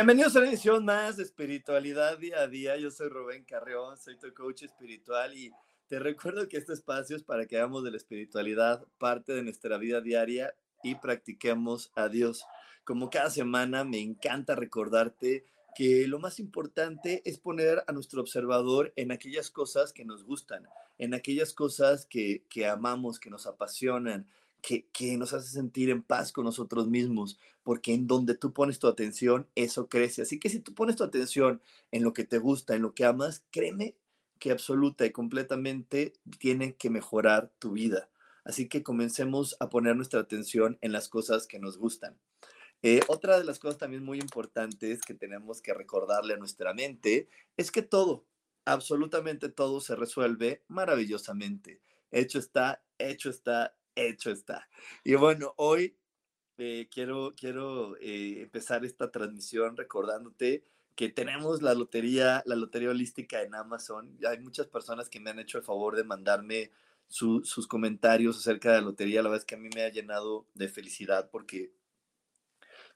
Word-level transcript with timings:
Bienvenidos 0.00 0.34
a 0.34 0.38
una 0.38 0.48
edición 0.48 0.82
más 0.86 1.18
de 1.18 1.24
Espiritualidad 1.24 2.16
Día 2.16 2.40
a 2.40 2.46
Día. 2.48 2.74
Yo 2.78 2.90
soy 2.90 3.10
Rubén 3.10 3.44
Carreón, 3.44 3.98
soy 3.98 4.16
tu 4.16 4.32
coach 4.32 4.62
espiritual 4.62 5.36
y 5.36 5.52
te 5.88 5.98
recuerdo 5.98 6.48
que 6.48 6.56
este 6.56 6.72
espacio 6.72 7.16
es 7.16 7.22
para 7.22 7.44
que 7.44 7.58
hagamos 7.58 7.84
de 7.84 7.90
la 7.90 7.98
espiritualidad 7.98 8.82
parte 8.96 9.34
de 9.34 9.42
nuestra 9.42 9.76
vida 9.76 10.00
diaria 10.00 10.54
y 10.82 10.94
practiquemos 10.94 11.92
a 11.94 12.08
Dios. 12.08 12.46
Como 12.82 13.10
cada 13.10 13.28
semana, 13.28 13.84
me 13.84 14.00
encanta 14.00 14.54
recordarte 14.54 15.44
que 15.76 16.06
lo 16.08 16.18
más 16.18 16.40
importante 16.40 17.20
es 17.26 17.38
poner 17.38 17.84
a 17.86 17.92
nuestro 17.92 18.22
observador 18.22 18.94
en 18.96 19.12
aquellas 19.12 19.50
cosas 19.50 19.92
que 19.92 20.06
nos 20.06 20.24
gustan, 20.24 20.66
en 20.96 21.12
aquellas 21.12 21.52
cosas 21.52 22.06
que, 22.06 22.42
que 22.48 22.66
amamos, 22.66 23.20
que 23.20 23.28
nos 23.28 23.46
apasionan, 23.46 24.26
que, 24.60 25.16
nos 25.16 25.32
hace 25.32 25.48
sentir 25.48 25.90
en 25.90 26.02
paz 26.02 26.32
con 26.32 26.44
nosotros 26.44 26.88
mismos, 26.88 27.38
porque 27.62 27.92
en 27.92 28.06
donde 28.06 28.34
tú 28.34 28.52
pones 28.52 28.78
tu 28.78 28.86
atención, 28.86 29.48
eso 29.54 29.88
crece. 29.88 30.22
Así 30.22 30.38
que 30.38 30.48
si 30.48 30.60
tú 30.60 30.74
pones 30.74 30.96
tu 30.96 31.04
atención 31.04 31.60
en 31.90 32.02
lo 32.02 32.12
que 32.12 32.24
te 32.24 32.38
gusta, 32.38 32.74
en 32.74 32.82
lo 32.82 32.94
que 32.94 33.04
amas, 33.04 33.44
créeme 33.50 33.96
que 34.38 34.50
absoluta 34.50 35.04
y 35.04 35.12
completamente 35.12 36.14
tiene 36.38 36.74
que 36.74 36.90
mejorar 36.90 37.52
tu 37.58 37.72
vida. 37.72 38.08
Así 38.44 38.68
que 38.68 38.82
comencemos 38.82 39.56
a 39.60 39.68
poner 39.68 39.96
nuestra 39.96 40.20
atención 40.20 40.78
en 40.80 40.92
las 40.92 41.08
cosas 41.08 41.46
que 41.46 41.58
nos 41.58 41.76
gustan. 41.76 42.18
Eh, 42.82 43.00
otra 43.08 43.38
de 43.38 43.44
las 43.44 43.58
cosas 43.58 43.76
también 43.76 44.02
muy 44.02 44.18
importantes 44.18 45.02
que 45.02 45.12
tenemos 45.12 45.60
que 45.60 45.74
recordarle 45.74 46.34
a 46.34 46.38
nuestra 46.38 46.72
mente 46.72 47.28
es 47.58 47.70
que 47.70 47.82
todo, 47.82 48.24
absolutamente 48.64 49.50
todo 49.50 49.80
se 49.80 49.96
resuelve 49.96 50.64
maravillosamente. 50.68 51.82
Hecho 52.10 52.38
está, 52.38 52.82
hecho 52.98 53.28
está, 53.28 53.76
hecho 54.02 54.30
está. 54.30 54.68
Y 55.04 55.14
bueno, 55.14 55.54
hoy 55.56 55.96
eh, 56.58 56.88
quiero, 56.90 57.34
quiero 57.36 57.96
eh, 57.98 58.42
empezar 58.42 58.84
esta 58.84 59.10
transmisión 59.10 59.76
recordándote 59.76 60.64
que 60.94 61.08
tenemos 61.08 61.62
la 61.62 61.72
lotería, 61.72 62.42
la 62.44 62.56
lotería 62.56 62.90
holística 62.90 63.42
en 63.42 63.54
Amazon. 63.54 64.18
Hay 64.28 64.38
muchas 64.40 64.66
personas 64.66 65.08
que 65.08 65.20
me 65.20 65.30
han 65.30 65.38
hecho 65.38 65.56
el 65.58 65.64
favor 65.64 65.96
de 65.96 66.04
mandarme 66.04 66.70
sus 67.08 67.66
comentarios 67.66 68.38
acerca 68.38 68.72
de 68.72 68.80
la 68.80 68.84
lotería. 68.84 69.22
La 69.22 69.30
verdad 69.30 69.42
es 69.42 69.46
que 69.46 69.54
a 69.54 69.58
mí 69.58 69.70
me 69.74 69.82
ha 69.82 69.88
llenado 69.88 70.46
de 70.54 70.68
felicidad 70.68 71.30
porque 71.30 71.72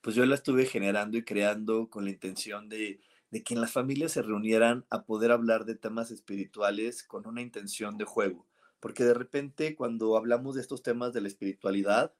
pues 0.02 0.14
yo 0.14 0.26
la 0.26 0.34
estuve 0.34 0.66
generando 0.66 1.16
y 1.16 1.24
creando 1.24 1.88
con 1.88 2.04
la 2.04 2.10
intención 2.10 2.68
de, 2.68 3.00
de 3.30 3.42
que 3.42 3.54
en 3.54 3.62
las 3.62 3.72
familias 3.72 4.12
se 4.12 4.22
reunieran 4.22 4.84
a 4.90 5.04
poder 5.04 5.32
hablar 5.32 5.64
de 5.64 5.74
temas 5.74 6.10
espirituales 6.10 7.02
con 7.02 7.26
una 7.26 7.40
intención 7.40 7.96
de 7.96 8.04
juego 8.04 8.46
porque 8.84 9.02
de 9.02 9.14
repente 9.14 9.74
cuando 9.76 10.14
hablamos 10.14 10.56
de 10.56 10.60
estos 10.60 10.82
temas 10.82 11.14
de 11.14 11.22
la 11.22 11.28
espiritualidad, 11.28 12.12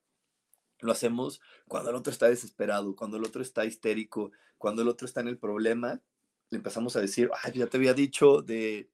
lo 0.80 0.92
hacemos 0.92 1.42
cuando 1.68 1.90
el 1.90 1.96
otro 1.96 2.10
está 2.10 2.30
desesperado, 2.30 2.96
cuando 2.96 3.18
el 3.18 3.24
otro 3.24 3.42
está 3.42 3.66
histérico, 3.66 4.32
cuando 4.56 4.80
el 4.80 4.88
otro 4.88 5.06
está 5.06 5.20
en 5.20 5.28
el 5.28 5.36
problema, 5.36 6.00
le 6.48 6.56
empezamos 6.56 6.96
a 6.96 7.02
decir, 7.02 7.30
ay, 7.42 7.52
ya 7.52 7.66
te 7.66 7.76
había 7.76 7.92
dicho 7.92 8.40
de 8.40 8.88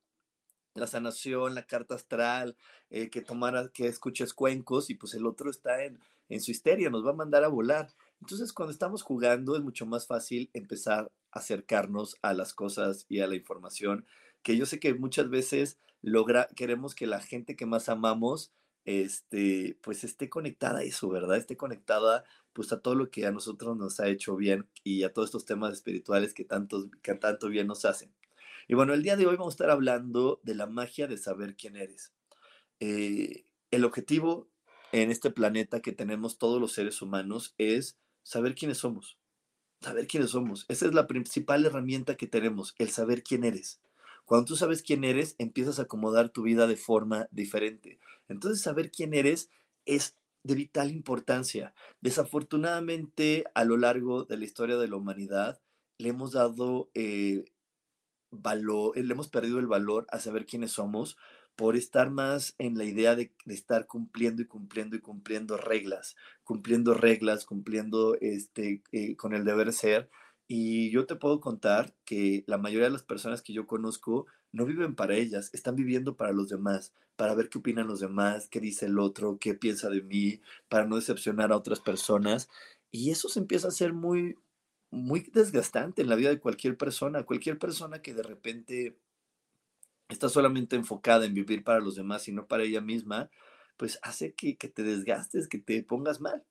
la 0.75 0.88
sanación, 0.88 1.54
la 1.54 1.64
carta 1.64 1.94
astral, 1.94 2.56
eh, 2.91 3.08
que 3.08 3.22
tomara, 3.22 3.69
que 3.69 3.87
escuches 3.87 4.34
cuencos 4.34 4.91
y 4.91 4.97
pues 4.97 5.14
el 5.14 5.25
otro 5.25 5.48
está 5.48 5.84
en, 5.84 6.00
en 6.28 6.41
su 6.41 6.50
histeria, 6.50 6.91
nos 6.91 7.06
va 7.06 7.10
a 7.10 7.14
mandar 7.22 7.44
a 7.44 7.48
volar. 7.48 7.94
Entonces, 8.20 8.52
cuando 8.52 8.72
estamos 8.72 9.04
jugando 9.04 9.54
es 9.54 9.62
mucho 9.62 9.87
más 9.87 10.08
fácil 10.08 10.50
empezar 10.54 11.08
a 11.31 11.38
acercarnos 11.38 12.16
a 12.20 12.34
las 12.34 12.52
cosas 12.52 13.06
y 13.08 13.20
a 13.20 13.28
la 13.28 13.37
información, 13.37 14.06
que 14.42 14.56
yo 14.56 14.66
sé 14.66 14.81
que 14.81 14.92
muchas 14.94 15.31
veces 15.31 15.78
logra, 16.03 16.49
queremos 16.56 16.94
que 16.94 17.06
la 17.06 17.21
gente 17.21 17.56
que 17.56 17.66
más 17.66 17.88
amamos, 17.88 18.53
este, 18.84 19.78
pues 19.83 20.05
esté 20.05 20.28
conectada 20.28 20.81
a 20.81 20.83
eso, 20.83 21.09
¿verdad? 21.09 21.37
Esté 21.37 21.56
conectada 21.56 22.25
pues 22.53 22.72
a 22.72 22.81
todo 22.81 22.94
lo 22.94 23.11
que 23.11 23.27
a 23.27 23.33
nosotros 23.33 23.77
nos 23.77 24.00
ha 24.00 24.09
hecho 24.09 24.37
bien 24.37 24.69
y 24.83 25.05
a 25.05 25.12
todos 25.12 25.28
estos 25.28 25.44
temas 25.44 25.72
espirituales 25.75 26.34
que, 26.34 26.44
tantos, 26.44 26.88
que 27.03 27.15
tanto 27.15 27.49
bien 27.49 27.66
nos 27.66 27.84
hacen. 27.84 28.12
Y 28.69 28.75
bueno, 28.75 28.94
el 28.94 29.03
día 29.03 29.16
de 29.16 29.27
hoy 29.27 29.37
vamos 29.37 29.55
a 29.55 29.56
estar 29.56 29.71
hablando 29.71 30.41
de 30.43 30.55
la 30.55 30.66
magia 30.66 31.06
de 31.06 31.19
saber 31.19 31.56
quién 31.56 31.77
eres. 31.77 32.12
Eh, 32.81 33.44
el 33.71 33.84
objetivo 33.84 34.49
en 34.93 35.11
este 35.11 35.31
planeta 35.31 35.81
que 35.81 35.93
tenemos 35.93 36.38
todos 36.38 36.61
los 36.61 36.72
seres 36.72 37.03
humanos 37.03 37.55
es 37.59 37.99
saber 38.22 38.55
quiénes 38.55 38.78
somos. 38.78 39.19
Saber 39.81 40.06
quiénes 40.06 40.31
somos. 40.31 40.67
Esa 40.69 40.87
es 40.87 40.94
la 40.94 41.06
principal 41.06 41.65
herramienta 41.65 42.17
que 42.17 42.27
tenemos, 42.27 42.75
el 42.78 42.91
saber 42.91 43.22
quién 43.22 43.44
eres. 43.44 43.81
Cuando 44.31 44.45
tú 44.45 44.55
sabes 44.55 44.85
quién 44.85 45.03
eres, 45.03 45.35
empiezas 45.39 45.81
a 45.81 45.83
acomodar 45.83 46.29
tu 46.29 46.43
vida 46.43 46.69
de 46.69 46.77
forma 46.77 47.27
diferente. 47.33 47.99
Entonces, 48.29 48.63
saber 48.63 48.93
quién 48.93 49.13
eres 49.13 49.51
es 49.87 50.17
de 50.45 50.55
vital 50.55 50.93
importancia. 50.93 51.75
Desafortunadamente, 52.01 53.43
a 53.57 53.65
lo 53.65 53.77
largo 53.77 54.23
de 54.27 54.37
la 54.37 54.45
historia 54.45 54.77
de 54.77 54.87
la 54.87 54.95
humanidad, 54.95 55.61
le 55.99 56.11
hemos 56.11 56.31
dado 56.31 56.93
eh, 56.95 57.45
valor, 58.31 58.97
le 58.97 59.13
hemos 59.13 59.27
perdido 59.27 59.59
el 59.59 59.67
valor 59.67 60.07
a 60.13 60.21
saber 60.21 60.47
quiénes 60.47 60.71
somos 60.71 61.17
por 61.57 61.75
estar 61.75 62.11
más 62.11 62.55
en 62.59 62.79
la 62.79 62.85
idea 62.85 63.17
de, 63.17 63.33
estar 63.47 63.89
cumpliendo 63.89 64.43
y 64.43 64.47
cumpliendo 64.47 64.95
y 64.95 65.01
cumpliendo 65.01 65.57
reglas, 65.57 66.15
cumpliendo 66.45 66.95
reglas, 66.95 67.45
cumpliendo 67.47 68.15
este, 68.21 68.85
eh, 68.93 69.17
con 69.17 69.35
el 69.35 69.45
deber 69.45 69.73
ser, 69.73 70.09
y 70.53 70.91
yo 70.91 71.06
te 71.06 71.15
puedo 71.15 71.41
contar 71.41 71.94
que 72.05 72.43
la 72.49 72.59
mayoría 72.59 72.87
de 72.87 72.93
las 72.93 73.05
personas 73.05 73.41
que 73.41 73.53
yo 73.53 73.69
conozco 73.69 74.27
no 74.50 74.66
viven 74.66 74.97
para 74.97 75.15
ellas, 75.15 75.49
están 75.53 75.77
viviendo 75.77 76.16
para 76.16 76.33
los 76.33 76.49
demás, 76.49 76.93
para 77.15 77.37
ver 77.37 77.49
qué 77.49 77.59
opinan 77.59 77.87
los 77.87 78.00
demás, 78.00 78.49
qué 78.49 78.59
dice 78.59 78.87
el 78.87 78.99
otro, 78.99 79.38
qué 79.38 79.55
piensa 79.55 79.88
de 79.91 80.03
mí, 80.03 80.41
para 80.69 80.87
no 80.87 80.97
decepcionar 80.97 81.53
a 81.53 81.56
otras 81.56 81.78
personas. 81.78 82.49
Y 82.91 83.12
eso 83.12 83.28
se 83.28 83.38
empieza 83.38 83.69
a 83.69 83.71
ser 83.71 83.93
muy, 83.93 84.34
muy 84.91 85.21
desgastante 85.33 86.03
en 86.03 86.09
la 86.09 86.16
vida 86.16 86.31
de 86.31 86.41
cualquier 86.41 86.77
persona. 86.77 87.22
Cualquier 87.22 87.56
persona 87.56 88.03
que 88.03 88.12
de 88.12 88.25
repente 88.25 88.99
está 90.09 90.28
solamente 90.28 90.75
enfocada 90.75 91.27
en 91.27 91.34
vivir 91.34 91.62
para 91.62 91.78
los 91.78 91.94
demás 91.94 92.27
y 92.27 92.32
no 92.32 92.49
para 92.49 92.65
ella 92.65 92.81
misma, 92.81 93.31
pues 93.77 94.00
hace 94.03 94.34
que, 94.34 94.56
que 94.56 94.69
te 94.69 94.82
desgastes, 94.82 95.47
que 95.47 95.59
te 95.59 95.84
pongas 95.84 96.21
mal. 96.21 96.44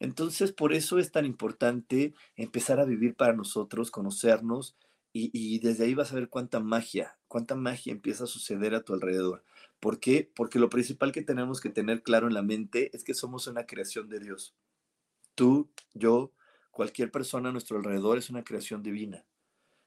Entonces, 0.00 0.52
por 0.52 0.72
eso 0.72 0.98
es 0.98 1.12
tan 1.12 1.24
importante 1.24 2.14
empezar 2.36 2.80
a 2.80 2.84
vivir 2.84 3.14
para 3.14 3.32
nosotros, 3.32 3.90
conocernos 3.90 4.76
y, 5.16 5.60
desde 5.60 5.84
ahí 5.84 5.94
vas 5.94 6.10
a 6.10 6.16
ver 6.16 6.28
cuánta 6.28 6.58
magia, 6.58 7.16
cuánta 7.28 7.54
magia 7.54 7.92
empieza 7.92 8.24
a 8.24 8.26
suceder 8.26 8.74
a 8.74 8.82
tu 8.82 8.94
alrededor. 8.94 9.44
¿Por 9.78 10.00
qué? 10.00 10.28
Porque 10.34 10.58
lo 10.58 10.68
principal 10.68 11.12
que 11.12 11.22
tenemos 11.22 11.60
que 11.60 11.70
tener 11.70 12.02
claro 12.02 12.26
en 12.26 12.34
la 12.34 12.42
mente 12.42 12.90
es 12.96 13.04
que 13.04 13.14
somos 13.14 13.46
una 13.46 13.64
creación 13.64 14.08
de 14.08 14.18
Dios. 14.18 14.56
Tú, 15.36 15.70
yo, 15.92 16.32
cualquier 16.72 17.12
persona 17.12 17.50
a 17.50 17.52
nuestro 17.52 17.76
alrededor 17.76 18.18
es 18.18 18.28
una 18.28 18.42
creación 18.42 18.82
divina. 18.82 19.24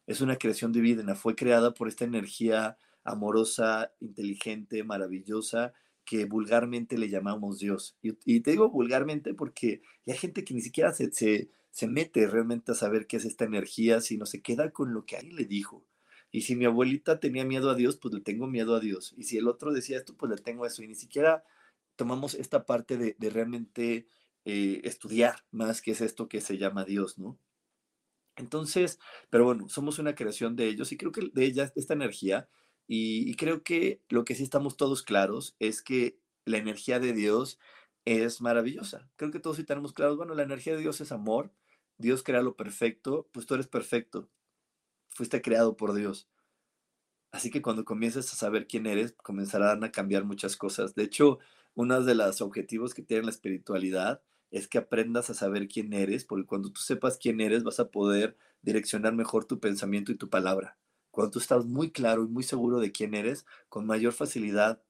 Es 0.06 0.22
una 0.22 0.38
creación 0.38 0.72
divina, 0.72 1.16
fue 1.16 1.36
creada 1.36 1.74
por 1.74 1.90
esta 1.90 2.06
energía 2.06 2.78
amorosa, 3.04 3.92
inteligente, 4.00 4.86
maravillosa, 4.86 5.74
que 6.08 6.24
vulgarmente 6.24 6.98
le 6.98 7.10
llamamos 7.10 7.60
Dios. 7.60 7.98
Y, 8.02 8.40
te 8.40 8.52
digo 8.52 8.70
vulgarmente 8.70 9.34
porque 9.34 9.82
hay 10.08 10.18
gente 10.18 10.46
que 10.46 10.54
ni 10.54 10.62
siquiera 10.62 10.94
se, 10.94 11.12
se, 11.12 11.88
mete 11.88 12.26
realmente 12.28 12.72
a 12.72 12.76
saber 12.76 13.08
qué 13.08 13.18
es 13.18 13.26
esta 13.26 13.44
energía, 13.44 14.00
sino 14.00 14.26
se 14.26 14.42
queda 14.42 14.72
con 14.72 14.94
lo 14.94 15.06
que 15.06 15.18
alguien 15.18 15.36
le 15.36 15.46
dijo. 15.46 15.86
Y 16.32 16.44
si 16.44 16.56
mi 16.56 16.64
abuelita 16.64 17.20
tenía 17.20 17.44
miedo 17.44 17.70
a 17.70 17.76
Dios, 17.76 17.98
pues 17.98 18.14
le 18.14 18.22
tengo 18.22 18.48
miedo 18.48 18.74
a 18.76 18.80
Dios. 18.80 19.14
Y 19.18 19.26
si 19.26 19.38
el 19.38 19.50
otro 19.50 19.74
decía 19.74 19.98
esto, 19.98 20.16
pues 20.16 20.30
le 20.32 20.38
tengo 20.38 20.66
eso. 20.66 20.82
Y 20.82 20.88
ni 20.88 20.96
siquiera 20.96 21.44
tomamos 21.98 22.36
esta 22.36 22.66
parte 22.66 22.98
de, 22.98 23.30
realmente 23.30 24.08
eh, 24.46 24.82
estudiar 24.86 25.44
más 25.52 25.82
que 25.82 25.92
es 25.92 26.00
esto 26.00 26.30
que 26.30 26.40
se 26.40 26.58
llama 26.58 26.86
Dios, 26.86 27.18
¿no? 27.18 27.38
Entonces, 28.38 29.00
pero 29.30 29.44
bueno, 29.44 29.68
somos 29.68 30.00
una 30.00 30.16
creación 30.16 30.56
de 30.56 30.68
ellos 30.68 30.92
y 30.92 30.98
creo 30.98 31.12
que 31.12 31.30
de 31.34 31.46
ella, 31.46 31.72
esta 31.76 31.94
energía, 31.96 32.48
Y, 32.88 33.36
creo 33.36 33.64
que 33.64 34.02
lo 34.10 34.24
que 34.26 34.36
sí 34.36 34.44
estamos 34.44 34.78
todos 34.78 35.04
claros 35.04 35.56
es 35.60 35.82
que 35.82 36.20
la 36.46 36.58
energía 36.58 37.00
de 37.00 37.14
Dios 37.14 37.60
es 38.06 38.42
maravillosa. 38.42 39.10
Creo 39.18 39.32
que 39.32 39.40
todos 39.40 39.58
sí 39.58 39.66
tenemos 39.66 39.94
claros, 39.94 40.18
bueno, 40.18 40.34
la 40.34 40.44
energía 40.44 40.74
de 40.76 40.82
Dios 40.82 41.02
es 41.02 41.12
amor, 41.12 41.52
Dios 41.98 42.24
crea 42.24 42.42
lo 42.42 42.56
perfecto, 42.56 43.30
pues 43.34 43.46
tú 43.46 43.56
eres 43.56 43.68
perfecto, 43.68 44.30
fuiste 45.10 45.42
creado 45.42 45.76
por 45.78 45.94
Dios. 45.94 46.30
Así 47.32 47.52
que 47.52 47.62
cuando 47.62 47.86
comiences 47.86 48.32
a 48.32 48.36
saber 48.38 48.68
quién 48.68 48.86
eres, 48.88 49.14
comenzarán 49.14 49.84
a 49.84 49.92
cambiar 49.92 50.24
muchas 50.24 50.56
cosas. 50.56 50.96
De 50.96 51.04
hecho, 51.04 51.40
uno 51.76 52.02
de 52.02 52.16
los 52.16 52.42
objetivos 52.42 52.94
que 52.94 53.04
tiene 53.04 53.24
la 53.24 53.32
espiritualidad 53.32 54.22
es 54.50 54.68
que 54.68 54.78
aprendas 54.78 55.30
a 55.30 55.34
saber 55.34 55.68
quién 55.68 55.94
eres, 55.94 56.26
porque 56.26 56.46
cuando 56.46 56.72
tú 56.72 56.82
sepas 56.82 57.18
quién 57.18 57.42
eres, 57.42 57.64
vas 57.64 57.80
a 57.80 57.92
poder 57.92 58.38
direccionar 58.62 59.14
mejor 59.14 59.46
tu 59.46 59.60
pensamiento 59.60 60.12
y 60.12 60.16
tu 60.16 60.30
palabra. 60.30 60.78
Cuando 61.18 61.32
tú 61.32 61.40
estás 61.40 61.66
muy 61.66 61.90
claro 61.90 62.26
y 62.26 62.28
muy 62.28 62.44
seguro 62.44 62.78
de 62.78 62.92
quién 62.92 63.16
eres, 63.16 63.48
con 63.70 63.88
mayor 63.88 64.14
facilidad 64.14 64.84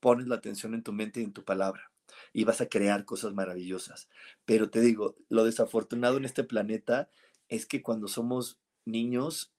pones 0.00 0.26
la 0.26 0.36
atención 0.36 0.72
en 0.72 0.82
tu 0.82 0.94
mente 0.94 1.20
y 1.20 1.24
en 1.24 1.34
tu 1.34 1.44
palabra 1.44 1.92
y 2.32 2.44
vas 2.44 2.62
a 2.62 2.70
crear 2.70 3.04
cosas 3.04 3.34
maravillosas. 3.34 4.08
Pero 4.46 4.70
te 4.70 4.80
digo, 4.80 5.14
lo 5.28 5.44
desafortunado 5.44 6.16
en 6.16 6.24
este 6.24 6.42
planeta 6.42 7.10
es 7.50 7.66
que 7.66 7.82
cuando 7.82 8.08
somos 8.08 8.58
niños 8.86 9.52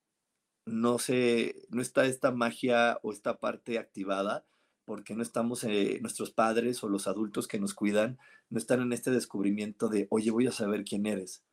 no 0.65 0.97
se 0.97 1.67
no 1.69 1.79
está 1.79 2.07
esta 2.07 2.31
magia 2.31 2.97
o 3.03 3.11
esta 3.11 3.37
parte 3.37 3.77
activada 3.77 4.47
porque 4.83 5.13
no 5.13 5.21
estamos 5.21 5.63
eh, 5.63 5.99
nuestros 6.01 6.31
padres 6.31 6.83
o 6.83 6.89
los 6.89 7.05
adultos 7.05 7.47
que 7.47 7.59
nos 7.59 7.75
cuidan 7.75 8.17
no 8.49 8.57
están 8.57 8.81
en 8.81 8.93
este 8.93 9.11
descubrimiento 9.11 9.89
de, 9.89 10.07
oye, 10.09 10.31
voy 10.31 10.47
a 10.47 10.51
saber 10.51 10.85
quién 10.85 11.05
eres. 11.05 11.43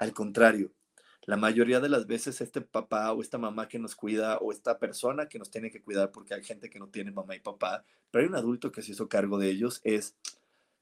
Al 0.00 0.12
contrario, 0.12 0.72
la 1.26 1.36
mayoría 1.36 1.80
de 1.80 1.88
las 1.88 2.06
veces 2.06 2.40
este 2.40 2.60
papá 2.60 3.12
o 3.12 3.20
esta 3.20 3.36
mamá 3.36 3.68
que 3.68 3.78
nos 3.78 3.96
cuida 3.96 4.38
o 4.38 4.52
esta 4.52 4.78
persona 4.78 5.28
que 5.28 5.38
nos 5.38 5.50
tiene 5.50 5.70
que 5.70 5.82
cuidar, 5.82 6.12
porque 6.12 6.34
hay 6.34 6.44
gente 6.44 6.70
que 6.70 6.78
no 6.78 6.88
tiene 6.88 7.10
mamá 7.10 7.34
y 7.36 7.40
papá, 7.40 7.84
pero 8.10 8.22
hay 8.22 8.28
un 8.28 8.36
adulto 8.36 8.72
que 8.72 8.82
se 8.82 8.92
hizo 8.92 9.08
cargo 9.08 9.38
de 9.38 9.50
ellos, 9.50 9.80
es 9.84 10.16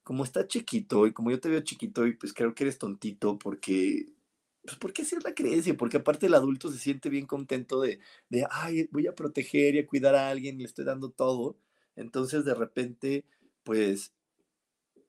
como 0.04 0.22
está 0.22 0.46
chiquito 0.46 1.06
y 1.06 1.12
como 1.12 1.30
yo 1.30 1.40
te 1.40 1.48
veo 1.48 1.60
chiquito 1.62 2.06
y 2.06 2.14
pues 2.14 2.34
creo 2.34 2.54
que 2.54 2.64
eres 2.64 2.78
tontito 2.78 3.38
porque, 3.38 4.08
pues 4.62 4.76
porque 4.76 5.02
así 5.02 5.16
es 5.16 5.24
la 5.24 5.34
creencia, 5.34 5.76
porque 5.76 5.96
aparte 5.98 6.26
el 6.26 6.34
adulto 6.34 6.70
se 6.70 6.78
siente 6.78 7.08
bien 7.08 7.26
contento 7.26 7.80
de, 7.80 8.00
de, 8.28 8.46
ay, 8.50 8.88
voy 8.92 9.06
a 9.06 9.14
proteger 9.14 9.74
y 9.76 9.78
a 9.80 9.86
cuidar 9.86 10.14
a 10.14 10.28
alguien 10.30 10.58
le 10.58 10.64
estoy 10.64 10.84
dando 10.84 11.10
todo. 11.10 11.56
Entonces 11.96 12.44
de 12.44 12.54
repente, 12.54 13.24
pues 13.64 14.12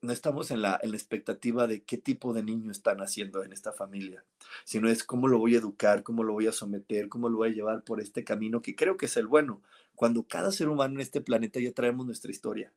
no 0.05 0.13
estamos 0.13 0.51
en 0.51 0.61
la, 0.61 0.79
en 0.81 0.91
la 0.91 0.97
expectativa 0.97 1.67
de 1.67 1.83
qué 1.83 1.97
tipo 1.97 2.33
de 2.33 2.43
niño 2.43 2.71
están 2.71 3.01
haciendo 3.01 3.43
en 3.43 3.51
esta 3.51 3.71
familia, 3.71 4.23
sino 4.63 4.89
es 4.89 5.03
cómo 5.03 5.27
lo 5.27 5.37
voy 5.39 5.55
a 5.55 5.59
educar, 5.59 6.03
cómo 6.03 6.23
lo 6.23 6.33
voy 6.33 6.47
a 6.47 6.51
someter, 6.51 7.09
cómo 7.09 7.29
lo 7.29 7.37
voy 7.37 7.49
a 7.49 7.53
llevar 7.53 7.83
por 7.83 7.99
este 7.99 8.23
camino 8.23 8.61
que 8.61 8.75
creo 8.75 8.97
que 8.97 9.07
es 9.07 9.17
el 9.17 9.27
bueno. 9.27 9.61
Cuando 9.95 10.23
cada 10.23 10.51
ser 10.51 10.69
humano 10.69 10.95
en 10.95 11.01
este 11.01 11.21
planeta 11.21 11.59
ya 11.59 11.71
traemos 11.71 12.05
nuestra 12.05 12.31
historia. 12.31 12.71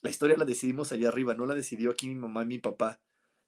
La 0.00 0.10
historia 0.10 0.36
la 0.36 0.44
decidimos 0.44 0.90
allá 0.92 1.08
arriba, 1.08 1.34
no 1.34 1.46
la 1.46 1.54
decidió 1.54 1.90
aquí 1.90 2.08
mi 2.08 2.16
mamá 2.16 2.42
y 2.42 2.46
mi 2.46 2.58
papá. 2.58 2.98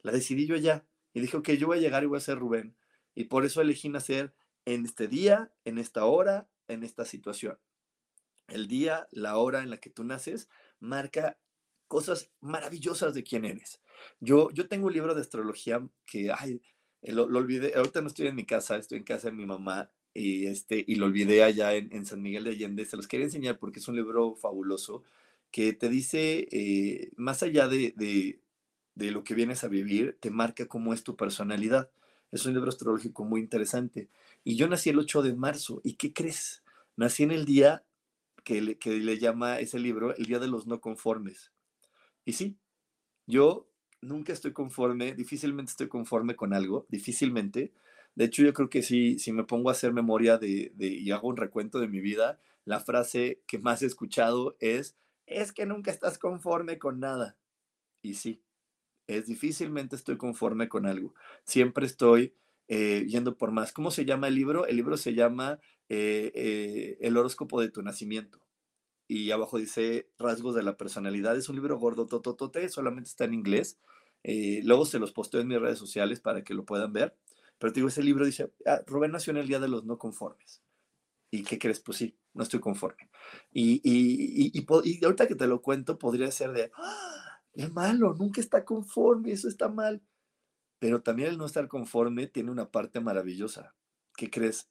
La 0.02 0.12
decidí 0.12 0.46
yo 0.46 0.54
allá. 0.54 0.84
Y 1.12 1.20
dije, 1.20 1.36
ok, 1.36 1.50
yo 1.52 1.68
voy 1.68 1.78
a 1.78 1.80
llegar 1.80 2.02
y 2.02 2.06
voy 2.06 2.18
a 2.18 2.20
ser 2.20 2.38
Rubén. 2.38 2.74
Y 3.14 3.24
por 3.24 3.44
eso 3.44 3.60
elegí 3.60 3.88
nacer 3.88 4.32
en 4.64 4.84
este 4.84 5.08
día, 5.08 5.52
en 5.64 5.78
esta 5.78 6.04
hora, 6.04 6.48
en 6.68 6.82
esta 6.82 7.04
situación. 7.04 7.58
El 8.48 8.68
día, 8.68 9.08
la 9.10 9.36
hora 9.36 9.62
en 9.62 9.70
la 9.70 9.78
que 9.78 9.90
tú 9.90 10.04
naces, 10.04 10.48
marca 10.80 11.38
cosas 11.88 12.30
maravillosas 12.40 13.14
de 13.14 13.22
quién 13.22 13.44
eres. 13.44 13.80
Yo, 14.20 14.50
yo 14.50 14.68
tengo 14.68 14.86
un 14.86 14.92
libro 14.92 15.14
de 15.14 15.20
astrología 15.20 15.86
que, 16.06 16.32
ay, 16.32 16.60
eh, 17.02 17.12
lo, 17.12 17.24
olvidé, 17.24 17.74
ahorita 17.76 18.00
no 18.00 18.08
estoy 18.08 18.26
en 18.28 18.36
mi 18.36 18.46
casa, 18.46 18.76
estoy 18.76 18.98
en 18.98 19.04
casa 19.04 19.28
de 19.28 19.36
mi 19.36 19.46
mamá 19.46 19.90
y, 20.14 20.46
este, 20.46 20.82
y 20.86 20.96
lo 20.96 21.06
olvidé 21.06 21.42
allá 21.42 21.74
en, 21.74 22.06
San 22.06 22.22
Miguel 22.22 22.44
de 22.44 22.50
Allende. 22.50 22.84
Se 22.86 22.96
los 22.96 23.08
quería 23.08 23.26
enseñar 23.26 23.58
porque 23.58 23.80
es 23.80 23.88
un 23.88 23.96
libro 23.96 24.36
fabuloso 24.36 25.04
que 25.50 25.72
te 25.72 25.88
dice, 25.88 26.48
eh, 26.50 27.12
más 27.16 27.42
allá 27.42 27.68
de, 27.68 27.92
de, 27.96 28.40
de, 28.94 29.10
lo 29.10 29.22
que 29.24 29.34
vienes 29.34 29.64
a 29.64 29.68
vivir, 29.68 30.16
te 30.20 30.30
marca 30.30 30.66
cómo 30.66 30.94
es 30.94 31.04
tu 31.04 31.16
personalidad. 31.16 31.90
Es 32.32 32.46
un 32.46 32.54
libro 32.54 32.70
astrológico 32.70 33.24
muy 33.24 33.40
interesante. 33.40 34.08
Y 34.42 34.56
yo 34.56 34.68
nací 34.68 34.90
el 34.90 34.98
8 34.98 35.22
de 35.22 35.34
marzo. 35.34 35.80
¿Y 35.84 35.94
qué 35.94 36.12
crees? 36.12 36.64
Nací 36.96 37.22
en 37.22 37.30
el 37.30 37.44
día 37.44 37.84
que 38.44 38.60
le, 38.60 38.78
que 38.78 38.90
le 38.98 39.18
llama 39.18 39.60
ese 39.60 39.78
libro 39.78 40.14
el 40.16 40.26
Día 40.26 40.38
de 40.38 40.48
los 40.48 40.66
No 40.66 40.80
Conformes. 40.80 41.53
Y 42.24 42.32
sí, 42.32 42.58
yo 43.26 43.68
nunca 44.00 44.32
estoy 44.32 44.52
conforme, 44.52 45.14
difícilmente 45.14 45.70
estoy 45.70 45.88
conforme 45.88 46.36
con 46.36 46.54
algo, 46.54 46.86
difícilmente. 46.88 47.72
De 48.14 48.26
hecho, 48.26 48.42
yo 48.42 48.52
creo 48.52 48.70
que 48.70 48.82
si, 48.82 49.18
si 49.18 49.32
me 49.32 49.44
pongo 49.44 49.68
a 49.70 49.72
hacer 49.72 49.92
memoria 49.92 50.38
de, 50.38 50.72
de, 50.76 50.88
y 50.88 51.10
hago 51.10 51.28
un 51.28 51.36
recuento 51.36 51.80
de 51.80 51.88
mi 51.88 52.00
vida, 52.00 52.40
la 52.64 52.80
frase 52.80 53.42
que 53.46 53.58
más 53.58 53.82
he 53.82 53.86
escuchado 53.86 54.56
es, 54.60 54.96
es 55.26 55.52
que 55.52 55.66
nunca 55.66 55.90
estás 55.90 56.18
conforme 56.18 56.78
con 56.78 57.00
nada. 57.00 57.36
Y 58.02 58.14
sí, 58.14 58.42
es 59.06 59.26
difícilmente 59.26 59.96
estoy 59.96 60.16
conforme 60.16 60.68
con 60.68 60.86
algo. 60.86 61.14
Siempre 61.44 61.86
estoy 61.86 62.34
eh, 62.68 63.04
yendo 63.08 63.36
por 63.36 63.52
más. 63.52 63.72
¿Cómo 63.72 63.90
se 63.90 64.04
llama 64.04 64.28
el 64.28 64.34
libro? 64.34 64.66
El 64.66 64.76
libro 64.76 64.96
se 64.96 65.14
llama 65.14 65.58
eh, 65.88 66.32
eh, 66.34 66.98
El 67.00 67.16
horóscopo 67.16 67.60
de 67.60 67.70
tu 67.70 67.82
nacimiento 67.82 68.43
y 69.08 69.30
abajo 69.30 69.58
dice 69.58 70.10
rasgos 70.18 70.54
de 70.54 70.62
la 70.62 70.76
personalidad. 70.76 71.36
Es 71.36 71.48
un 71.48 71.56
libro 71.56 71.78
gordo, 71.78 72.06
tototote, 72.06 72.68
solamente 72.68 73.10
está 73.10 73.24
en 73.24 73.34
inglés. 73.34 73.78
Eh, 74.22 74.60
luego 74.64 74.86
se 74.86 74.98
los 74.98 75.12
posteo 75.12 75.40
en 75.40 75.48
mis 75.48 75.60
redes 75.60 75.78
sociales 75.78 76.20
para 76.20 76.42
que 76.44 76.54
lo 76.54 76.64
puedan 76.64 76.92
ver. 76.92 77.16
Pero 77.58 77.72
te 77.72 77.80
digo, 77.80 77.88
ese 77.88 78.02
libro 78.02 78.24
dice, 78.26 78.52
ah, 78.66 78.80
Rubén 78.86 79.12
nació 79.12 79.30
en 79.32 79.38
el 79.38 79.46
Día 79.48 79.60
de 79.60 79.68
los 79.68 79.84
No 79.84 79.98
Conformes. 79.98 80.62
¿Y 81.30 81.42
qué 81.44 81.58
crees? 81.58 81.80
Pues 81.80 81.98
sí, 81.98 82.16
no 82.32 82.42
estoy 82.44 82.60
conforme. 82.60 83.10
Y, 83.52 83.80
y, 83.82 84.52
y, 84.58 84.66
y 84.84 85.04
ahorita 85.04 85.26
que 85.26 85.34
te 85.34 85.46
lo 85.46 85.62
cuento, 85.62 85.98
podría 85.98 86.30
ser 86.30 86.52
de, 86.52 86.70
¡ah! 86.76 87.40
Es 87.54 87.72
malo, 87.72 88.14
nunca 88.14 88.40
está 88.40 88.64
conforme, 88.64 89.32
eso 89.32 89.48
está 89.48 89.68
mal. 89.68 90.02
Pero 90.78 91.02
también 91.02 91.30
el 91.30 91.38
no 91.38 91.46
estar 91.46 91.68
conforme 91.68 92.26
tiene 92.28 92.50
una 92.50 92.70
parte 92.70 93.00
maravillosa. 93.00 93.74
¿Qué 94.16 94.30
crees? 94.30 94.70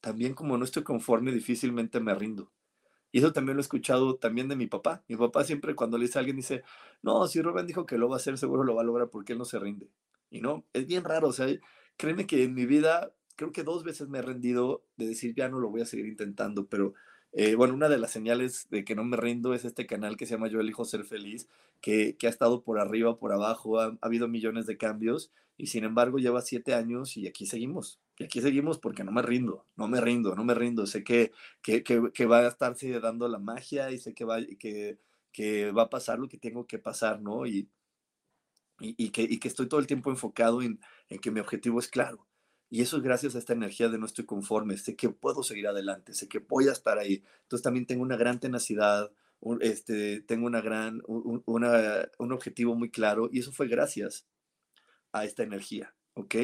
También 0.00 0.34
como 0.34 0.58
no 0.58 0.64
estoy 0.64 0.84
conforme, 0.84 1.32
difícilmente 1.32 2.00
me 2.00 2.14
rindo. 2.14 2.52
Y 3.10 3.18
eso 3.18 3.32
también 3.32 3.56
lo 3.56 3.60
he 3.60 3.62
escuchado 3.62 4.16
también 4.16 4.48
de 4.48 4.56
mi 4.56 4.66
papá. 4.66 5.02
Mi 5.08 5.16
papá 5.16 5.44
siempre 5.44 5.74
cuando 5.74 5.98
le 5.98 6.06
dice 6.06 6.18
a 6.18 6.20
alguien 6.20 6.36
dice, 6.36 6.62
no, 7.02 7.26
si 7.26 7.40
Rubén 7.40 7.66
dijo 7.66 7.86
que 7.86 7.98
lo 7.98 8.08
va 8.08 8.16
a 8.16 8.18
hacer, 8.18 8.36
seguro 8.38 8.64
lo 8.64 8.74
va 8.74 8.82
a 8.82 8.84
lograr 8.84 9.08
porque 9.08 9.32
él 9.32 9.38
no 9.38 9.44
se 9.44 9.58
rinde. 9.58 9.88
Y 10.30 10.40
no, 10.40 10.66
es 10.72 10.86
bien 10.86 11.04
raro. 11.04 11.28
O 11.28 11.32
sea, 11.32 11.46
créeme 11.96 12.26
que 12.26 12.44
en 12.44 12.54
mi 12.54 12.66
vida, 12.66 13.12
creo 13.36 13.52
que 13.52 13.64
dos 13.64 13.84
veces 13.84 14.08
me 14.08 14.18
he 14.18 14.22
rendido 14.22 14.84
de 14.96 15.08
decir, 15.08 15.34
ya 15.34 15.48
no 15.48 15.58
lo 15.58 15.70
voy 15.70 15.80
a 15.82 15.86
seguir 15.86 16.06
intentando, 16.06 16.66
pero 16.66 16.94
eh, 17.32 17.54
bueno, 17.54 17.74
una 17.74 17.88
de 17.88 17.98
las 17.98 18.10
señales 18.10 18.68
de 18.70 18.84
que 18.84 18.94
no 18.94 19.04
me 19.04 19.16
rindo 19.16 19.54
es 19.54 19.64
este 19.64 19.86
canal 19.86 20.16
que 20.16 20.26
se 20.26 20.34
llama 20.34 20.48
Yo 20.48 20.60
elijo 20.60 20.84
ser 20.84 21.04
feliz, 21.04 21.48
que, 21.80 22.16
que 22.16 22.26
ha 22.26 22.30
estado 22.30 22.62
por 22.62 22.78
arriba, 22.78 23.18
por 23.18 23.32
abajo, 23.32 23.80
ha, 23.80 23.86
ha, 23.86 23.98
habido 24.00 24.28
millones 24.28 24.66
de 24.66 24.78
cambios 24.78 25.30
y 25.56 25.68
sin 25.68 25.84
embargo 25.84 26.18
lleva 26.18 26.40
siete 26.42 26.74
años 26.74 27.16
y 27.16 27.26
aquí 27.26 27.46
seguimos. 27.46 28.00
Y 28.18 28.24
aquí 28.24 28.40
seguimos 28.40 28.78
porque 28.78 29.04
no 29.04 29.12
me 29.12 29.22
rindo, 29.22 29.66
no 29.76 29.86
me 29.86 30.00
rindo, 30.00 30.34
no 30.34 30.44
me 30.44 30.54
rindo. 30.54 30.86
Sé 30.86 31.04
que, 31.04 31.32
que, 31.62 31.82
que, 31.84 32.26
va 32.26 32.40
a 32.40 32.48
estarse 32.48 32.98
dando 33.00 33.28
la 33.28 33.38
magia 33.38 33.92
y 33.92 33.98
sé 33.98 34.12
que 34.12 34.24
va, 34.24 34.38
que, 34.58 34.98
que 35.30 35.70
va 35.70 35.82
a 35.82 35.90
pasar 35.90 36.18
lo 36.18 36.28
que 36.28 36.38
tengo 36.38 36.66
que 36.66 36.78
pasar, 36.78 37.20
¿no? 37.22 37.46
Y, 37.46 37.70
y, 38.80 39.10
que, 39.10 39.22
y 39.22 39.38
que 39.38 39.48
estoy 39.48 39.68
todo 39.68 39.80
el 39.80 39.86
tiempo 39.86 40.10
enfocado 40.10 40.62
en, 40.62 40.80
en 41.08 41.20
que 41.20 41.30
mi 41.30 41.40
objetivo 41.40 41.78
es 41.78 41.88
claro. 41.88 42.26
Y 42.70 42.82
eso 42.82 42.96
es 42.96 43.02
gracias 43.02 43.34
a 43.34 43.38
esta 43.38 43.52
energía 43.52 43.88
de 43.88 43.98
no 43.98 44.06
estoy 44.06 44.26
conforme. 44.26 44.76
Sé 44.76 44.96
que 44.96 45.08
puedo 45.10 45.42
seguir 45.42 45.68
adelante, 45.68 46.12
sé 46.12 46.28
que 46.28 46.40
voy 46.40 46.68
a 46.68 46.72
estar 46.72 46.98
ahí. 46.98 47.22
Entonces 47.42 47.62
también 47.62 47.86
tengo 47.86 48.02
una 48.02 48.16
gran 48.16 48.40
tenacidad, 48.40 49.12
este, 49.60 50.20
tengo 50.22 50.46
una 50.46 50.60
gran, 50.60 51.02
un, 51.06 51.42
un 51.46 52.32
objetivo 52.32 52.74
muy 52.74 52.90
claro 52.90 53.28
y 53.32 53.38
eso 53.38 53.52
fue 53.52 53.68
gracias 53.68 54.26
a 55.12 55.24
esta 55.24 55.42
energía, 55.42 55.94
¿ok? 56.14 56.34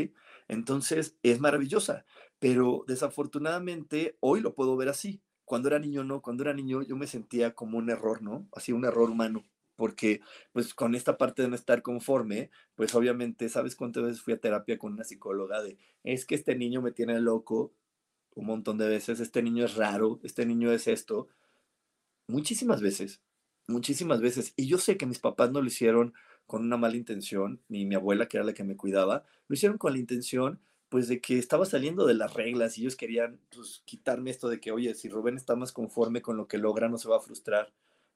Entonces 0.48 1.16
es 1.22 1.40
maravillosa, 1.40 2.04
pero 2.38 2.84
desafortunadamente 2.86 4.16
hoy 4.20 4.40
lo 4.40 4.54
puedo 4.54 4.76
ver 4.76 4.88
así. 4.88 5.22
Cuando 5.44 5.68
era 5.68 5.78
niño 5.78 6.04
no, 6.04 6.22
cuando 6.22 6.42
era 6.42 6.54
niño 6.54 6.82
yo 6.82 6.96
me 6.96 7.06
sentía 7.06 7.54
como 7.54 7.78
un 7.78 7.90
error, 7.90 8.22
¿no? 8.22 8.48
Así 8.52 8.72
un 8.72 8.84
error 8.84 9.10
humano, 9.10 9.44
porque 9.76 10.20
pues 10.52 10.74
con 10.74 10.94
esta 10.94 11.18
parte 11.18 11.42
de 11.42 11.48
no 11.48 11.54
estar 11.54 11.82
conforme, 11.82 12.50
pues 12.74 12.94
obviamente, 12.94 13.48
¿sabes 13.48 13.76
cuántas 13.76 14.04
veces 14.04 14.22
fui 14.22 14.34
a 14.34 14.40
terapia 14.40 14.78
con 14.78 14.94
una 14.94 15.04
psicóloga 15.04 15.62
de, 15.62 15.78
es 16.02 16.26
que 16.26 16.34
este 16.34 16.56
niño 16.56 16.82
me 16.82 16.92
tiene 16.92 17.20
loco 17.20 17.72
un 18.34 18.46
montón 18.46 18.78
de 18.78 18.88
veces, 18.88 19.20
este 19.20 19.42
niño 19.42 19.64
es 19.64 19.76
raro, 19.76 20.20
este 20.22 20.46
niño 20.46 20.72
es 20.72 20.88
esto? 20.88 21.28
Muchísimas 22.26 22.80
veces, 22.80 23.20
muchísimas 23.66 24.20
veces. 24.20 24.54
Y 24.56 24.66
yo 24.66 24.78
sé 24.78 24.96
que 24.96 25.06
mis 25.06 25.18
papás 25.18 25.50
no 25.52 25.60
lo 25.60 25.66
hicieron 25.66 26.14
con 26.46 26.62
una 26.62 26.76
mala 26.76 26.96
intención, 26.96 27.62
ni 27.68 27.86
mi 27.86 27.94
abuela, 27.94 28.28
que 28.28 28.36
era 28.36 28.46
la 28.46 28.54
que 28.54 28.64
me 28.64 28.76
cuidaba, 28.76 29.24
lo 29.48 29.54
hicieron 29.54 29.78
con 29.78 29.92
la 29.92 29.98
intención, 29.98 30.60
pues, 30.88 31.08
de 31.08 31.20
que 31.20 31.38
estaba 31.38 31.64
saliendo 31.66 32.06
de 32.06 32.14
las 32.14 32.34
reglas 32.34 32.78
y 32.78 32.82
ellos 32.82 32.96
querían, 32.96 33.40
pues, 33.54 33.82
quitarme 33.84 34.30
esto 34.30 34.48
de 34.48 34.60
que, 34.60 34.72
oye, 34.72 34.94
si 34.94 35.08
Rubén 35.08 35.36
está 35.36 35.56
más 35.56 35.72
conforme 35.72 36.22
con 36.22 36.36
lo 36.36 36.46
que 36.48 36.58
logra, 36.58 36.88
no 36.88 36.98
se 36.98 37.08
va 37.08 37.16
a 37.16 37.20
frustrar, 37.20 37.72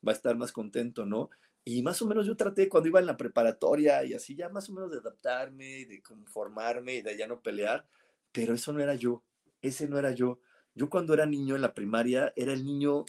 va 0.07 0.13
a 0.13 0.15
estar 0.15 0.37
más 0.37 0.53
contento, 0.53 1.07
¿no? 1.07 1.31
Y 1.65 1.83
más 1.83 2.01
o 2.03 2.07
menos 2.07 2.27
yo 2.27 2.37
traté 2.37 2.69
cuando 2.69 2.89
iba 2.89 3.01
en 3.01 3.07
la 3.07 3.17
preparatoria 3.17 4.05
y 4.05 4.15
así 4.15 4.35
ya 4.35 4.49
más 4.49 4.71
o 4.71 4.73
menos 4.73 4.91
de 4.91 4.99
adaptarme, 4.99 5.85
de 5.87 6.03
conformarme 6.03 6.97
y 6.97 7.03
de 7.03 7.17
ya 7.17 7.27
no 7.27 7.43
pelear, 7.43 7.87
pero 8.33 8.55
eso 8.55 8.73
no 8.73 8.81
era 8.81 8.95
yo, 8.95 9.23
ese 9.61 9.89
no 9.89 9.99
era 9.99 10.13
yo. 10.13 10.41
Yo 10.75 10.89
cuando 10.89 11.15
era 11.15 11.27
niño 11.27 11.57
en 11.57 11.63
la 11.63 11.75
primaria 11.75 12.33
era 12.37 12.53
el 12.53 12.65
niño 12.65 13.05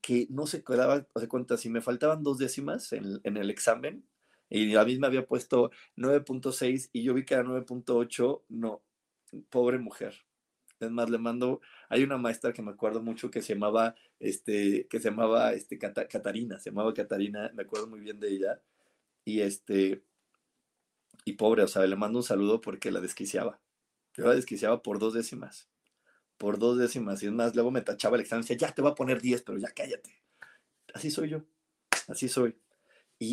que 0.00 0.26
no 0.30 0.46
se 0.46 0.62
quedaba, 0.62 1.06
o 1.12 1.18
sea, 1.18 1.28
cuenta, 1.28 1.56
si 1.56 1.70
me 1.70 1.80
faltaban 1.80 2.22
dos 2.22 2.38
décimas 2.38 2.92
en, 2.92 3.20
en 3.24 3.36
el 3.36 3.50
examen, 3.50 4.04
y 4.48 4.74
a 4.76 4.84
mí 4.84 4.98
me 4.98 5.06
había 5.06 5.26
puesto 5.26 5.70
9.6 5.96 6.90
y 6.92 7.02
yo 7.02 7.14
vi 7.14 7.24
que 7.24 7.34
era 7.34 7.44
9.8, 7.44 8.42
no, 8.48 8.82
pobre 9.50 9.78
mujer. 9.78 10.14
Es 10.80 10.90
más, 10.90 11.08
le 11.08 11.18
mando, 11.18 11.60
hay 11.88 12.02
una 12.02 12.18
maestra 12.18 12.52
que 12.52 12.62
me 12.62 12.72
acuerdo 12.72 13.02
mucho 13.02 13.30
que 13.30 13.42
se 13.42 13.54
llamaba, 13.54 13.94
este, 14.18 14.86
que 14.88 15.00
se 15.00 15.10
llamaba, 15.10 15.52
este, 15.52 15.78
Catarina, 15.78 16.58
se 16.58 16.70
llamaba 16.70 16.92
Catarina, 16.92 17.50
me 17.54 17.62
acuerdo 17.62 17.86
muy 17.86 18.00
bien 18.00 18.20
de 18.20 18.28
ella, 18.28 18.60
y 19.24 19.40
este, 19.40 20.04
y 21.24 21.34
pobre, 21.34 21.62
o 21.62 21.68
sea, 21.68 21.86
le 21.86 21.96
mando 21.96 22.18
un 22.18 22.24
saludo 22.24 22.60
porque 22.60 22.90
la 22.92 23.00
desquiciaba. 23.00 23.60
Yo 24.14 24.26
la 24.26 24.34
desquiciaba 24.34 24.82
por 24.82 24.98
dos 24.98 25.14
décimas, 25.14 25.68
por 26.36 26.58
dos 26.58 26.78
décimas, 26.78 27.22
y 27.22 27.26
es 27.26 27.32
más, 27.32 27.54
luego 27.54 27.70
me 27.70 27.80
tachaba 27.80 28.16
el 28.16 28.22
examen 28.22 28.44
y 28.44 28.48
decía, 28.48 28.68
ya 28.68 28.74
te 28.74 28.82
voy 28.82 28.90
a 28.90 28.94
poner 28.94 29.20
10, 29.20 29.42
pero 29.42 29.58
ya 29.58 29.70
cállate. 29.70 30.22
Así 30.92 31.10
soy 31.10 31.30
yo, 31.30 31.42
así 32.08 32.28
soy. 32.28 32.56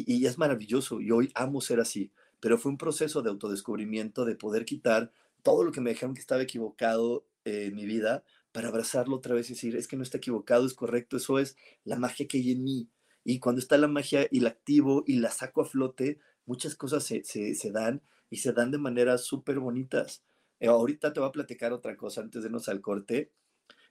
Y, 0.07 0.25
es 0.25 0.38
maravilloso, 0.38 1.01
y 1.01 1.12
hoy 1.12 1.31
amo 1.36 1.62
ser 1.62 1.79
así, 1.79 2.12
pero 2.39 2.57
fue 2.57 2.71
un 2.71 2.77
proceso 2.77 3.21
de 3.21 3.29
autodescubrimiento, 3.29 4.25
de 4.25 4.36
poder 4.36 4.65
quitar 4.65 5.12
todo 5.43 5.63
lo 5.63 5.71
que 5.71 5.81
me 5.81 5.91
dijeron 5.91 6.13
que 6.13 6.21
estaba 6.21 6.41
equivocado 6.41 7.25
en 7.43 7.75
mi 7.75 7.86
vida, 7.86 8.24
para 8.51 8.67
abrazarlo 8.67 9.15
otra 9.15 9.36
vez 9.36 9.50
y 9.50 9.53
decir, 9.53 9.75
es 9.75 9.88
que 9.88 9.95
no 9.95 10.03
está 10.03 10.17
equivocado, 10.17 10.65
es 10.65 10.74
correcto, 10.74 11.17
eso 11.17 11.39
es 11.39 11.55
la 11.83 11.98
magia 11.98 12.27
que 12.27 12.38
hay 12.38 12.51
en 12.51 12.63
mí. 12.63 12.89
Y 13.24 13.39
cuando 13.39 13.60
está 13.60 13.77
la 13.77 13.88
magia 13.88 14.27
y 14.29 14.39
la 14.39 14.50
activo 14.50 15.03
y 15.05 15.19
la 15.19 15.31
saco 15.31 15.62
a 15.62 15.65
flote, 15.65 16.19
muchas 16.45 16.75
cosas 16.75 17.03
se, 17.03 17.24
se, 17.24 17.71
dan 17.71 18.01
y 18.29 18.38
se 18.38 18.51
dan 18.51 18.71
de 18.71 18.77
maneras 18.77 19.24
súper 19.24 19.60
bonitas. 19.60 20.24
Eh, 20.60 20.67
ahorita 20.67 21.13
te 21.13 21.19
voy 21.19 21.29
a 21.29 21.31
platicar 21.31 21.71
otra 21.71 21.95
cosa 21.95 22.21
antes 22.21 22.41
de 22.41 22.48
irnos 22.48 22.67
al 22.67 22.81
corte. 22.81 23.31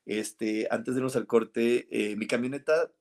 Este, 0.05 0.67
antes 0.71 0.95
de 0.95 1.01
irnos 1.01 1.17
al 1.17 1.27
corte, 1.27 1.87
eh, 1.91 2.17
mi 2.17 2.27
camioneta, 2.27 2.93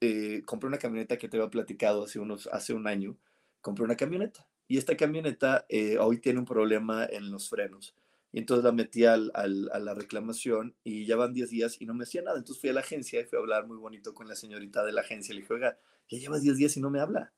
eh, 0.00 0.42
compré 0.44 0.68
una 0.68 0.78
camioneta 0.78 1.16
que 1.18 1.28
te 1.28 1.36
había 1.36 1.50
platicado 1.50 2.04
hace, 2.04 2.18
unos, 2.20 2.48
hace 2.48 2.74
un 2.74 2.86
año. 2.86 3.18
Compré 3.60 3.84
una 3.84 3.96
camioneta 3.96 4.48
y 4.68 4.78
esta 4.78 4.96
camioneta 4.96 5.66
hoy 6.00 6.18
tiene 6.20 6.38
un 6.40 6.44
problema 6.44 7.06
en 7.06 7.30
los 7.30 7.48
frenos. 7.48 7.94
Y 8.32 8.40
entonces 8.40 8.64
la 8.64 8.72
metí 8.72 9.04
al, 9.04 9.32
a 9.34 9.46
la 9.46 9.94
reclamación 9.94 10.76
y 10.84 11.06
ya 11.06 11.16
van 11.16 11.32
10 11.32 11.50
días 11.50 11.80
y 11.80 11.86
no 11.86 11.94
me 11.94 12.04
hacía 12.04 12.22
nada. 12.22 12.36
Entonces 12.38 12.60
fui 12.60 12.70
a 12.70 12.74
la 12.74 12.80
agencia 12.80 13.20
y 13.20 13.24
fui 13.24 13.38
a 13.38 13.40
hablar 13.40 13.66
muy 13.66 13.78
bonito 13.78 14.12
con 14.14 14.28
la 14.28 14.34
señorita 14.36 14.84
de 14.84 14.92
la 14.92 15.00
agencia. 15.00 15.34
Le 15.34 15.40
dije, 15.40 15.54
oiga, 15.54 15.78
ya 16.08 16.18
llevas 16.18 16.42
10 16.42 16.56
días 16.56 16.76
y 16.76 16.80
no 16.80 16.90
me 16.90 17.00
habla. 17.00 17.32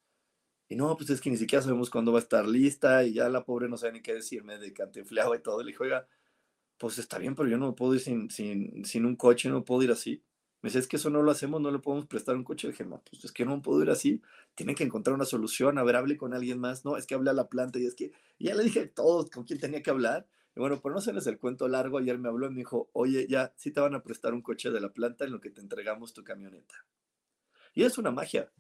Y 0.69 0.77
no, 0.77 0.97
pues 0.97 1.11
es 1.11 1.21
que 1.21 1.31
ni 1.31 1.37
siquiera 1.39 1.63
sabemos 1.63 1.91
cuándo 1.91 2.13
va 2.13 2.19
a 2.19 2.23
estar 2.23 2.47
lista 2.47 3.05
y 3.05 3.15
ya 3.15 3.29
la 3.31 3.45
pobre 3.45 3.69
no 3.69 3.77
sabe 3.79 3.95
ni 3.95 4.03
qué 4.03 4.15
decirme 4.15 4.59
de 4.59 4.73
cantinfleado 4.73 5.35
y 5.35 5.41
todo. 5.43 5.63
Le 5.63 5.69
dije, 5.73 5.83
oiga, 5.83 6.07
pues 6.79 6.99
está 6.99 7.19
bien, 7.19 7.35
pero 7.35 7.49
yo 7.49 7.59
no 7.59 7.75
puedo 7.75 7.95
ir 7.95 8.01
sin, 8.01 8.31
sin, 8.31 8.85
sin 8.85 9.07
un 9.07 9.17
coche, 9.17 9.49
no 9.51 9.65
puedo 9.65 9.83
ir 9.83 9.93
así. 9.93 10.25
Me 10.61 10.69
dice, 10.69 10.81
es 10.81 10.89
que 10.89 10.97
eso 10.97 11.09
no 11.09 11.23
lo 11.23 11.31
hacemos, 11.31 11.61
no 11.61 11.71
le 11.71 11.79
podemos 11.79 12.07
prestar 12.07 12.37
un 12.37 12.45
coche. 12.45 12.69
Dije, 12.69 12.85
no, 12.85 13.03
pues 13.09 13.25
es 13.25 13.33
que 13.33 13.45
no 13.45 13.63
puedo 13.63 13.83
ir 13.83 13.91
así. 13.91 14.21
Tienen 14.55 14.75
que 14.75 14.85
encontrar 14.85 15.15
una 15.15 15.25
solución. 15.25 15.79
A 15.79 15.85
ver, 15.85 16.17
con 16.17 16.35
alguien 16.35 16.59
más. 16.59 16.85
No, 16.85 16.97
es 16.97 17.07
que 17.07 17.15
hable 17.15 17.31
a 17.31 17.33
la 17.35 17.49
planta 17.49 17.79
y 17.79 17.87
es 17.87 17.95
que 17.95 18.13
ya 18.39 18.55
le 18.55 18.65
dije 18.65 18.81
a 18.81 18.91
todos 18.93 19.31
con 19.31 19.45
quién 19.45 19.61
tenía 19.61 19.83
que 19.83 19.91
hablar. 19.91 20.27
Y 20.57 20.61
bueno, 20.61 20.81
por 20.81 20.91
no 20.91 20.99
hacerles 20.99 21.29
el 21.29 21.39
cuento 21.39 21.69
largo, 21.69 21.99
ayer 21.99 22.19
me 22.19 22.29
habló 22.29 22.47
y 22.47 22.51
me 22.51 22.57
dijo, 22.57 22.91
oye, 22.93 23.29
ya, 23.29 23.55
sí 23.57 23.71
te 23.71 23.81
van 23.81 23.95
a 23.95 24.03
prestar 24.03 24.35
un 24.35 24.43
coche 24.43 24.71
de 24.71 24.81
la 24.81 24.93
planta 24.93 25.25
en 25.25 25.31
lo 25.31 25.41
que 25.41 25.51
te 25.51 25.61
entregamos 25.61 26.13
tu 26.13 26.25
camioneta. 26.25 26.75
Y 27.75 27.85
es 27.85 27.97
una 27.97 28.11
magia. 28.11 28.51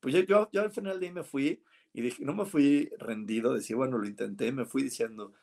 Pues 0.00 0.14
yo, 0.14 0.48
yo, 0.50 0.62
al 0.62 0.70
final 0.70 1.00
de 1.00 1.06
ahí 1.06 1.12
me 1.12 1.22
fui 1.22 1.62
y 1.92 2.00
dije, 2.00 2.24
no 2.24 2.32
me 2.34 2.46
fui 2.46 2.90
rendido, 2.98 3.52
decía, 3.52 3.76
bueno, 3.76 3.98
lo 3.98 4.06
intenté, 4.06 4.52
me 4.52 4.64
fui 4.64 4.82
diciendo, 4.82 5.34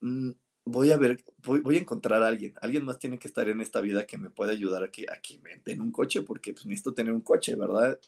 mm, 0.00 0.30
voy 0.66 0.90
a 0.90 0.96
ver, 0.96 1.24
voy, 1.44 1.76
a 1.76 1.80
encontrar 1.80 2.22
a 2.22 2.28
alguien, 2.28 2.54
alguien 2.60 2.84
más 2.84 2.98
tiene 2.98 3.18
que 3.18 3.28
estar 3.28 3.48
en 3.48 3.60
esta 3.60 3.80
vida 3.80 4.06
que 4.06 4.18
me 4.18 4.30
pueda 4.30 4.52
ayudar 4.52 4.82
a 4.82 4.90
que, 4.90 5.06
a 5.08 5.20
que 5.22 5.38
me 5.38 5.62
den 5.64 5.80
un 5.80 5.92
coche, 5.92 6.22
porque 6.22 6.52
pues 6.52 6.66
necesito 6.66 6.92
tener 6.92 7.12
un 7.12 7.20
coche, 7.22 7.54
¿verdad? 7.54 7.98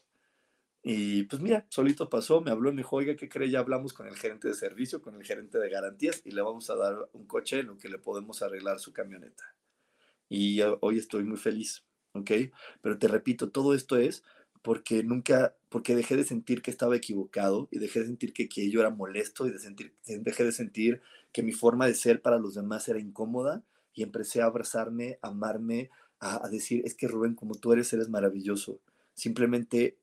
Y 0.83 1.23
pues 1.23 1.41
mira, 1.41 1.65
solito 1.69 2.09
pasó, 2.09 2.41
me 2.41 2.51
habló 2.51 2.71
me 2.71 2.77
dijo, 2.77 2.97
oiga, 2.97 3.15
¿qué 3.15 3.29
cree? 3.29 3.49
Ya 3.49 3.59
hablamos 3.59 3.93
con 3.93 4.07
el 4.07 4.15
gerente 4.15 4.49
de 4.49 4.53
servicio, 4.53 5.01
con 5.01 5.15
el 5.15 5.23
gerente 5.25 5.57
de 5.57 5.69
garantías 5.69 6.21
y 6.25 6.31
le 6.31 6.41
vamos 6.41 6.69
a 6.69 6.75
dar 6.75 7.09
un 7.13 7.25
coche 7.27 7.59
en 7.59 7.67
lo 7.67 7.77
que 7.77 7.89
le 7.89 7.97
podemos 7.97 8.41
arreglar 8.41 8.79
su 8.79 8.93
camioneta. 8.93 9.55
Y 10.29 10.61
hoy 10.81 10.97
estoy 10.99 11.23
muy 11.23 11.37
feliz, 11.37 11.85
¿ok? 12.13 12.31
Pero 12.81 12.97
te 12.99 13.07
repito, 13.07 13.49
todo 13.49 13.73
esto 13.73 13.97
es 13.97 14.23
porque 14.61 15.03
nunca, 15.03 15.55
porque 15.69 15.95
dejé 15.95 16.17
de 16.17 16.23
sentir 16.23 16.61
que 16.61 16.71
estaba 16.71 16.95
equivocado 16.95 17.67
y 17.71 17.79
dejé 17.79 18.01
de 18.01 18.07
sentir 18.07 18.33
que, 18.33 18.49
que 18.49 18.69
yo 18.69 18.81
era 18.81 18.89
molesto 18.89 19.47
y 19.47 19.51
dejé 19.51 20.43
de 20.43 20.51
sentir 20.51 21.01
que 21.31 21.43
mi 21.43 21.51
forma 21.51 21.85
de 21.85 21.93
ser 21.93 22.21
para 22.21 22.39
los 22.39 22.55
demás 22.55 22.87
era 22.87 22.99
incómoda 22.99 23.63
y 23.93 24.03
empecé 24.03 24.41
a 24.41 24.45
abrazarme, 24.45 25.19
a 25.21 25.29
amarme, 25.29 25.89
a, 26.19 26.45
a 26.45 26.49
decir, 26.49 26.81
es 26.85 26.95
que 26.95 27.07
Rubén, 27.07 27.35
como 27.35 27.55
tú 27.55 27.71
eres, 27.71 27.93
eres 27.93 28.09
maravilloso. 28.09 28.81
Simplemente 29.13 29.97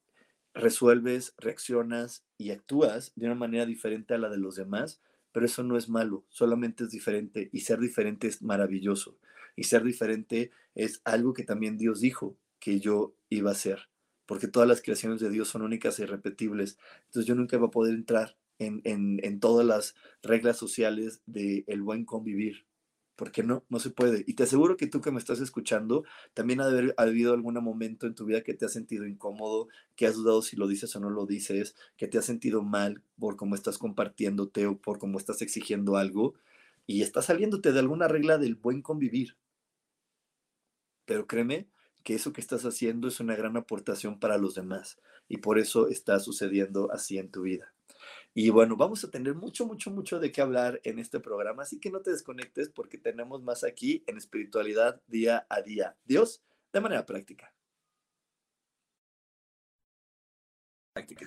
resuelves, 0.55 1.35
reaccionas 1.37 2.25
y 2.39 2.51
actúas 2.51 3.13
de 3.17 3.27
una 3.27 3.35
manera 3.35 3.67
diferente 3.67 4.15
a 4.15 4.19
la 4.19 4.31
de 4.31 4.39
los 4.39 4.57
demás, 4.57 5.01
pero 5.33 5.47
eso 5.47 5.63
no 5.63 5.77
es 5.77 5.89
malo, 5.89 6.25
solamente 6.31 6.85
es 6.85 6.91
diferente 6.91 7.51
y 7.53 7.61
ser 7.61 7.81
diferente 7.81 8.27
es 8.29 8.41
maravilloso. 8.41 9.19
Y 9.57 9.65
ser 9.65 9.83
diferente 9.83 10.51
es 10.75 11.01
algo 11.05 11.35
que 11.35 11.45
también 11.45 11.77
Dios 11.77 12.01
dijo 12.01 12.37
que 12.59 12.79
yo 12.79 13.15
iba 13.29 13.51
a 13.51 13.55
ser 13.55 13.89
porque 14.27 14.49
todas 14.49 14.69
las 14.69 14.83
creaciones 14.83 15.21
de 15.21 15.31
Dios 15.31 15.49
son 15.49 15.63
únicas 15.63 15.99
e 15.99 16.03
irrepetibles. 16.03 16.79
Entonces 17.07 17.27
yo 17.27 17.35
nunca 17.35 17.57
voy 17.57 17.69
a 17.69 17.71
poder 17.71 17.95
entrar 17.95 18.37
en, 18.59 18.83
en, 18.85 19.41
todas 19.41 19.67
las 19.67 19.95
reglas 20.23 20.57
sociales 20.57 21.21
del 21.27 21.65
el 21.67 21.83
buen 21.83 22.05
convivir, 22.05 22.67
porque 23.15 23.43
no, 23.43 23.65
no 23.69 23.79
se 23.81 23.91
puede. 23.91 24.25
Y 24.27 24.35
te 24.35 24.45
aseguro 24.45 24.77
que 24.77 24.87
tú 24.87 25.01
que 25.01 25.11
me 25.11 25.19
estás 25.19 25.41
escuchando, 25.41 26.05
también 26.35 26.61
ha 26.61 26.69
de 26.69 26.79
haber 26.79 26.95
habido 26.97 27.35
algún 27.35 27.55
momento 27.63 28.07
en 28.07 28.15
tu 28.15 28.25
vida 28.25 28.43
que 28.43 28.55
te 28.55 28.65
has 28.67 28.73
sentido 28.73 29.07
incómodo, 29.07 29.69
que 29.95 30.07
has 30.07 30.15
dudado 30.17 30.43
si 30.43 30.57
lo 30.57 30.69
dices 30.69 30.95
o 30.97 31.01
no 31.01 31.11
lo 31.11 31.27
dices, 31.27 31.77
que 31.97 32.09
te 32.09 32.19
has 32.19 32.25
sentido 32.25 32.63
mal 32.63 33.03
por 33.19 33.37
cómo 33.37 33.55
estás 33.55 33.79
compartiéndote 33.79 34.67
o 34.67 34.79
por 34.79 34.99
cómo 34.99 35.19
estás 35.19 35.43
exigiendo 35.43 35.97
algo, 35.97 36.35
y 36.87 37.03
estás 37.03 37.27
saliéndote 37.27 37.73
de 37.73 37.81
alguna 37.81 38.09
regla 38.09 38.39
del 38.39 38.55
buen 38.55 38.83
convivir. 38.83 39.37
Pero 41.05 41.27
créeme 41.27 41.69
que 42.07 42.15
eso 42.15 42.33
que 42.33 42.41
estás 42.41 42.65
haciendo 42.65 43.09
es 43.09 43.19
una 43.19 43.35
gran 43.35 43.57
aportación 43.57 44.21
para 44.21 44.39
los 44.39 44.55
demás 44.55 44.97
y 45.27 45.39
por 45.39 45.59
eso 45.59 45.89
está 45.89 46.21
sucediendo 46.21 46.89
así 46.93 47.19
en 47.19 47.33
tu 47.33 47.43
vida. 47.43 47.75
Y 48.33 48.51
bueno, 48.51 48.77
vamos 48.77 49.03
a 49.03 49.11
tener 49.11 49.35
mucho, 49.35 49.67
mucho, 49.67 49.91
mucho 49.91 50.21
de 50.21 50.31
qué 50.31 50.41
hablar 50.41 50.81
en 50.85 51.01
este 51.01 51.19
programa, 51.19 51.65
así 51.65 51.81
que 51.81 51.91
no 51.91 52.03
te 52.03 52.13
desconectes 52.13 52.69
porque 52.69 52.97
tenemos 52.97 53.43
más 53.43 53.65
aquí 53.65 54.05
en 54.07 54.19
espiritualidad 54.19 55.03
día 55.09 55.49
a 55.49 55.63
día. 55.63 55.97
Dios, 56.05 56.45
de 56.73 56.81
manera 56.81 57.05
práctica. 57.05 57.53
Práctica. 60.95 61.27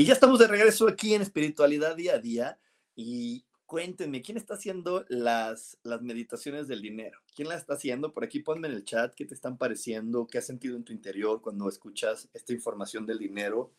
Y 0.00 0.06
ya 0.06 0.14
estamos 0.14 0.38
de 0.38 0.46
regreso 0.46 0.88
aquí 0.88 1.12
en 1.12 1.20
espiritualidad 1.20 1.94
día 1.94 2.14
a 2.14 2.18
día 2.18 2.58
y 2.96 3.44
cuéntenme, 3.66 4.22
¿quién 4.22 4.38
está 4.38 4.54
haciendo 4.54 5.04
las, 5.10 5.76
las 5.82 6.00
meditaciones 6.00 6.68
del 6.68 6.80
dinero? 6.80 7.18
¿Quién 7.36 7.50
las 7.50 7.60
está 7.60 7.74
haciendo? 7.74 8.14
Por 8.14 8.24
aquí 8.24 8.40
ponme 8.40 8.68
en 8.68 8.72
el 8.72 8.84
chat 8.86 9.14
qué 9.14 9.26
te 9.26 9.34
están 9.34 9.58
pareciendo, 9.58 10.26
qué 10.26 10.38
has 10.38 10.46
sentido 10.46 10.74
en 10.74 10.84
tu 10.84 10.94
interior 10.94 11.42
cuando 11.42 11.68
escuchas 11.68 12.30
esta 12.32 12.54
información 12.54 13.04
del 13.04 13.18
dinero. 13.18 13.74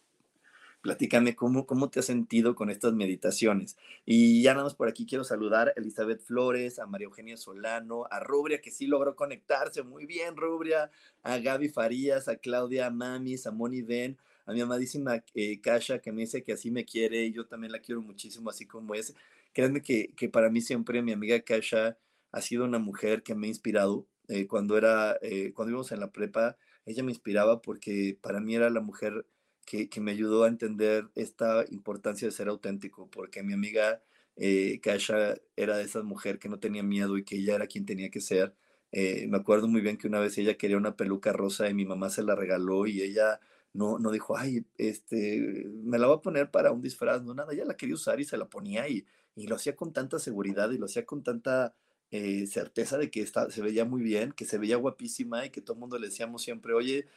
Platícame 0.81 1.35
cómo, 1.35 1.65
cómo 1.65 1.89
te 1.89 2.01
has 2.01 2.05
sentido 2.05 2.53
con 2.53 2.69
estas 2.69 2.93
meditaciones. 2.93 3.75
Y 4.05 4.43
ya 4.43 4.53
nada 4.53 4.65
más 4.65 4.75
por 4.75 4.89
aquí 4.89 5.07
quiero 5.07 5.23
saludar 5.23 5.69
a 5.69 5.73
Elizabeth 5.75 6.21
Flores, 6.21 6.77
a 6.77 6.85
María 6.85 7.05
Eugenia 7.05 7.35
Solano, 7.35 8.05
a 8.11 8.19
Rubria, 8.19 8.61
que 8.61 8.69
sí 8.69 8.85
logró 8.85 9.15
conectarse. 9.15 9.81
Muy 9.81 10.05
bien, 10.05 10.37
Rubria. 10.37 10.91
A 11.23 11.39
Gaby 11.39 11.69
Farías, 11.69 12.27
a 12.27 12.35
Claudia 12.35 12.91
Mamis, 12.91 13.47
a 13.47 13.51
Moni 13.51 13.81
Ben, 13.81 14.19
a 14.45 14.53
mi 14.53 14.61
amadísima 14.61 15.23
eh, 15.33 15.61
Kasha, 15.61 15.99
que 15.99 16.11
me 16.11 16.21
dice 16.21 16.43
que 16.43 16.53
así 16.53 16.71
me 16.71 16.85
quiere. 16.85 17.25
Y 17.25 17.33
yo 17.33 17.45
también 17.47 17.71
la 17.71 17.79
quiero 17.79 18.01
muchísimo, 18.01 18.49
así 18.49 18.65
como 18.65 18.95
es. 18.95 19.13
Créanme 19.53 19.81
que, 19.81 20.13
que, 20.15 20.29
para 20.29 20.49
mí 20.49 20.61
siempre 20.61 21.01
mi 21.01 21.11
amiga 21.11 21.39
Kasha 21.41 21.97
ha 22.31 22.41
sido 22.41 22.65
una 22.65 22.79
mujer 22.79 23.23
que 23.23 23.35
me 23.35 23.47
ha 23.47 23.49
inspirado. 23.49 24.07
Eh, 24.27 24.47
cuando, 24.47 24.77
era, 24.77 25.17
eh, 25.21 25.51
cuando 25.53 25.71
íbamos 25.71 25.91
en 25.91 25.99
la 25.99 26.11
prepa, 26.11 26.57
ella 26.85 27.03
me 27.03 27.11
inspiraba 27.11 27.61
porque 27.61 28.17
para 28.21 28.39
mí 28.39 28.55
era 28.55 28.69
la 28.69 28.81
mujer 28.81 29.25
que, 29.65 29.89
que, 29.89 29.99
me 29.99 30.11
ayudó 30.11 30.45
a 30.45 30.47
entender 30.47 31.09
esta 31.15 31.65
importancia 31.69 32.27
de 32.27 32.31
ser 32.31 32.47
auténtico, 32.47 33.09
porque 33.09 33.43
mi 33.43 33.53
amiga 33.53 34.01
eh, 34.37 34.79
Kasha 34.81 35.35
era 35.55 35.77
de 35.77 35.83
esas 35.83 36.03
mujeres 36.03 36.39
que 36.39 36.49
no 36.49 36.59
tenía 36.59 36.83
miedo 36.83 37.17
y 37.17 37.25
que 37.25 37.37
ella 37.37 37.55
era 37.55 37.67
quien 37.67 37.85
tenía 37.85 38.09
que 38.09 38.21
ser. 38.21 38.55
Me 38.93 39.37
acuerdo 39.37 39.67
muy 39.69 39.81
bien 39.81 39.97
que 39.97 40.07
una 40.07 40.19
vez 40.19 40.37
ella 40.37 40.57
quería 40.57 40.77
una 40.77 40.97
peluca 40.97 41.31
rosa 41.31 41.69
y 41.69 41.73
mi 41.73 41.85
mamá 41.85 42.09
se 42.09 42.23
la 42.23 42.35
regaló 42.35 42.87
y 42.87 43.01
ella 43.01 43.39
no, 43.73 43.99
no 43.99 44.11
dijo, 44.11 44.37
ay, 44.37 44.65
este, 44.77 45.65
me 45.83 45.97
la 45.97 46.07
voy 46.07 46.17
a 46.17 46.21
poner 46.21 46.51
para 46.51 46.71
un 46.71 46.81
disfraz, 46.81 47.23
no 47.23 47.33
nada, 47.33 47.53
ella 47.53 47.65
la 47.65 47.77
quería 47.77 47.95
usar 47.95 48.19
y 48.19 48.25
se 48.25 48.37
la 48.37 48.45
ponía 48.45 48.87
y, 48.87 49.05
y 49.35 49.47
lo 49.47 49.55
hacía 49.55 49.75
con 49.75 49.93
tanta 49.93 50.19
seguridad 50.19 50.71
y 50.71 50.77
lo 50.77 50.85
hacía 50.85 51.05
con 51.05 51.23
tanta 51.23 51.73
eh, 52.11 52.45
certeza 52.47 52.97
de 52.97 53.09
que 53.09 53.21
está, 53.21 53.49
se 53.49 53.61
veía 53.61 53.85
muy 53.85 54.01
bien, 54.01 54.33
que 54.33 54.45
se 54.45 54.57
veía 54.57 54.75
guapísima 54.75 55.45
y 55.45 55.49
que 55.49 55.61
todo 55.61 55.75
el 55.75 55.79
mundo 55.79 55.97
le 55.97 56.07
decíamos 56.07 56.41
siempre, 56.43 56.73
oye, 56.73 57.07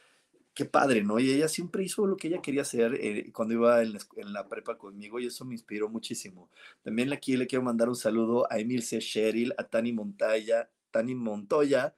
qué 0.53 0.63
padre, 0.65 1.03
¿no? 1.03 1.19
Y 1.19 1.31
ella 1.31 1.49
siempre 1.49 1.83
hizo 1.83 2.07
lo 2.07 2.15
que 2.15 2.29
ella 2.29 2.41
quería 2.41 2.61
hacer 2.61 2.95
eh, 2.95 3.31
cuando 3.33 3.53
iba 3.55 3.81
en 3.81 3.93
la, 4.33 4.47
prepa 4.47 4.77
conmigo 4.77 5.19
y 5.19 5.27
eso 5.27 5.43
me 5.43 5.53
inspiró 5.53 5.89
muchísimo. 5.89 6.49
También 6.81 7.11
aquí 7.11 7.35
le 7.35 7.47
quiero 7.47 7.63
mandar 7.63 7.89
un 7.89 7.95
saludo 7.97 8.47
a 8.49 8.57
Emilce 8.59 8.99
Cheryl, 8.99 9.53
a 9.57 9.65
Tani 9.65 9.91
Montoya, 9.91 10.69
Tani 10.91 11.13
Montoya, 11.13 11.93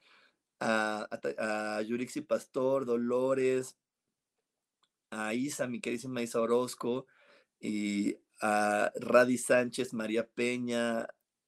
a, 0.59 1.07
a 1.37 1.81
Yurixi 1.83 2.21
Pastor, 2.21 2.85
Dolores, 2.85 3.77
a 5.09 5.33
Isa, 5.33 5.67
mi 5.67 5.79
queridísima 5.79 6.21
Isa 6.21 6.41
Orozco, 6.41 7.07
y 7.59 8.17
a 8.41 8.91
Radi 8.95 9.37
Sánchez, 9.37 9.93
María 9.93 10.27
Peña, 10.27 11.07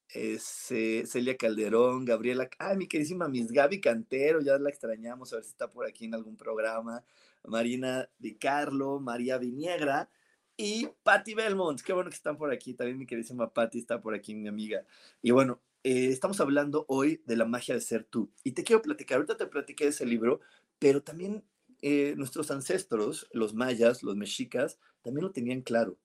Celia 0.10 1.38
Calderón, 1.38 2.06
Gabriela, 2.06 2.50
ay, 2.58 2.78
mi 2.78 2.88
queridísima 2.88 3.28
Miss 3.28 3.51
Gaby 3.51 3.80
Cantero, 3.80 4.42
ya 4.42 4.58
la 4.58 4.70
extrañamos, 4.70 5.32
a 5.32 5.36
ver 5.36 5.46
si 5.46 5.51
está 5.51 5.72
por 5.72 5.86
aquí 5.86 6.06
en 6.06 6.16
algún 6.16 6.36
programa, 6.36 7.04
Marina 7.44 8.10
Di 8.18 8.36
Carlo, 8.36 9.00
María 9.00 9.38
Viniegra 9.38 10.10
y 10.58 10.89
Patti 11.04 11.36
Belmont, 11.36 11.80
qué 11.82 11.94
bueno 11.94 12.10
que 12.10 12.16
están 12.16 12.38
por 12.38 12.51
aquí, 12.51 12.74
también 12.74 12.98
mi 12.98 13.06
queridísima 13.06 13.54
Patti 13.54 13.78
está 13.80 14.01
por 14.01 14.16
aquí, 14.16 14.33
mi 14.33 14.48
amiga. 14.48 14.83
Y 15.22 15.31
bueno, 15.31 15.62
eh, 15.83 16.07
estamos 16.07 16.42
hablando 16.42 16.86
hoy 16.90 17.22
de 17.25 17.38
la 17.38 17.46
magia 17.46 17.75
de 17.75 17.81
ser 17.81 18.03
tú. 18.03 18.33
Y 18.44 18.51
te 18.51 18.64
quiero 18.64 18.81
platicar, 18.81 19.18
ahorita 19.18 19.38
te 19.38 19.46
platiqué 19.46 19.86
de 19.86 19.92
ese 19.92 20.05
libro, 20.05 20.42
pero 20.79 21.03
también 21.03 21.46
eh, 21.81 22.13
nuestros 22.18 22.51
ancestros, 22.51 23.27
los 23.31 23.53
mayas, 23.53 24.03
los 24.03 24.15
mexicas, 24.15 24.79
también 25.01 25.25
lo 25.25 25.31
tenían 25.31 25.61
claro. 25.61 25.98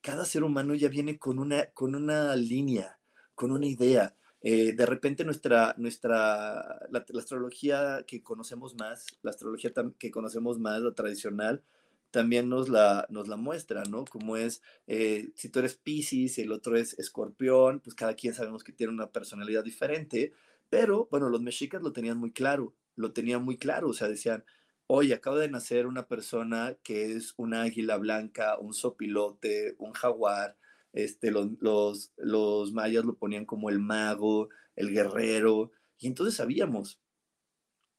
Cada 0.00 0.24
ser 0.24 0.44
humano 0.44 0.74
ya 0.74 0.88
viene 0.88 1.18
con 1.18 1.38
una, 1.38 1.66
con 1.72 1.94
una 1.94 2.34
línea, 2.36 2.98
con 3.34 3.52
una 3.52 3.66
idea. 3.66 4.14
Eh, 4.42 4.72
de 4.72 4.86
repente 4.86 5.24
nuestra, 5.24 5.74
nuestra, 5.76 6.86
la, 6.90 7.04
astrología 7.18 8.04
que 8.06 8.22
conocemos 8.22 8.74
más, 8.74 9.06
la 9.22 9.30
astrología 9.30 9.72
que 9.98 10.10
conocemos 10.10 10.58
más, 10.58 10.80
la 10.80 10.94
tradicional, 10.94 11.62
también 12.10 12.48
nos 12.48 12.68
la, 12.68 13.06
nos 13.10 13.28
la 13.28 13.36
muestra, 13.36 13.84
¿no? 13.84 14.04
Como 14.04 14.36
es, 14.36 14.62
eh, 14.86 15.30
si 15.34 15.48
tú 15.48 15.60
eres 15.60 15.76
Pisces 15.76 16.38
el 16.38 16.52
otro 16.52 16.76
es 16.76 16.98
Escorpión, 16.98 17.80
pues 17.80 17.94
cada 17.94 18.14
quien 18.14 18.34
sabemos 18.34 18.64
que 18.64 18.72
tiene 18.72 18.92
una 18.92 19.10
personalidad 19.10 19.62
diferente, 19.64 20.32
pero 20.68 21.08
bueno, 21.10 21.28
los 21.28 21.40
mexicas 21.40 21.82
lo 21.82 21.92
tenían 21.92 22.18
muy 22.18 22.32
claro, 22.32 22.74
lo 22.96 23.12
tenían 23.12 23.44
muy 23.44 23.56
claro, 23.58 23.88
o 23.88 23.94
sea, 23.94 24.08
decían, 24.08 24.44
oye, 24.92 25.14
acaba 25.14 25.38
de 25.38 25.48
nacer 25.48 25.86
una 25.86 26.08
persona 26.08 26.76
que 26.82 27.12
es 27.12 27.34
un 27.36 27.54
águila 27.54 27.96
blanca, 27.96 28.58
un 28.58 28.74
sopilote, 28.74 29.76
un 29.78 29.92
jaguar, 29.92 30.56
este, 30.92 31.30
los, 31.30 31.50
los, 31.60 32.12
los 32.16 32.72
mayas 32.72 33.04
lo 33.04 33.16
ponían 33.16 33.46
como 33.46 33.70
el 33.70 33.78
mago, 33.78 34.48
el 34.74 34.90
guerrero, 34.90 35.70
y 35.96 36.08
entonces 36.08 36.34
sabíamos, 36.34 37.00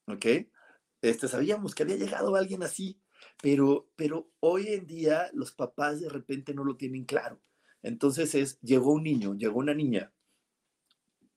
¿ok? 0.08 0.26
Este, 1.02 1.28
sabíamos 1.30 1.74
que 1.74 1.84
había 1.84 1.96
llegado 1.96 2.36
alguien 2.36 2.62
así, 2.62 3.00
pero, 3.42 3.90
pero 3.96 4.30
hoy 4.42 4.68
en 4.68 4.86
día 4.86 5.30
los 5.34 5.54
papás 5.54 6.02
de 6.02 6.10
repente 6.10 6.54
no 6.54 6.66
lo 6.66 6.76
tienen 6.76 7.06
claro. 7.06 7.42
Entonces 7.84 8.36
es, 8.36 8.60
llegó 8.60 8.92
un 8.92 9.04
niño, 9.04 9.34
llegó 9.36 9.60
una 9.60 9.74
niña, 9.74 10.12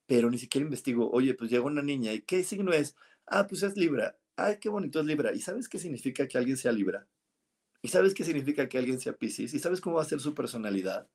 pero 0.06 0.30
ni 0.30 0.38
siquiera 0.38 0.64
investigo, 0.64 1.10
oye, 1.12 1.34
pues 1.34 1.48
llegó 1.48 1.68
una 1.68 1.82
niña, 1.82 2.12
¿y 2.12 2.22
qué 2.22 2.42
signo 2.42 2.72
es? 2.72 2.96
Ah, 3.26 3.46
pues 3.46 3.62
es 3.62 3.76
Libra. 3.76 4.18
Ay, 4.36 4.58
qué 4.60 4.68
bonito 4.68 5.00
es 5.00 5.06
Libra. 5.06 5.32
¿Y 5.32 5.40
sabes 5.40 5.68
qué 5.68 5.78
significa 5.78 6.26
que 6.26 6.38
alguien 6.38 6.56
sea 6.56 6.72
Libra? 6.72 7.06
¿Y 7.82 7.88
sabes 7.88 8.14
qué 8.14 8.24
significa 8.24 8.68
que 8.68 8.78
alguien 8.78 9.00
sea 9.00 9.12
Pisces? 9.12 9.54
¿Y 9.54 9.58
sabes 9.58 9.80
cómo 9.80 9.96
va 9.96 10.02
a 10.02 10.06
ser 10.06 10.20
su 10.20 10.34
personalidad? 10.34 11.08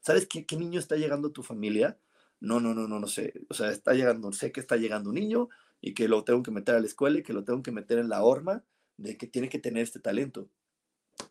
¿Sabes 0.00 0.26
qué, 0.26 0.44
qué, 0.44 0.56
niño 0.56 0.80
está 0.80 0.96
llegando 0.96 1.28
a 1.28 1.32
tu 1.32 1.42
familia? 1.42 1.98
No, 2.40 2.60
no, 2.60 2.74
no, 2.74 2.88
no, 2.88 2.98
no 2.98 3.06
sé. 3.06 3.34
O 3.48 3.54
sea, 3.54 3.70
está 3.70 3.94
llegando, 3.94 4.32
sé 4.32 4.50
que 4.50 4.60
está 4.60 4.76
llegando 4.76 5.10
un 5.10 5.16
niño 5.16 5.48
y 5.80 5.94
que 5.94 6.08
lo 6.08 6.24
tengo 6.24 6.42
que 6.42 6.50
meter 6.50 6.74
a 6.74 6.80
la 6.80 6.86
escuela 6.86 7.18
y 7.18 7.22
que 7.22 7.32
lo 7.32 7.44
tengo 7.44 7.62
que 7.62 7.72
meter 7.72 7.98
en 7.98 8.08
la 8.08 8.22
horma 8.22 8.64
de 8.96 9.16
que 9.16 9.26
tiene 9.26 9.48
que 9.48 9.58
tener 9.58 9.82
este 9.82 10.00
talento. 10.00 10.48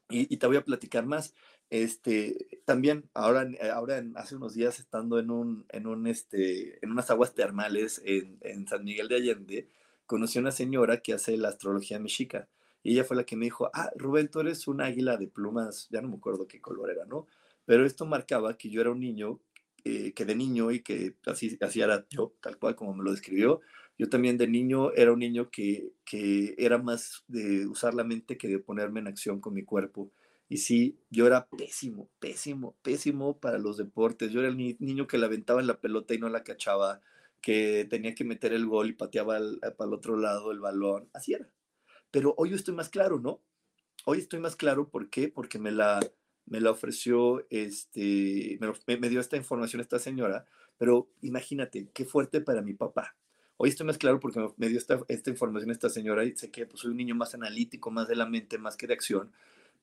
Y, 0.10 0.34
y 0.34 0.38
te 0.38 0.48
voy 0.48 0.58
a 0.58 0.66
platicar 0.66 1.06
más. 1.06 1.34
Este, 1.70 2.62
también 2.66 3.10
ahora, 3.16 3.48
ahora 3.74 3.98
en, 3.98 4.16
hace 4.16 4.36
unos 4.36 4.54
días 4.54 4.80
estando 4.80 5.18
en 5.18 5.32
un, 5.32 5.66
en 5.70 5.88
un, 5.88 6.06
este, 6.06 6.84
en 6.86 6.92
unas 6.92 7.10
aguas 7.10 7.34
termales 7.34 8.00
en, 8.06 8.38
en 8.42 8.68
San 8.68 8.84
Miguel 8.84 9.08
de 9.08 9.16
Allende, 9.16 9.68
conocí 10.06 10.40
una 10.40 10.52
señora 10.52 11.02
que 11.02 11.14
hace 11.14 11.38
la 11.38 11.50
astrología 11.50 12.00
mexica. 12.00 12.48
Y 12.84 12.94
ella 12.94 13.04
fue 13.06 13.16
la 13.16 13.24
que 13.24 13.38
me 13.38 13.46
dijo, 13.46 13.70
ah, 13.74 13.92
Rubén, 13.96 14.30
tú 14.30 14.42
eres 14.42 14.68
un 14.68 14.82
águila 14.82 15.18
de 15.18 15.28
plumas, 15.28 15.88
ya 15.90 16.02
no 16.02 16.10
me 16.10 16.16
acuerdo 16.18 16.48
qué 16.48 16.60
color 16.60 16.92
era, 16.92 17.06
¿no? 17.06 17.28
Pero 17.66 17.86
esto 17.86 18.06
marcaba 18.06 18.58
que 18.58 18.70
yo 18.70 18.82
era 18.82 18.92
un 18.92 19.00
niño, 19.00 19.40
eh, 19.86 20.14
que 20.14 20.26
de 20.26 20.36
niño 20.36 20.72
y 20.72 20.82
que 20.82 21.16
así, 21.26 21.58
así 21.62 21.82
era 21.82 22.06
yo, 22.10 22.34
tal 22.42 22.58
cual 22.58 22.76
como 22.76 22.94
me 22.94 23.04
lo 23.04 23.12
describió, 23.12 23.62
yo 23.98 24.10
también 24.10 24.38
de 24.38 24.48
niño 24.48 24.92
era 24.94 25.14
un 25.14 25.20
niño 25.20 25.50
que, 25.50 25.94
que 26.04 26.56
era 26.58 26.78
más 26.78 27.24
de 27.28 27.68
usar 27.68 27.94
la 27.94 28.04
mente 28.04 28.38
que 28.38 28.48
de 28.48 28.60
ponerme 28.60 29.00
en 29.00 29.08
acción 29.08 29.40
con 29.40 29.54
mi 29.54 29.64
cuerpo. 29.64 30.12
Y 30.50 30.58
sí, 30.58 31.00
yo 31.10 31.28
era 31.28 31.48
pésimo, 31.48 32.10
pésimo, 32.20 32.76
pésimo 32.82 33.40
para 33.40 33.60
los 33.60 33.78
deportes. 33.78 34.32
Yo 34.32 34.40
era 34.40 34.50
el 34.50 34.58
ni 34.58 34.76
niño 34.80 35.08
que 35.08 35.18
la 35.18 35.28
aventaba 35.28 35.62
en 35.62 35.68
la 35.68 35.80
pelota 35.80 36.14
y 36.14 36.20
no 36.20 36.30
la 36.30 36.44
cachaba, 36.44 37.02
que 37.44 37.86
tenía 37.90 38.16
que 38.16 38.24
meter 38.24 38.54
el 38.54 38.66
gol 38.66 38.90
y 38.90 38.94
pateaba 38.94 39.36
al, 39.36 39.60
para 39.78 39.90
el 39.90 39.94
otro 39.94 40.18
lado 40.18 40.52
el 40.52 40.62
balón. 40.62 41.10
Así 41.14 41.34
era. 41.34 41.48
Pero 42.10 42.34
hoy 42.38 42.54
estoy 42.54 42.74
más 42.74 42.90
claro, 42.90 43.20
¿no? 43.20 43.42
Hoy 44.06 44.20
estoy 44.20 44.40
más 44.40 44.56
claro, 44.56 44.90
¿por 44.90 45.10
qué? 45.10 45.28
Porque 45.28 45.60
me 45.60 45.72
la, 45.72 46.00
me 46.46 46.62
la 46.62 46.72
ofreció, 46.72 47.46
este, 47.50 48.58
me, 48.60 48.98
me, 48.98 49.10
dio 49.10 49.20
esta 49.20 49.38
información 49.38 49.82
esta 49.82 50.00
señora, 50.00 50.46
pero 50.78 51.10
imagínate, 51.22 51.90
qué 51.94 52.06
fuerte 52.06 52.42
para 52.42 52.62
mi 52.62 52.74
papá. 52.74 53.16
Hoy 53.58 53.70
estoy 53.70 53.86
más 53.86 53.98
claro 53.98 54.20
porque 54.20 54.40
me 54.58 54.70
dio 54.70 54.78
esta, 54.78 55.00
esta 55.10 55.30
información 55.30 55.70
esta 55.70 55.90
señora 55.90 56.24
y 56.24 56.36
sé 56.36 56.50
que 56.50 56.66
pues, 56.66 56.82
soy 56.82 56.92
un 56.92 56.98
niño 56.98 57.16
más 57.16 57.34
analítico, 57.36 57.92
más 57.92 58.08
de 58.08 58.16
la 58.16 58.26
mente, 58.26 58.58
más 58.58 58.78
que 58.78 58.88
de 58.88 58.94
acción, 58.94 59.32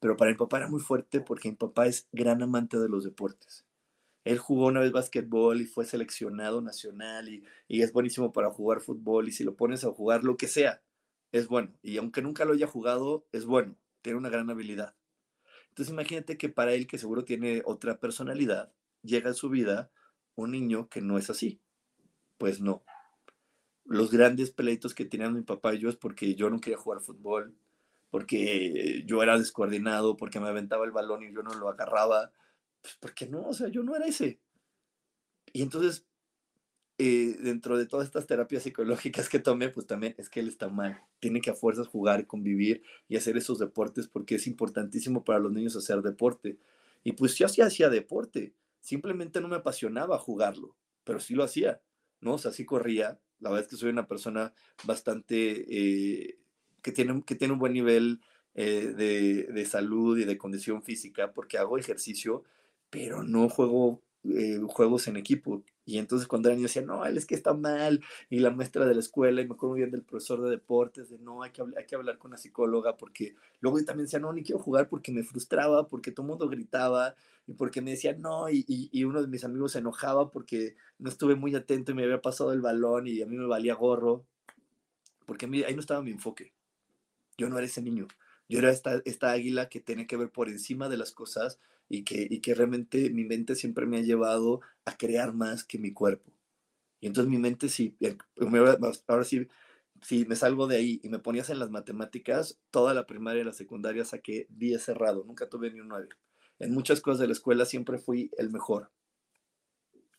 pero 0.01 0.16
para 0.16 0.31
mi 0.31 0.37
papá 0.37 0.59
era 0.59 0.68
muy 0.68 0.81
fuerte 0.81 1.20
porque 1.20 1.51
mi 1.51 1.57
papá 1.57 1.87
es 1.87 2.09
gran 2.11 2.42
amante 2.42 2.79
de 2.79 2.88
los 2.88 3.05
deportes. 3.05 3.66
Él 4.24 4.38
jugó 4.38 4.66
una 4.66 4.80
vez 4.80 4.92
básquetbol 4.92 5.61
y 5.61 5.66
fue 5.66 5.85
seleccionado 5.87 6.61
nacional 6.61 7.28
y, 7.28 7.44
es 7.68 7.92
buenísimo 7.92 8.33
para 8.33 8.50
jugar 8.50 8.80
fútbol 8.80 9.28
y 9.28 9.33
si 9.33 9.44
lo 9.44 9.56
pones 9.56 9.85
a 9.85 9.90
jugar 9.90 10.24
lo 10.24 10.37
que 10.37 10.48
sea, 10.48 10.83
es 11.33 11.46
bueno. 11.48 11.72
Y 11.83 11.96
aunque 11.96 12.22
nunca 12.22 12.44
lo 12.44 12.52
haya 12.52 12.66
jugado, 12.66 13.26
es 13.33 13.46
bueno, 13.46 13.76
tiene 14.02 14.18
una 14.18 14.28
gran 14.28 14.50
habilidad. 14.50 14.94
Entonces 15.70 15.92
imagínate 15.92 16.37
que 16.37 16.48
para 16.48 16.74
él, 16.74 16.87
que 16.87 16.98
seguro 16.98 17.24
tiene 17.24 17.62
otra 17.64 17.98
personalidad, 17.98 18.72
llega 19.02 19.30
a 19.30 19.35
su 19.35 19.48
vida 19.48 19.90
un 20.35 20.50
niño 20.50 20.88
que 20.88 21.00
no 21.00 21.16
es 21.16 21.30
así. 21.30 21.61
Pues 22.38 22.61
no. 22.61 22.83
Los 23.85 24.11
grandes 24.11 24.50
pleitos 24.50 24.94
que 24.94 25.04
tenían 25.04 25.35
mi 25.35 25.42
papá 25.42 25.74
y 25.74 25.78
yo 25.78 25.88
es 25.88 25.96
porque 25.96 26.35
yo 26.35 26.50
no 26.50 26.61
quería 26.61 26.78
jugar 26.78 27.00
fútbol, 27.00 27.56
porque 28.11 29.02
yo 29.06 29.22
era 29.22 29.38
descoordinado, 29.38 30.16
porque 30.16 30.40
me 30.40 30.48
aventaba 30.48 30.85
el 30.85 30.92
balón 30.92 31.22
y 31.22 31.33
yo 31.33 31.42
no 31.42 31.54
lo 31.54 31.68
agarraba, 31.68 32.33
pues 32.82 32.96
porque 33.00 33.26
no, 33.26 33.48
o 33.48 33.52
sea, 33.52 33.68
yo 33.68 33.82
no 33.82 33.94
era 33.96 34.06
ese. 34.06 34.40
Y 35.52 35.62
entonces, 35.62 36.06
eh, 36.98 37.36
dentro 37.40 37.78
de 37.78 37.86
todas 37.86 38.06
estas 38.06 38.26
terapias 38.26 38.62
psicológicas 38.62 39.28
que 39.28 39.38
tomé, 39.38 39.70
pues 39.70 39.86
también 39.86 40.14
es 40.18 40.28
que 40.28 40.40
él 40.40 40.48
está 40.48 40.68
mal. 40.68 41.02
Tiene 41.18 41.40
que 41.40 41.50
a 41.50 41.54
fuerzas 41.54 41.86
jugar, 41.88 42.26
convivir 42.26 42.82
y 43.08 43.16
hacer 43.16 43.36
esos 43.36 43.58
deportes 43.58 44.06
porque 44.06 44.34
es 44.34 44.46
importantísimo 44.46 45.24
para 45.24 45.38
los 45.38 45.52
niños 45.52 45.76
hacer 45.76 46.02
deporte. 46.02 46.58
Y 47.02 47.12
pues 47.12 47.36
yo 47.36 47.48
sí 47.48 47.62
hacía 47.62 47.88
deporte, 47.88 48.54
simplemente 48.80 49.40
no 49.40 49.48
me 49.48 49.56
apasionaba 49.56 50.18
jugarlo, 50.18 50.76
pero 51.04 51.20
sí 51.20 51.34
lo 51.34 51.44
hacía, 51.44 51.80
¿no? 52.20 52.34
O 52.34 52.38
sea, 52.38 52.52
sí 52.52 52.64
corría. 52.64 53.18
La 53.38 53.48
verdad 53.48 53.64
es 53.64 53.70
que 53.70 53.76
soy 53.76 53.90
una 53.90 54.06
persona 54.06 54.52
bastante, 54.84 55.64
eh, 55.70 56.38
que, 56.82 56.92
tiene, 56.92 57.22
que 57.24 57.34
tiene 57.34 57.54
un 57.54 57.60
buen 57.60 57.72
nivel 57.72 58.20
eh, 58.54 58.92
de, 58.94 59.44
de, 59.44 59.64
salud 59.64 60.18
y 60.18 60.24
de 60.24 60.36
condición 60.36 60.82
física 60.82 61.32
porque 61.32 61.56
hago 61.56 61.78
ejercicio, 61.78 62.44
pero 62.90 63.22
no 63.22 63.48
juego 63.48 64.03
eh, 64.24 64.61
juegos 64.68 65.09
en 65.09 65.16
equipo. 65.16 65.62
Y 65.87 65.98
entonces 65.98 66.29
cuando 66.29 66.48
era 66.48 66.57
niño 66.57 66.68
decía, 66.68 66.83
no, 66.83 67.05
él 67.07 67.16
es 67.16 67.24
que 67.24 67.35
está 67.35 67.55
mal. 67.55 68.00
Y 68.29 68.40
la 68.40 68.50
maestra 68.50 68.85
de 68.85 68.94
la 68.94 69.00
escuela, 69.00 69.40
y 69.40 69.48
me 69.48 69.55
acuerdo 69.55 69.70
muy 69.70 69.81
bien 69.81 69.90
del 69.90 70.03
profesor 70.03 70.42
de 70.42 70.50
deportes, 70.50 71.09
de 71.09 71.18
no, 71.18 71.42
hay 71.42 71.50
que, 71.53 71.62
hay 71.62 71.87
que 71.87 71.94
hablar 71.96 72.18
con 72.18 72.31
la 72.31 72.37
psicóloga, 72.37 72.96
porque 72.96 73.35
luego 73.61 73.83
también 73.85 74.05
decía, 74.05 74.20
no, 74.20 74.33
ni 74.33 74.42
quiero 74.42 74.61
jugar 74.61 74.88
porque 74.88 75.11
me 75.11 75.22
frustraba, 75.24 75.88
porque 75.88 76.12
todo 76.12 76.24
el 76.26 76.29
mundo 76.31 76.48
gritaba, 76.48 77.14
y 77.46 77.55
porque 77.55 77.81
me 77.81 77.92
decía, 77.92 78.14
no, 78.14 78.50
y, 78.50 78.64
y, 78.68 79.05
uno 79.05 79.22
de 79.22 79.29
mis 79.29 79.44
amigos 79.44 79.72
se 79.72 79.79
enojaba 79.79 80.31
porque 80.31 80.76
no 80.98 81.09
estuve 81.09 81.35
muy 81.35 81.55
atento 81.55 81.90
y 81.90 81.94
me 81.94 82.05
había 82.05 82.20
pasado 82.20 82.53
el 82.53 82.61
balón 82.61 83.09
y 83.09 83.22
a 83.22 83.26
mí 83.26 83.37
me 83.37 83.46
valía 83.46 83.74
gorro, 83.74 84.24
porque 85.26 85.46
ahí 85.46 85.74
no 85.74 85.81
estaba 85.81 86.03
mi 86.03 86.11
enfoque. 86.11 86.53
Yo 87.38 87.48
no 87.48 87.57
era 87.57 87.66
ese 87.66 87.83
niño. 87.83 88.07
Yo 88.48 88.59
era 88.59 88.70
esta, 88.70 89.00
esta 89.05 89.31
águila 89.31 89.68
que 89.68 89.81
tiene 89.81 90.07
que 90.07 90.16
ver 90.16 90.31
por 90.31 90.48
encima 90.48 90.88
de 90.88 90.98
las 90.98 91.12
cosas 91.12 91.59
y 91.90 92.05
que, 92.05 92.26
y 92.31 92.40
que 92.40 92.55
realmente 92.55 93.11
mi 93.11 93.24
mente 93.24 93.57
siempre 93.57 93.85
me 93.85 93.98
ha 93.98 94.03
llevado 94.03 94.61
a 94.85 94.96
crear 94.96 95.35
más 95.35 95.64
que 95.64 95.76
mi 95.76 95.92
cuerpo. 95.92 96.33
Y 97.00 97.09
entonces 97.09 97.29
mi 97.29 97.38
mente, 97.38 97.68
sí, 97.68 97.96
eh, 98.00 98.16
ahora 99.09 99.24
sí, 99.24 99.48
si 100.00 100.24
me 100.24 100.37
salgo 100.37 100.68
de 100.68 100.76
ahí 100.76 101.00
y 101.03 101.09
me 101.09 101.18
ponías 101.18 101.50
en 101.50 101.59
las 101.59 101.70
matemáticas, 101.70 102.61
toda 102.70 102.94
la 102.94 103.07
primaria 103.07 103.42
y 103.42 103.44
la 103.44 103.53
secundaria 103.53 104.05
saqué 104.05 104.46
10 104.50 104.83
cerrado, 104.83 105.24
nunca 105.24 105.48
tuve 105.48 105.72
ni 105.72 105.81
un 105.81 105.88
9. 105.88 106.09
En 106.61 106.72
muchas 106.72 107.00
cosas 107.00 107.18
de 107.18 107.26
la 107.26 107.33
escuela 107.33 107.64
siempre 107.64 107.98
fui 107.98 108.31
el 108.38 108.50
mejor, 108.50 108.92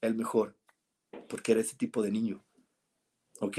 el 0.01 0.15
mejor, 0.15 0.57
porque 1.29 1.53
era 1.53 1.61
ese 1.61 1.77
tipo 1.77 2.01
de 2.01 2.11
niño. 2.11 2.43
¿Ok? 3.41 3.57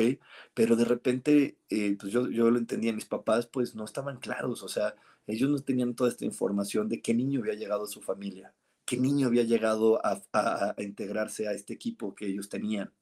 Pero 0.54 0.76
de 0.76 0.84
repente, 0.84 1.58
eh, 1.68 1.96
pues 2.00 2.12
yo, 2.12 2.30
yo 2.30 2.50
lo 2.50 2.58
entendía, 2.58 2.92
mis 2.92 3.04
papás 3.04 3.46
pues 3.46 3.74
no 3.74 3.84
estaban 3.84 4.18
claros, 4.18 4.62
o 4.62 4.68
sea, 4.68 4.94
ellos 5.26 5.50
no 5.50 5.58
tenían 5.58 5.94
toda 5.94 6.10
esta 6.10 6.24
información 6.24 6.88
de 6.88 7.02
qué 7.02 7.14
niño 7.14 7.40
había 7.40 7.54
llegado 7.54 7.84
a 7.84 7.88
su 7.88 8.00
familia, 8.00 8.54
qué 8.84 8.96
niño 8.96 9.26
había 9.26 9.42
llegado 9.42 10.00
a, 10.04 10.74
integrarse 10.78 11.48
a 11.48 11.52
este 11.52 11.74
equipo 11.74 12.14
que 12.14 12.26
ellos 12.26 12.48
tenían. 12.48 12.92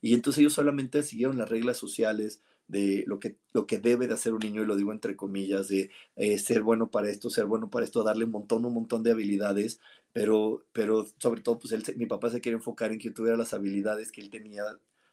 Y 0.00 0.14
entonces 0.14 0.40
ellos 0.40 0.54
solamente 0.54 1.02
siguieron 1.02 1.38
las 1.38 1.48
reglas 1.48 1.76
sociales 1.76 2.40
de 2.66 3.04
lo 3.06 3.18
que, 3.20 3.36
lo 3.52 3.66
que 3.66 3.78
debe 3.78 4.08
de 4.08 4.14
hacer 4.14 4.32
un 4.32 4.40
niño, 4.40 4.62
y 4.62 4.66
lo 4.66 4.76
digo 4.76 4.92
entre 4.92 5.16
comillas, 5.16 5.68
de 5.68 5.90
eh, 6.16 6.38
ser 6.38 6.62
bueno 6.62 6.90
para 6.90 7.10
esto, 7.10 7.28
ser 7.28 7.44
bueno 7.44 7.68
para 7.68 7.84
esto, 7.84 8.02
darle 8.02 8.24
un 8.24 8.30
montón, 8.30 8.64
un 8.64 8.74
montón 8.74 9.02
de 9.02 9.10
habilidades, 9.10 9.80
pero, 10.12 10.64
pero 10.72 11.06
sobre 11.18 11.42
todo, 11.42 11.58
pues 11.58 11.72
él, 11.72 11.84
mi 11.96 12.06
papá 12.06 12.30
se 12.30 12.40
quiere 12.40 12.56
enfocar 12.56 12.92
en 12.92 12.98
que 12.98 13.10
tuviera 13.10 13.36
las 13.36 13.52
habilidades 13.52 14.12
que 14.12 14.22
él 14.22 14.30
tenía 14.30 14.64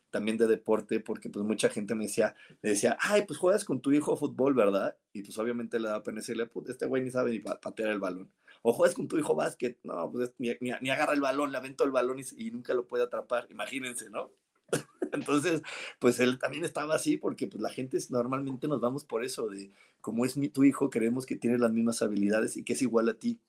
también 0.09 0.37
de 0.37 0.47
deporte, 0.47 0.99
porque 0.99 1.29
pues 1.29 1.45
mucha 1.45 1.69
gente 1.69 1.95
me 1.95 2.05
decía, 2.05 2.35
me 2.61 2.71
decía, 2.71 2.97
ay, 2.99 3.25
pues 3.25 3.39
juegas 3.39 3.65
con 3.65 3.81
tu 3.81 3.91
hijo 3.91 4.15
fútbol, 4.17 4.53
¿verdad? 4.53 4.97
Y 5.13 5.23
pues 5.23 5.37
obviamente 5.37 5.79
le 5.79 5.89
da 5.89 6.03
pena 6.03 6.17
decirle, 6.17 6.47
pues 6.47 6.69
este 6.69 6.85
güey 6.85 7.03
ni 7.03 7.11
sabe 7.11 7.31
ni 7.31 7.39
patear 7.39 7.89
el 7.89 7.99
balón. 7.99 8.31
O 8.61 8.73
juegas 8.73 8.95
con 8.95 9.07
tu 9.07 9.17
hijo 9.17 9.35
básquet, 9.35 9.77
no, 9.83 10.11
pues 10.11 10.33
ni, 10.37 10.49
ni, 10.59 10.89
agarra 10.89 11.13
el 11.13 11.21
balón, 11.21 11.51
le 11.51 11.57
avento 11.57 11.83
el 11.83 11.91
balón 11.91 12.17
y, 12.19 12.51
nunca 12.51 12.73
lo 12.73 12.87
puede 12.87 13.03
atrapar, 13.03 13.47
imagínense, 13.49 14.09
¿no? 14.09 14.31
Entonces, 15.13 15.61
pues 15.99 16.19
él 16.19 16.37
también 16.39 16.65
estaba 16.65 16.95
así 16.95 17.17
porque 17.17 17.47
pues 17.47 17.61
la 17.61 17.69
gente 17.69 17.97
normalmente 18.09 18.67
nos 18.67 18.81
vamos 18.81 19.05
por 19.05 19.23
eso, 19.23 19.47
de 19.47 19.71
como 20.01 20.25
es 20.25 20.37
mi, 20.37 20.49
tu 20.49 20.63
hijo, 20.63 20.89
queremos 20.89 21.25
que 21.25 21.35
tiene 21.35 21.57
las 21.57 21.71
mismas 21.71 22.01
habilidades 22.01 22.57
y 22.57 22.63
que 22.63 22.73
es 22.73 22.81
igual 22.81 23.09
a 23.09 23.13
ti, 23.13 23.39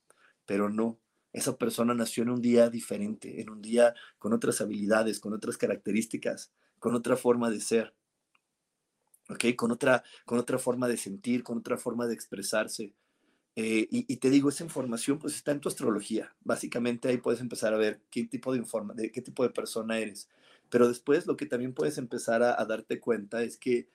pero 0.45 0.69
no, 0.69 0.99
esa 1.33 1.55
persona 1.57 1.93
nació 1.93 2.23
en 2.23 2.29
un 2.29 2.41
día 2.41 2.69
diferente, 2.69 3.41
en 3.41 3.49
un 3.49 3.61
día 3.61 3.93
con 4.19 4.33
otras 4.33 4.61
habilidades, 4.61 5.19
con 5.19 5.33
otras 5.33 5.57
características, 5.57 6.51
con 6.79 6.95
otra 6.95 7.15
forma 7.15 7.49
de 7.49 7.61
ser, 7.61 7.93
¿ok? 9.29 9.55
Con 9.55 9.71
otra, 9.71 10.03
con 10.25 10.39
otra 10.39 10.57
forma 10.59 10.87
de 10.87 10.97
sentir, 10.97 11.43
con 11.43 11.59
otra 11.59 11.77
forma 11.77 12.07
de 12.07 12.13
expresarse. 12.13 12.93
Eh, 13.55 13.87
y, 13.91 14.15
te 14.17 14.29
digo, 14.29 14.47
esa 14.49 14.63
información 14.63 15.19
pues 15.19 15.35
está 15.35 15.51
en 15.51 15.59
tu 15.59 15.69
astrología. 15.69 16.33
Básicamente 16.41 17.09
ahí 17.09 17.17
puedes 17.17 17.41
empezar 17.41 17.73
a 17.73 17.77
ver 17.77 18.01
qué 18.09 18.23
tipo 18.25 18.51
de, 18.53 18.59
informa, 18.59 18.93
de 18.93 19.11
qué 19.11 19.21
tipo 19.21 19.43
de 19.43 19.49
persona 19.49 19.99
eres. 19.99 20.29
Pero 20.69 20.87
después 20.87 21.27
lo 21.27 21.35
que 21.35 21.45
también 21.45 21.73
puedes 21.73 21.97
empezar 21.97 22.43
a, 22.43 22.63
darte 22.65 22.99
cuenta 22.99 23.43
es 23.43 23.57
que 23.57 23.89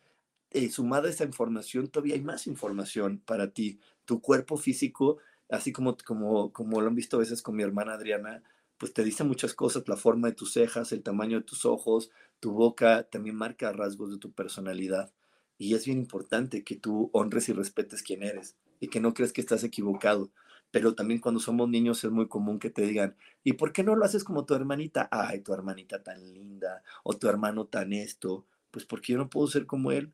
eh, 0.51 0.71
sumada 0.71 1.09
a 1.09 1.11
esa 1.11 1.25
información, 1.25 1.89
todavía 1.89 2.15
hay 2.15 2.21
más 2.21 2.47
información 2.47 3.19
para 3.25 3.51
ti. 3.53 3.81
Tu 4.05 4.21
cuerpo 4.21 4.59
físico 4.59 5.19
así 5.49 5.73
como, 5.73 5.97
como, 6.05 6.53
como 6.53 6.81
lo 6.81 6.89
han 6.89 6.95
visto 6.95 7.17
a 7.17 7.21
veces 7.21 7.43
con 7.43 7.57
mi 7.57 7.63
hermana 7.63 7.95
Adriana, 7.95 8.43
pues 8.79 8.93
te 8.93 9.05
dice 9.05 9.25
muchas 9.25 9.55
cosas, 9.55 9.85
la 9.87 9.97
forma 9.97 10.29
de 10.29 10.35
tus 10.35 10.53
cejas, 10.53 10.93
el 10.93 11.03
tamaño 11.03 11.39
de 11.39 11.45
tus 11.45 11.65
ojos, 11.65 12.11
tu 12.41 12.53
boca, 12.53 13.05
también 13.05 13.37
marca 13.37 13.73
rasgos 13.73 14.11
de 14.11 14.19
tu 14.19 14.33
personalidad. 14.33 15.13
Y 15.59 15.75
es 15.75 15.87
bien 15.87 15.99
importante 15.99 16.65
que 16.65 16.77
tú 16.77 17.11
honres 17.13 17.49
y 17.49 17.53
respetes 17.53 18.03
quién 18.03 18.23
eres 18.23 18.57
y 18.81 18.89
que 18.89 19.01
no 19.01 19.15
creas 19.15 19.33
que 19.33 19.41
estás 19.41 19.65
equivocado. 19.65 20.31
Pero 20.71 20.95
también 20.95 21.21
cuando 21.21 21.41
somos 21.41 21.69
niños 21.69 22.05
es 22.05 22.11
muy 22.11 22.29
común 22.29 22.59
que 22.59 22.71
te 22.71 22.83
digan, 22.83 23.17
¿y 23.43 23.55
por 23.55 23.73
qué 23.73 23.83
no 23.83 23.97
lo 23.97 24.05
haces 24.05 24.25
como 24.25 24.45
tu 24.45 24.55
hermanita? 24.55 25.09
Ay, 25.11 25.41
tu 25.41 25.55
hermanita 25.55 26.03
tan 26.03 26.35
linda, 26.35 26.83
o 27.05 27.15
tu 27.15 27.29
hermano 27.29 27.67
tan 27.67 27.93
esto. 27.93 28.47
Pues 28.71 28.85
porque 28.85 29.13
yo 29.13 29.19
no 29.19 29.31
puedo 29.31 29.47
ser 29.47 29.65
como 29.65 29.93
él. 29.93 30.13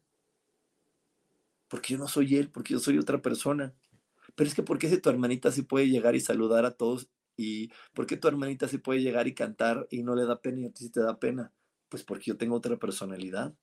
Porque 1.69 1.95
yo 1.95 1.99
no 1.99 2.07
soy 2.07 2.37
él, 2.37 2.51
porque 2.51 2.75
yo 2.75 2.79
soy 2.79 2.99
otra 2.99 3.21
persona. 3.23 3.75
Pero 4.35 4.49
es 4.49 4.55
que, 4.55 4.63
¿por 4.63 4.79
qué 4.79 4.89
si 4.89 4.99
tu 4.99 5.11
hermanita 5.11 5.53
sí 5.53 5.63
puede 5.63 5.89
llegar 5.89 6.15
y 6.15 6.21
saludar 6.21 6.65
a 6.65 6.73
todos? 6.73 7.09
¿Y 7.37 7.73
por 7.95 8.07
qué 8.07 8.17
tu 8.17 8.29
hermanita 8.29 8.69
sí 8.69 8.79
puede 8.79 9.01
llegar 9.03 9.27
y 9.27 9.35
cantar 9.35 9.87
y 9.91 10.03
no 10.03 10.15
le 10.15 10.25
da 10.27 10.41
pena 10.41 10.61
y 10.61 10.67
a 10.67 10.71
ti 10.73 10.85
sí 10.85 10.91
te 10.91 11.01
da 11.01 11.19
pena? 11.19 11.53
Pues 11.89 12.05
porque 12.05 12.25
yo 12.27 12.37
tengo 12.37 12.57
otra 12.57 12.77
personalidad. 12.79 13.55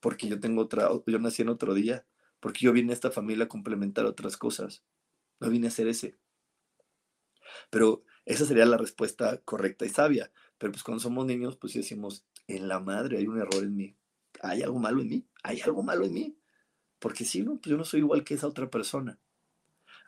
Porque 0.00 0.28
yo 0.28 0.40
tengo 0.40 0.62
otra, 0.62 0.88
yo 1.06 1.18
nací 1.18 1.42
en 1.42 1.48
otro 1.48 1.74
día. 1.74 2.06
Porque 2.40 2.60
yo 2.60 2.72
vine 2.72 2.92
a 2.92 2.94
esta 2.94 3.10
familia 3.10 3.44
a 3.44 3.48
complementar 3.48 4.06
otras 4.06 4.36
cosas. 4.36 4.84
No 5.40 5.50
vine 5.50 5.68
a 5.68 5.70
ser 5.70 5.88
ese. 5.88 6.18
Pero 7.70 8.04
esa 8.24 8.44
sería 8.44 8.66
la 8.66 8.76
respuesta 8.76 9.38
correcta 9.44 9.84
y 9.84 9.88
sabia. 9.88 10.30
Pero 10.58 10.72
pues 10.72 10.82
cuando 10.82 11.00
somos 11.00 11.26
niños, 11.26 11.56
pues 11.56 11.72
sí 11.72 11.80
decimos, 11.80 12.24
en 12.46 12.68
la 12.68 12.80
madre 12.80 13.18
hay 13.18 13.26
un 13.26 13.38
error 13.38 13.62
en 13.64 13.76
mí. 13.76 13.96
Hay 14.40 14.62
algo 14.62 14.78
malo 14.78 15.00
en 15.00 15.08
mí. 15.08 15.26
Hay 15.42 15.60
algo 15.60 15.82
malo 15.82 16.04
en 16.04 16.14
mí. 16.14 16.38
Porque 16.98 17.24
si 17.24 17.42
no, 17.42 17.58
pues 17.60 17.70
yo 17.70 17.76
no 17.76 17.84
soy 17.84 18.00
igual 18.00 18.24
que 18.24 18.34
esa 18.34 18.46
otra 18.46 18.70
persona. 18.70 19.18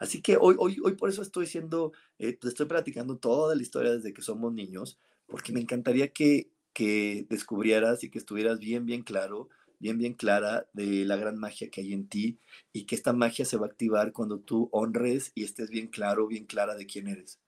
Así 0.00 0.22
que 0.22 0.38
hoy, 0.40 0.56
hoy, 0.58 0.78
hoy 0.82 0.94
por 0.94 1.10
eso 1.10 1.20
estoy 1.22 1.46
siendo, 1.46 1.92
eh, 2.18 2.36
pues, 2.40 2.54
estoy 2.54 2.66
platicando 2.66 3.18
toda 3.18 3.54
la 3.54 3.62
historia 3.62 3.92
desde 3.92 4.14
que 4.14 4.22
somos 4.22 4.52
niños, 4.52 4.98
porque 5.26 5.52
me 5.52 5.60
encantaría 5.60 6.08
que, 6.08 6.50
que 6.72 7.26
descubrieras 7.28 8.02
y 8.02 8.10
que 8.10 8.18
estuvieras 8.18 8.58
bien, 8.58 8.86
bien 8.86 9.02
claro, 9.02 9.50
bien, 9.78 9.98
bien 9.98 10.14
clara 10.14 10.66
de 10.72 11.04
la 11.04 11.16
gran 11.16 11.38
magia 11.38 11.70
que 11.70 11.82
hay 11.82 11.92
en 11.92 12.08
ti 12.08 12.38
y 12.72 12.84
que 12.86 12.94
esta 12.94 13.12
magia 13.12 13.44
se 13.44 13.58
va 13.58 13.66
a 13.66 13.68
activar 13.68 14.12
cuando 14.12 14.40
tú 14.40 14.70
honres 14.72 15.32
y 15.34 15.44
estés 15.44 15.68
bien 15.68 15.88
claro, 15.88 16.26
bien 16.26 16.46
clara 16.46 16.74
de 16.74 16.86
quién 16.86 17.06
eres. 17.06 17.38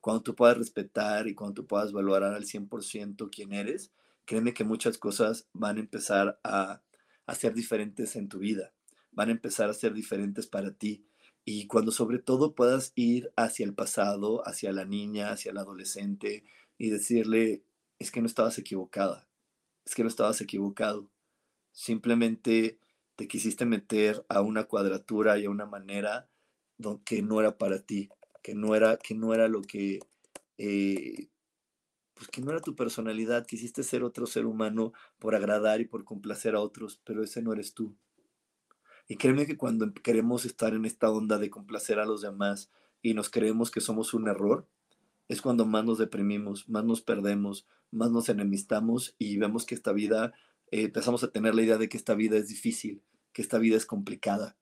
Cuando 0.00 0.22
tú 0.22 0.34
puedas 0.34 0.58
respetar 0.58 1.28
y 1.28 1.34
cuando 1.34 1.54
tú 1.54 1.66
puedas 1.66 1.92
valorar 1.92 2.34
al 2.34 2.44
100% 2.44 3.30
quién 3.30 3.54
eres, 3.54 3.90
créeme 4.26 4.52
que 4.52 4.64
muchas 4.64 4.98
cosas 4.98 5.48
van 5.54 5.78
a 5.78 5.80
empezar 5.80 6.38
a, 6.44 6.82
a 7.26 7.34
ser 7.34 7.54
diferentes 7.54 8.16
en 8.16 8.28
tu 8.28 8.38
vida, 8.38 8.74
van 9.12 9.30
a 9.30 9.32
empezar 9.32 9.70
a 9.70 9.74
ser 9.74 9.94
diferentes 9.94 10.46
para 10.46 10.72
ti 10.72 11.06
y 11.44 11.66
cuando 11.66 11.90
sobre 11.90 12.18
todo 12.18 12.54
puedas 12.54 12.92
ir 12.94 13.32
hacia 13.36 13.66
el 13.66 13.74
pasado, 13.74 14.46
hacia 14.46 14.72
la 14.72 14.84
niña, 14.84 15.30
hacia 15.30 15.50
el 15.50 15.58
adolescente 15.58 16.44
y 16.78 16.90
decirle, 16.90 17.64
es 17.98 18.10
que 18.10 18.20
no 18.20 18.26
estabas 18.26 18.58
equivocada, 18.58 19.28
es 19.84 19.94
que 19.94 20.02
no 20.02 20.08
estabas 20.08 20.40
equivocado. 20.40 21.08
Simplemente 21.72 22.78
te 23.16 23.28
quisiste 23.28 23.64
meter 23.66 24.24
a 24.28 24.40
una 24.42 24.64
cuadratura 24.64 25.38
y 25.38 25.46
a 25.46 25.50
una 25.50 25.66
manera 25.66 26.28
que 27.04 27.22
no 27.22 27.40
era 27.40 27.58
para 27.58 27.80
ti, 27.80 28.08
que 28.42 28.54
no 28.54 28.74
era, 28.74 28.96
que 28.96 29.14
no 29.14 29.34
era 29.34 29.48
lo 29.48 29.62
que, 29.62 30.00
eh, 30.58 31.28
pues 32.14 32.28
que 32.28 32.40
no 32.40 32.50
era 32.50 32.60
tu 32.60 32.74
personalidad, 32.74 33.46
quisiste 33.46 33.82
ser 33.82 34.02
otro 34.02 34.26
ser 34.26 34.46
humano 34.46 34.92
por 35.18 35.34
agradar 35.34 35.80
y 35.80 35.86
por 35.86 36.04
complacer 36.04 36.54
a 36.54 36.60
otros, 36.60 37.00
pero 37.04 37.22
ese 37.22 37.42
no 37.42 37.52
eres 37.52 37.74
tú. 37.74 37.96
Y 39.12 39.16
créeme 39.16 39.44
que 39.44 39.58
cuando 39.58 39.92
queremos 39.92 40.46
estar 40.46 40.72
en 40.72 40.86
esta 40.86 41.10
onda 41.10 41.36
de 41.36 41.50
complacer 41.50 41.98
a 41.98 42.06
los 42.06 42.22
demás 42.22 42.70
y 43.02 43.12
nos 43.12 43.28
creemos 43.28 43.70
que 43.70 43.82
somos 43.82 44.14
un 44.14 44.26
error, 44.26 44.66
es 45.28 45.42
cuando 45.42 45.66
más 45.66 45.84
nos 45.84 45.98
deprimimos, 45.98 46.66
más 46.66 46.82
nos 46.82 47.02
perdemos, 47.02 47.66
más 47.90 48.10
nos 48.10 48.30
enemistamos 48.30 49.14
y 49.18 49.36
vemos 49.36 49.66
que 49.66 49.74
esta 49.74 49.92
vida, 49.92 50.32
eh, 50.70 50.84
empezamos 50.84 51.22
a 51.22 51.30
tener 51.30 51.54
la 51.54 51.60
idea 51.60 51.76
de 51.76 51.90
que 51.90 51.98
esta 51.98 52.14
vida 52.14 52.38
es 52.38 52.48
difícil, 52.48 53.02
que 53.34 53.42
esta 53.42 53.58
vida 53.58 53.76
es 53.76 53.84
complicada. 53.84 54.56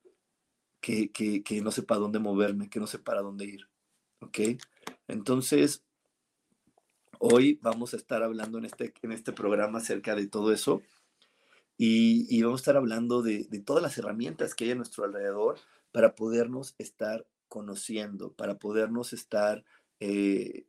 que, 0.80 1.12
que, 1.12 1.60
no 1.62 1.70
sé 1.70 1.84
para 1.84 2.00
dónde 2.00 2.18
moverme, 2.18 2.68
que 2.68 2.80
no 2.80 2.88
sé 2.88 2.98
para 2.98 3.22
dónde 3.22 3.44
ir. 3.44 3.68
¿Ok? 4.18 4.40
Entonces, 5.06 5.84
hoy 7.20 7.60
vamos 7.62 7.94
a 7.94 7.98
estar 7.98 8.24
hablando 8.24 8.58
en 8.58 8.64
este, 8.64 8.92
en 9.02 9.12
este 9.12 9.32
programa 9.32 9.78
acerca 9.78 10.16
de 10.16 10.26
todo 10.26 10.52
eso 10.52 10.82
y, 11.82 12.42
vamos 12.42 12.60
a 12.60 12.62
estar 12.62 12.76
hablando 12.76 13.22
de, 13.22 13.46
todas 13.64 13.82
las 13.82 13.96
herramientas 13.96 14.54
que 14.54 14.64
hay 14.64 14.72
a 14.72 14.74
nuestro 14.74 15.04
alrededor 15.04 15.58
para 15.92 16.14
podernos 16.14 16.74
estar 16.76 17.26
conociendo, 17.48 18.34
para 18.34 18.58
podernos 18.58 19.14
estar 19.14 19.64
eh, 19.98 20.66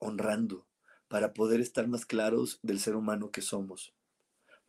honrando, 0.00 0.66
para 1.06 1.34
poder 1.34 1.60
estar 1.60 1.86
más 1.86 2.04
claros 2.04 2.58
del 2.64 2.80
ser 2.80 2.96
humano 2.96 3.30
que 3.30 3.42
somos. 3.42 3.94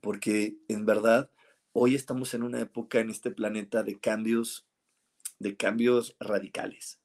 Porque 0.01 0.57
en 0.67 0.85
verdad, 0.85 1.31
hoy 1.73 1.95
estamos 1.95 2.35
en 2.35 2.43
una 2.43 2.59
época 2.59 2.99
en 2.99 3.09
este 3.09 3.31
planeta 3.31 3.81
de 3.81 3.99
cambios, 3.99 4.67
de 5.39 5.57
cambios 5.57 6.15
radicales. 6.19 6.99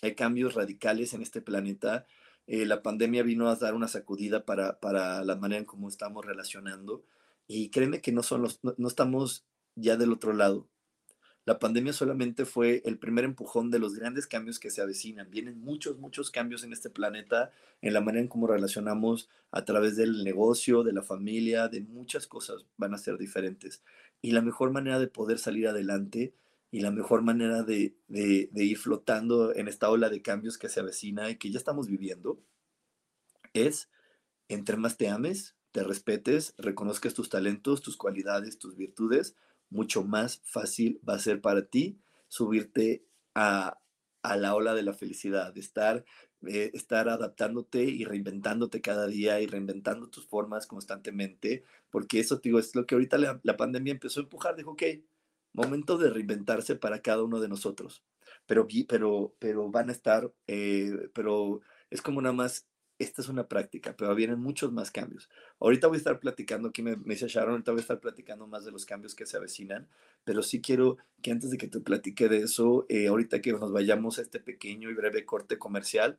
Hay 0.00 0.14
cambios 0.14 0.54
radicales 0.54 1.12
en 1.12 1.20
este 1.20 1.42
planeta. 1.42 2.06
Eh, 2.52 2.66
la 2.66 2.82
pandemia 2.82 3.22
vino 3.22 3.48
a 3.48 3.54
dar 3.54 3.74
una 3.74 3.86
sacudida 3.86 4.44
para, 4.44 4.80
para, 4.80 5.22
la 5.24 5.36
manera 5.36 5.60
en 5.60 5.64
cómo 5.64 5.88
estamos 5.88 6.26
relacionando. 6.26 7.04
Y 7.46 7.70
créeme 7.70 8.00
que 8.00 8.10
no, 8.10 8.24
son 8.24 8.42
los, 8.42 8.58
no 8.64 8.88
estamos 8.88 9.44
ya 9.76 9.96
del 9.96 10.12
otro 10.12 10.32
lado. 10.32 10.66
La 11.44 11.60
pandemia 11.60 11.92
solamente 11.92 12.46
fue 12.46 12.82
el 12.84 12.98
primer 12.98 13.24
empujón 13.24 13.70
de 13.70 13.78
los 13.78 13.94
grandes 13.94 14.26
cambios 14.26 14.58
que 14.58 14.70
se 14.70 14.82
avecinan. 14.82 15.30
Vienen 15.30 15.60
muchos, 15.60 16.00
muchos 16.00 16.32
cambios 16.32 16.64
en 16.64 16.72
este 16.72 16.90
planeta, 16.90 17.52
en 17.82 17.92
la 17.92 18.00
manera 18.00 18.22
en 18.22 18.28
cómo 18.28 18.48
relacionamos 18.48 19.28
a 19.52 19.64
través 19.64 19.94
del 19.94 20.24
negocio, 20.24 20.82
de 20.82 20.92
la 20.92 21.02
familia, 21.02 21.68
de 21.68 21.82
muchas 21.82 22.26
cosas 22.26 22.66
van 22.76 22.94
a 22.94 22.98
ser 22.98 23.16
diferentes. 23.16 23.84
Y 24.22 24.32
la 24.32 24.42
mejor 24.42 24.72
manera 24.72 24.98
de 24.98 25.06
poder 25.06 25.38
salir 25.38 25.68
adelante 25.68 26.34
y 26.70 26.80
la 26.80 26.90
mejor 26.90 27.22
manera 27.22 27.62
de, 27.62 27.96
de, 28.08 28.64
ir 28.64 28.78
flotando 28.78 29.54
en 29.54 29.66
esta 29.66 29.90
ola 29.90 30.08
de 30.08 30.22
cambios 30.22 30.56
que 30.56 30.68
se 30.68 30.80
avecina 30.80 31.30
y 31.30 31.36
que 31.36 31.50
ya 31.50 31.58
estamos 31.58 31.88
viviendo 31.88 32.40
es, 33.54 33.90
entre 34.48 34.76
más 34.76 34.96
te 34.96 35.08
ames, 35.08 35.56
te 35.72 35.82
respetes, 35.82 36.54
reconozcas 36.58 37.14
tus 37.14 37.28
talentos, 37.28 37.82
tus 37.82 37.96
cualidades, 37.96 38.58
tus 38.58 38.76
virtudes, 38.76 39.34
mucho 39.68 40.04
más 40.04 40.42
fácil 40.44 41.00
va 41.08 41.14
a 41.14 41.20
ser 41.20 41.40
para 41.40 41.66
ti 41.66 41.98
subirte 42.28 43.04
a, 43.34 43.78
la 44.22 44.54
ola 44.54 44.74
de 44.74 44.82
la 44.82 44.92
felicidad, 44.92 45.52
de 45.54 45.60
estar, 45.60 46.04
eh, 46.46 46.70
estar 46.74 47.08
adaptándote 47.08 47.84
y 47.84 48.04
reinventándote 48.04 48.80
cada 48.80 49.06
día 49.06 49.40
y 49.40 49.46
reinventando 49.46 50.08
tus 50.08 50.26
formas 50.26 50.66
constantemente, 50.66 51.64
porque 51.90 52.20
eso, 52.20 52.36
digo, 52.36 52.58
es 52.58 52.74
lo 52.74 52.86
que 52.86 52.94
ahorita 52.94 53.18
la, 53.18 53.56
pandemia 53.56 53.92
empezó 53.92 54.20
a 54.20 54.24
empujar, 54.24 54.56
dijo, 54.56 54.72
ok, 54.72 54.82
momento 55.52 55.98
de 55.98 56.10
reinventarse 56.10 56.76
para 56.76 57.02
cada 57.02 57.22
uno 57.22 57.40
de 57.40 57.48
nosotros, 57.48 58.02
pero, 58.46 58.66
pero, 58.88 59.34
pero 59.38 59.70
van 59.70 59.88
a 59.88 59.92
estar, 59.92 60.32
eh, 60.46 61.08
pero 61.14 61.60
es 61.90 62.02
como 62.02 62.22
nada 62.22 62.34
más 62.34 62.66
esta 63.00 63.22
es 63.22 63.28
una 63.28 63.48
práctica, 63.48 63.96
pero 63.96 64.14
vienen 64.14 64.40
muchos 64.40 64.72
más 64.72 64.90
cambios. 64.90 65.30
Ahorita 65.58 65.86
voy 65.86 65.96
a 65.96 65.98
estar 65.98 66.20
platicando, 66.20 66.68
aquí 66.68 66.82
me, 66.82 66.96
me 66.96 67.14
dice 67.14 67.28
Sharon, 67.28 67.52
ahorita 67.52 67.72
voy 67.72 67.78
a 67.78 67.82
estar 67.82 67.98
platicando 67.98 68.46
más 68.46 68.66
de 68.66 68.72
los 68.72 68.84
cambios 68.84 69.14
que 69.14 69.24
se 69.24 69.38
avecinan, 69.38 69.88
pero 70.22 70.42
sí 70.42 70.60
quiero 70.60 70.98
que 71.22 71.30
antes 71.30 71.50
de 71.50 71.56
que 71.56 71.66
te 71.66 71.80
platique 71.80 72.28
de 72.28 72.38
eso, 72.42 72.84
eh, 72.90 73.08
ahorita 73.08 73.40
que 73.40 73.52
nos 73.52 73.72
vayamos 73.72 74.18
a 74.18 74.22
este 74.22 74.38
pequeño 74.38 74.90
y 74.90 74.94
breve 74.94 75.24
corte 75.24 75.56
comercial, 75.56 76.18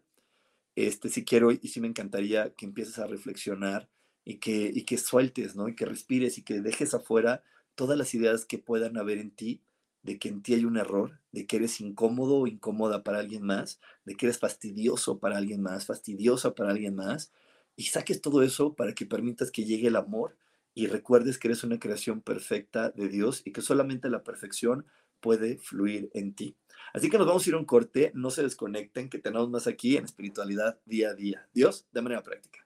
este 0.76 1.10
sí 1.10 1.24
quiero 1.24 1.52
y 1.52 1.60
sí 1.68 1.82
me 1.82 1.88
encantaría 1.88 2.52
que 2.56 2.66
empieces 2.66 2.98
a 2.98 3.06
reflexionar 3.06 3.88
y 4.26 4.38
que, 4.38 4.72
y 4.74 4.84
que 4.84 4.98
sueltes, 4.98 5.56
¿no? 5.56 5.68
Y 5.68 5.76
que 5.76 5.86
respires 5.86 6.40
y 6.40 6.44
que 6.44 6.62
dejes 6.62 6.96
afuera 6.96 7.44
todas 7.76 7.98
las 7.98 8.14
ideas 8.14 8.46
que 8.46 8.58
puedan 8.58 8.98
haber 8.98 9.18
en 9.18 9.32
ti 9.32 9.62
de 10.04 10.18
que 10.18 10.30
en 10.30 10.42
ti 10.42 10.54
hay 10.54 10.66
un 10.66 10.78
error, 10.78 11.20
de 11.32 11.46
que 11.46 11.58
eres 11.58 11.80
incómodo 11.82 12.38
o 12.38 12.48
incómoda 12.48 13.04
para 13.04 13.20
alguien 13.20 13.44
más, 13.44 13.80
de 14.06 14.16
que 14.16 14.26
eres 14.26 14.40
fastidioso 14.40 15.20
para 15.20 15.38
alguien 15.38 15.62
más, 15.62 15.86
fastidiosa 15.86 16.56
para 16.56 16.72
alguien 16.72 16.96
más, 16.96 17.32
y 17.76 17.84
saques 17.84 18.22
todo 18.22 18.42
eso 18.44 18.74
para 18.74 18.94
que 18.94 19.06
permitas 19.06 19.52
que 19.52 19.64
llegue 19.64 19.88
el 19.88 19.96
amor 19.96 20.38
y 20.74 20.88
recuerdes 20.88 21.38
que 21.38 21.48
eres 21.50 21.64
una 21.64 21.80
creación 21.80 22.22
perfecta 22.22 22.90
de 22.92 23.10
Dios 23.10 23.42
y 23.46 23.52
que 23.52 23.62
solamente 23.62 24.10
la 24.10 24.24
perfección 24.24 24.86
puede 25.20 25.58
fluir 25.58 26.10
en 26.14 26.34
ti. 26.34 26.56
Así 26.94 27.10
que 27.10 27.18
nos 27.18 27.28
vamos 27.28 27.46
a 27.46 27.50
ir 27.50 27.56
a 27.56 27.60
un 27.60 27.66
corte, 27.66 28.12
no 28.16 28.32
se 28.32 28.44
desconecten, 28.44 29.10
que 29.10 29.20
tenemos 29.20 29.50
más 29.50 29.68
aquí 29.68 29.98
en 29.98 30.06
espiritualidad 30.06 30.80
día 30.86 31.10
a 31.10 31.14
día. 31.14 31.48
Dios, 31.54 31.86
de 31.92 32.02
manera 32.02 32.24
práctica. 32.24 32.66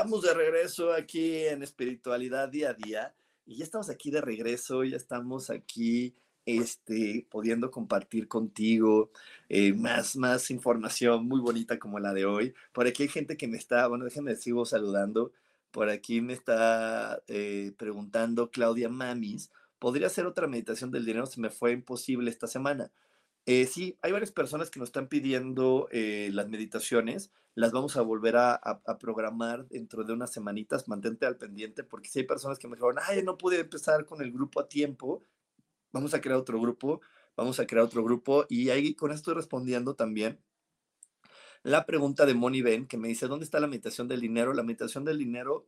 Estamos 0.00 0.22
de 0.22 0.32
regreso 0.32 0.94
aquí 0.94 1.44
en 1.44 1.62
espiritualidad 1.62 2.48
día 2.48 2.70
a 2.70 2.74
día. 2.74 3.14
Y 3.44 3.56
ya 3.56 3.64
estamos 3.64 3.90
aquí 3.90 4.10
de 4.10 4.22
regreso, 4.22 4.82
ya 4.82 4.96
estamos 4.96 5.50
aquí 5.50 6.14
este, 6.46 7.26
pudiendo 7.28 7.70
compartir 7.70 8.26
contigo 8.26 9.10
eh, 9.50 9.74
más, 9.74 10.16
más 10.16 10.50
información 10.50 11.28
muy 11.28 11.38
bonita 11.40 11.78
como 11.78 11.98
la 11.98 12.14
de 12.14 12.24
hoy. 12.24 12.54
Por 12.72 12.86
aquí 12.86 13.02
hay 13.02 13.08
gente 13.10 13.36
que 13.36 13.46
me 13.46 13.58
está, 13.58 13.88
bueno, 13.88 14.06
déjenme 14.06 14.36
sigo 14.36 14.64
saludando. 14.64 15.32
Por 15.70 15.90
aquí 15.90 16.22
me 16.22 16.32
está 16.32 17.22
eh, 17.28 17.72
preguntando 17.76 18.50
Claudia 18.50 18.88
Mamis, 18.88 19.50
¿podría 19.78 20.06
hacer 20.06 20.24
otra 20.24 20.46
meditación 20.46 20.90
del 20.90 21.04
dinero? 21.04 21.26
Se 21.26 21.42
me 21.42 21.50
fue 21.50 21.72
imposible 21.72 22.30
esta 22.30 22.46
semana. 22.46 22.90
Eh, 23.46 23.66
sí, 23.66 23.98
hay 24.02 24.12
varias 24.12 24.32
personas 24.32 24.70
que 24.70 24.78
nos 24.78 24.90
están 24.90 25.08
pidiendo 25.08 25.88
eh, 25.90 26.30
las 26.32 26.48
meditaciones. 26.48 27.32
Las 27.54 27.72
vamos 27.72 27.96
a 27.96 28.02
volver 28.02 28.36
a, 28.36 28.60
programar 29.00 29.66
dentro 29.68 30.04
de 30.04 30.12
unas 30.12 30.32
semanitas. 30.32 30.88
Mantente 30.88 31.26
al 31.26 31.36
pendiente 31.36 31.84
porque 31.84 32.08
si 32.08 32.20
hay 32.20 32.26
personas 32.26 32.58
que 32.58 32.68
me 32.68 32.76
dijeron, 32.76 32.96
ay, 33.02 33.22
no 33.22 33.36
pude 33.36 33.60
empezar 33.60 34.04
con 34.06 34.22
el 34.22 34.32
grupo 34.32 34.60
a 34.60 34.68
tiempo, 34.68 35.24
vamos 35.92 36.14
a 36.14 36.20
crear 36.20 36.38
otro 36.38 36.60
grupo, 36.60 37.00
vamos 37.36 37.58
a 37.60 37.66
crear 37.66 37.84
otro 37.84 38.04
grupo. 38.04 38.46
Y 38.48 38.70
ahí 38.70 38.94
con 38.94 39.12
esto 39.12 39.34
respondiendo 39.34 39.94
también 39.94 40.40
la 41.62 41.84
pregunta 41.86 42.26
de 42.26 42.34
Moni 42.34 42.62
Ben 42.62 42.86
que 42.86 42.96
me 42.96 43.08
dice, 43.08 43.26
¿dónde 43.26 43.44
está 43.44 43.60
la 43.60 43.66
meditación 43.66 44.08
del 44.08 44.20
dinero? 44.20 44.54
La 44.54 44.62
meditación 44.62 45.04
del 45.04 45.18
dinero 45.18 45.66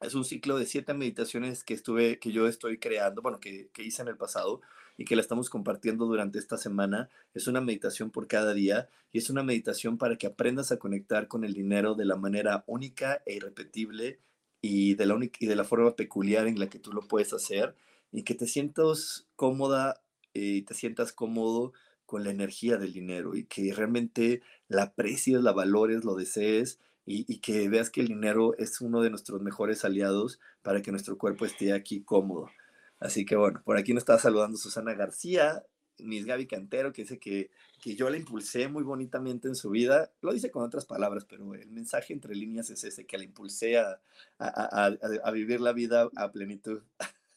es 0.00 0.14
un 0.14 0.24
ciclo 0.24 0.58
de 0.58 0.66
siete 0.66 0.94
meditaciones 0.94 1.64
que 1.64 1.74
estuve, 1.74 2.18
que 2.18 2.32
yo 2.32 2.46
estoy 2.46 2.78
creando, 2.78 3.22
bueno, 3.22 3.40
que, 3.40 3.70
que, 3.72 3.82
hice 3.82 4.02
en 4.02 4.08
el 4.08 4.16
pasado 4.16 4.60
y 4.96 5.04
que 5.04 5.16
la 5.16 5.22
estamos 5.22 5.50
compartiendo 5.50 6.06
durante 6.06 6.38
esta 6.38 6.56
semana. 6.56 7.08
Es 7.34 7.46
una 7.46 7.60
meditación 7.60 8.10
por 8.10 8.26
cada 8.26 8.54
día 8.54 8.88
y 9.12 9.18
es 9.18 9.30
una 9.30 9.42
meditación 9.42 9.98
para 9.98 10.16
que 10.16 10.26
aprendas 10.26 10.72
a 10.72 10.78
conectar 10.78 11.28
con 11.28 11.44
el 11.44 11.54
dinero 11.54 11.94
de 11.94 12.04
la 12.04 12.16
manera 12.16 12.64
única 12.66 13.22
e 13.26 13.34
irrepetible 13.34 14.20
y 14.60 14.94
de 14.94 15.06
la, 15.06 15.18
y 15.38 15.46
de 15.46 15.56
la 15.56 15.64
forma 15.64 15.96
peculiar 15.96 16.46
en 16.46 16.58
la 16.58 16.68
que 16.68 16.78
tú 16.78 16.92
lo 16.92 17.02
puedes 17.02 17.32
hacer 17.32 17.74
y 18.12 18.22
que 18.22 18.34
te 18.34 18.46
sientas 18.46 19.26
cómoda 19.36 20.00
y 20.32 20.62
te 20.62 20.74
sientas 20.74 21.12
cómodo 21.12 21.72
con 22.06 22.24
la 22.24 22.30
energía 22.30 22.76
del 22.76 22.92
dinero 22.92 23.34
y 23.34 23.44
que 23.44 23.72
realmente 23.74 24.42
la 24.68 24.84
aprecies, 24.84 25.42
la 25.42 25.52
valores, 25.52 26.04
lo 26.04 26.14
desees 26.14 26.78
y, 27.04 27.38
que 27.38 27.68
veas 27.68 27.90
que 27.90 28.00
el 28.00 28.08
dinero 28.08 28.56
es 28.58 28.80
uno 28.80 29.00
de 29.00 29.10
nuestros 29.10 29.40
mejores 29.40 29.84
aliados 29.84 30.40
para 30.62 30.82
que 30.82 30.90
nuestro 30.90 31.16
cuerpo 31.18 31.46
esté 31.46 31.72
aquí 31.72 32.02
cómodo. 32.02 32.50
Así 32.98 33.24
que 33.24 33.36
bueno, 33.36 33.62
por 33.64 33.76
aquí 33.76 33.92
nos 33.92 34.02
está 34.02 34.18
saludando 34.18 34.56
Susana 34.56 34.94
García, 34.94 35.64
Miss 35.98 36.26
Gaby 36.26 36.46
Cantero, 36.46 36.92
que 36.92 37.02
dice 37.02 37.18
que, 37.18 37.50
que 37.80 37.94
yo 37.94 38.10
la 38.10 38.16
impulsé 38.16 38.68
muy 38.68 38.82
bonitamente 38.82 39.48
en 39.48 39.54
su 39.54 39.70
vida. 39.70 40.12
Lo 40.20 40.32
dice 40.32 40.50
con 40.50 40.62
otras 40.62 40.86
palabras, 40.86 41.24
pero 41.24 41.54
el 41.54 41.70
mensaje 41.70 42.12
entre 42.12 42.34
líneas 42.34 42.70
es 42.70 42.84
ese, 42.84 43.06
que 43.06 43.18
la 43.18 43.24
impulsé 43.24 43.78
a, 43.78 44.00
a, 44.38 44.90
a, 45.24 45.30
vivir 45.30 45.60
la 45.60 45.72
vida 45.72 46.08
a 46.16 46.32
plenitud. 46.32 46.82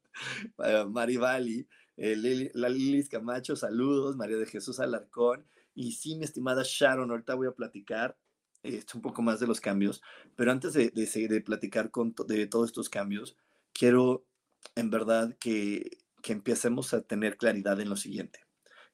Maribali, 0.88 1.66
eh, 1.96 2.50
la 2.54 2.68
Lilis 2.68 3.08
Camacho, 3.08 3.56
saludos, 3.56 4.16
María 4.16 4.36
de 4.36 4.46
Jesús 4.46 4.80
Alarcón. 4.80 5.46
Y 5.74 5.92
sí, 5.92 6.16
mi 6.16 6.24
estimada 6.24 6.62
Sharon, 6.64 7.10
ahorita 7.10 7.34
voy 7.34 7.48
a 7.48 7.52
platicar 7.52 8.16
esto 8.62 8.98
un 8.98 9.02
poco 9.02 9.22
más 9.22 9.40
de 9.40 9.46
los 9.46 9.60
cambios, 9.60 10.02
pero 10.36 10.52
antes 10.52 10.74
de, 10.74 10.90
de, 10.90 11.28
de 11.28 11.40
platicar 11.40 11.90
con 11.90 12.14
de 12.26 12.46
todos 12.46 12.66
estos 12.66 12.90
cambios, 12.90 13.34
quiero 13.72 14.26
en 14.74 14.90
verdad 14.90 15.36
que, 15.38 15.98
que 16.22 16.32
empecemos 16.32 16.94
a 16.94 17.02
tener 17.02 17.36
claridad 17.36 17.80
en 17.80 17.88
lo 17.88 17.96
siguiente, 17.96 18.40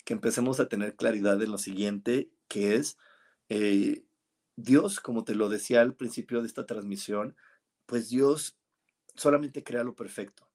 que 0.05 0.15
empecemos 0.15 0.61
a 0.61 0.69
tener 0.69 0.97
claridad 0.97 1.43
en 1.43 1.51
lo 1.51 1.59
siguiente, 1.59 2.31
que 2.49 2.77
es 2.77 2.99
eh, 3.49 4.05
Dios, 4.57 5.01
como 5.01 5.25
te 5.25 5.35
lo 5.35 5.49
decía 5.49 5.83
al 5.83 5.95
principio 5.95 6.41
de 6.41 6.49
esta 6.49 6.67
transmisión, 6.67 7.37
pues 7.87 8.09
Dios 8.09 8.57
solamente 9.15 9.63
crea 9.63 9.85
lo 9.85 9.95
perfecto. 9.95 10.49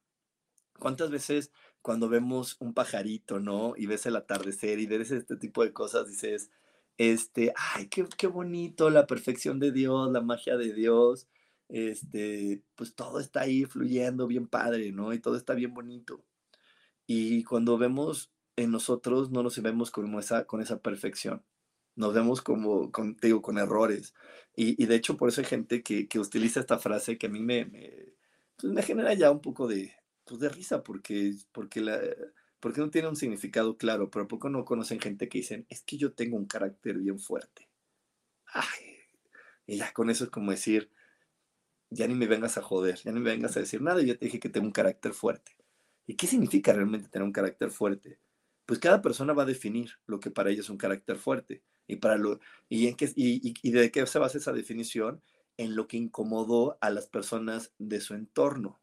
¿Cuántas 0.79 1.11
veces 1.11 1.51
cuando 1.81 2.09
vemos 2.09 2.57
un 2.59 2.73
pajarito, 2.73 3.39
¿no? 3.39 3.73
Y 3.75 3.85
ves 3.85 4.05
el 4.05 4.15
atardecer 4.15 4.79
y 4.79 4.87
ves 4.87 5.11
este 5.11 5.35
tipo 5.35 5.63
de 5.63 5.73
cosas, 5.73 6.07
dices, 6.07 6.51
este, 6.97 7.53
ay, 7.55 7.87
qué, 7.87 8.05
qué 8.17 8.27
bonito, 8.27 8.89
la 8.89 9.07
perfección 9.07 9.59
de 9.59 9.71
Dios, 9.71 10.11
la 10.11 10.21
magia 10.21 10.57
de 10.57 10.73
Dios, 10.73 11.27
este, 11.71 12.61
pues 12.75 12.93
todo 12.95 13.19
está 13.19 13.41
ahí 13.41 13.65
fluyendo 13.65 14.27
bien 14.27 14.47
padre, 14.47 14.91
¿no? 14.91 15.13
Y 15.13 15.19
todo 15.19 15.37
está 15.37 15.53
bien 15.53 15.73
bonito. 15.73 16.23
Y 17.07 17.43
cuando 17.43 17.77
vemos 17.77 18.31
en 18.55 18.71
nosotros, 18.71 19.31
no 19.31 19.43
nos 19.43 19.61
vemos 19.61 19.91
como 19.91 20.19
esa, 20.19 20.45
con 20.45 20.61
esa 20.61 20.81
perfección. 20.81 21.43
Nos 21.95 22.13
vemos 22.13 22.41
como, 22.41 22.91
con, 22.91 23.17
digo, 23.21 23.41
con 23.41 23.57
errores. 23.57 24.13
Y, 24.55 24.81
y, 24.81 24.85
de 24.85 24.95
hecho, 24.95 25.17
por 25.17 25.29
eso 25.29 25.41
hay 25.41 25.47
gente 25.47 25.83
que, 25.83 26.07
que 26.07 26.19
utiliza 26.19 26.59
esta 26.59 26.79
frase 26.79 27.17
que 27.17 27.27
a 27.27 27.29
mí 27.29 27.41
me, 27.41 27.65
me, 27.65 28.13
pues 28.57 28.73
me 28.73 28.83
genera 28.83 29.13
ya 29.13 29.31
un 29.31 29.41
poco 29.41 29.67
de, 29.67 29.93
pues 30.25 30.39
de 30.39 30.49
risa, 30.49 30.83
porque, 30.83 31.33
porque 31.51 31.81
la, 31.81 31.99
porque 32.59 32.79
no 32.81 32.89
tiene 32.89 33.09
un 33.09 33.15
significado 33.15 33.77
claro, 33.77 34.09
pero 34.09 34.27
poco 34.27 34.49
no 34.49 34.65
conocen 34.65 34.99
gente 34.99 35.27
que 35.27 35.39
dicen, 35.39 35.65
es 35.69 35.81
que 35.83 35.97
yo 35.97 36.13
tengo 36.13 36.37
un 36.37 36.45
carácter 36.45 36.97
bien 36.97 37.19
fuerte. 37.19 37.69
Ay, 38.45 38.99
y 39.65 39.77
ya 39.77 39.91
con 39.93 40.09
eso 40.09 40.25
es 40.25 40.29
como 40.29 40.51
decir, 40.51 40.91
ya 41.91 42.07
ni 42.07 42.15
me 42.15 42.25
vengas 42.25 42.57
a 42.57 42.61
joder, 42.61 42.95
ya 42.95 43.11
ni 43.11 43.19
me 43.19 43.31
vengas 43.31 43.55
a 43.57 43.59
decir 43.59 43.81
nada, 43.81 44.01
yo 44.01 44.17
te 44.17 44.25
dije 44.25 44.39
que 44.39 44.49
tengo 44.49 44.65
un 44.65 44.71
carácter 44.71 45.13
fuerte. 45.13 45.55
¿Y 46.07 46.15
qué 46.15 46.25
significa 46.25 46.73
realmente 46.73 47.09
tener 47.09 47.25
un 47.25 47.33
carácter 47.33 47.69
fuerte? 47.69 48.17
Pues 48.65 48.79
cada 48.79 49.01
persona 49.01 49.33
va 49.33 49.43
a 49.43 49.45
definir 49.45 49.91
lo 50.07 50.19
que 50.19 50.31
para 50.31 50.49
ella 50.49 50.61
es 50.61 50.69
un 50.69 50.77
carácter 50.77 51.17
fuerte. 51.17 51.61
Y, 51.87 51.97
para 51.97 52.17
lo, 52.17 52.39
y, 52.69 52.87
en 52.87 52.95
qué, 52.95 53.11
y, 53.15 53.53
y 53.61 53.71
de 53.71 53.91
qué 53.91 54.05
se 54.07 54.19
basa 54.19 54.37
esa 54.37 54.53
definición? 54.53 55.21
En 55.57 55.75
lo 55.75 55.87
que 55.87 55.97
incomodó 55.97 56.77
a 56.79 56.89
las 56.89 57.07
personas 57.07 57.73
de 57.77 57.99
su 57.99 58.13
entorno. 58.13 58.79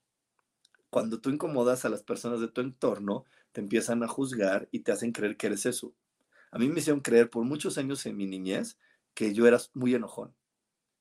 Cuando 0.91 1.21
tú 1.21 1.31
incomodas 1.31 1.85
a 1.85 1.89
las 1.89 2.03
personas 2.03 2.41
de 2.41 2.49
tu 2.49 2.61
entorno, 2.61 3.25
te 3.53 3.63
empiezan 3.63 4.03
a 4.03 4.09
juzgar 4.09 4.69
y 4.71 4.81
te 4.81 4.93
hacen 4.93 5.13
creer 5.13 5.37
que 5.37 5.47
eres 5.47 5.65
eso. 5.65 5.95
A 6.51 6.59
mí 6.59 6.69
me 6.69 6.81
hicieron 6.81 7.01
creer 7.01 7.31
por 7.31 7.45
muchos 7.45 7.79
años 7.79 8.05
en 8.07 8.17
mi 8.17 8.27
niñez 8.27 8.79
que 9.15 9.33
yo 9.33 9.47
era 9.47 9.59
muy 9.75 9.95
enojón. 9.95 10.35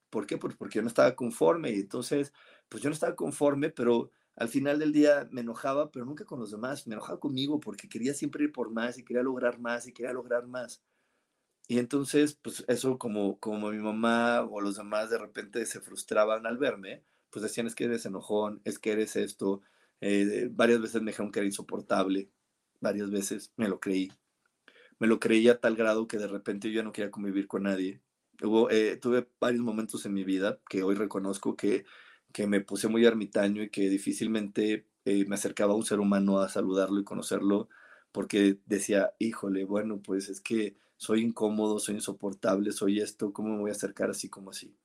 ¿Por 0.10 0.26
qué? 0.28 0.38
Pues 0.38 0.56
porque 0.56 0.76
yo 0.78 0.82
no 0.82 0.88
estaba 0.88 1.16
conforme 1.16 1.72
y 1.72 1.80
entonces, 1.82 2.34
pues 2.70 2.82
yo 2.84 2.90
no 2.90 2.94
estaba 2.94 3.16
conforme, 3.16 3.70
pero 3.70 4.12
al 4.36 4.50
final 4.50 4.80
del 4.80 4.94
día 4.94 5.28
me 5.32 5.42
enojaba, 5.42 5.92
pero 5.92 6.06
nunca 6.06 6.26
con 6.26 6.40
los 6.40 6.52
demás, 6.52 6.88
me 6.88 6.94
enojaba 6.96 7.20
conmigo 7.20 7.60
porque 7.60 7.90
quería 7.90 8.14
siempre 8.14 8.44
ir 8.46 8.52
por 8.52 8.72
más 8.72 8.98
y 8.98 9.04
quería 9.04 9.24
lograr 9.24 9.60
más 9.60 9.88
y 9.88 9.94
quería 9.94 10.14
lograr 10.14 10.48
más. 10.48 10.82
Y 11.68 11.80
entonces, 11.80 12.36
pues 12.42 12.64
eso 12.68 12.98
como, 12.98 13.40
como 13.40 13.72
mi 13.72 13.80
mamá 13.80 14.42
o 14.44 14.62
los 14.62 14.78
demás 14.78 15.10
de 15.10 15.18
repente 15.18 15.66
se 15.66 15.82
frustraban 15.82 16.46
al 16.46 16.58
verme, 16.58 17.04
pues 17.30 17.44
decían 17.44 17.68
es 17.68 17.76
que 17.76 17.86
eres 17.86 18.06
enojón, 18.06 18.62
es 18.64 18.80
que 18.80 18.92
eres 18.94 19.16
esto. 19.18 19.62
Eh, 20.02 20.50
varias 20.52 20.82
veces 20.82 21.02
me 21.02 21.12
dijeron 21.12 21.32
que 21.32 21.40
era 21.40 21.46
insoportable 21.48 22.32
varias 22.80 23.10
veces, 23.12 23.54
me 23.58 23.68
lo 23.68 23.80
creí. 23.80 24.12
Me 25.00 25.08
lo 25.08 25.20
creí 25.20 25.50
a 25.50 25.60
tal 25.60 25.76
grado 25.76 26.08
que 26.08 26.18
de 26.18 26.28
repente 26.28 26.72
yo 26.72 26.84
no 26.84 26.92
quería 26.92 27.12
convivir 27.12 27.48
con 27.48 27.64
nadie. 27.64 28.02
Hubo, 28.42 28.70
eh, 28.70 28.98
tuve 28.98 29.28
varios 29.40 29.64
momentos 29.64 30.06
en 30.06 30.14
mi 30.14 30.24
vida 30.24 30.60
que 30.70 30.84
hoy 30.84 30.96
reconozco 30.96 31.56
que, 31.56 31.86
que 32.34 32.46
me 32.48 32.62
puse 32.62 32.88
muy 32.88 33.06
ermitaño 33.06 33.64
y 33.64 33.70
que 33.70 33.90
difícilmente 33.90 34.88
eh, 35.06 35.26
me 35.28 35.36
acercaba 35.36 35.74
a 35.74 35.76
un 35.76 35.86
ser 35.86 36.00
humano 36.00 36.40
a 36.40 36.50
saludarlo 36.50 37.00
y 37.00 37.04
conocerlo 37.04 37.70
porque 38.12 38.60
decía, 38.66 39.14
híjole, 39.20 39.66
bueno, 39.66 40.02
pues 40.02 40.30
es 40.30 40.42
que 40.42 40.76
soy 40.98 41.22
incómodo, 41.24 41.80
soy 41.80 41.96
insoportable, 41.96 42.72
soy 42.72 43.00
esto, 43.02 43.34
¿cómo 43.34 43.56
me 43.56 43.60
voy 43.62 43.70
a 43.72 43.74
acercar 43.74 44.10
así 44.12 44.30
como 44.30 44.52
así? 44.52 44.76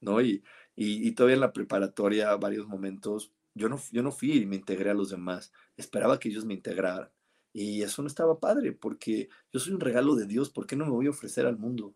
¿No? 0.00 0.20
Y, 0.22 0.42
y, 0.76 1.06
y 1.06 1.12
todavía 1.12 1.34
en 1.34 1.40
la 1.40 1.52
preparatoria, 1.52 2.34
varios 2.36 2.66
momentos, 2.66 3.34
yo 3.54 3.68
no, 3.68 3.78
yo 3.92 4.02
no 4.02 4.12
fui 4.12 4.32
y 4.38 4.46
me 4.46 4.56
integré 4.56 4.90
a 4.90 4.94
los 4.94 5.10
demás, 5.10 5.52
esperaba 5.76 6.18
que 6.18 6.28
ellos 6.30 6.44
me 6.44 6.54
integraran. 6.54 7.10
Y 7.52 7.82
eso 7.82 8.00
no 8.02 8.08
estaba 8.08 8.38
padre, 8.40 8.72
porque 8.72 9.28
yo 9.52 9.60
soy 9.60 9.74
un 9.74 9.80
regalo 9.80 10.14
de 10.14 10.26
Dios, 10.26 10.50
¿por 10.50 10.66
qué 10.66 10.76
no 10.76 10.84
me 10.86 10.92
voy 10.92 11.06
a 11.06 11.10
ofrecer 11.10 11.46
al 11.46 11.58
mundo? 11.58 11.94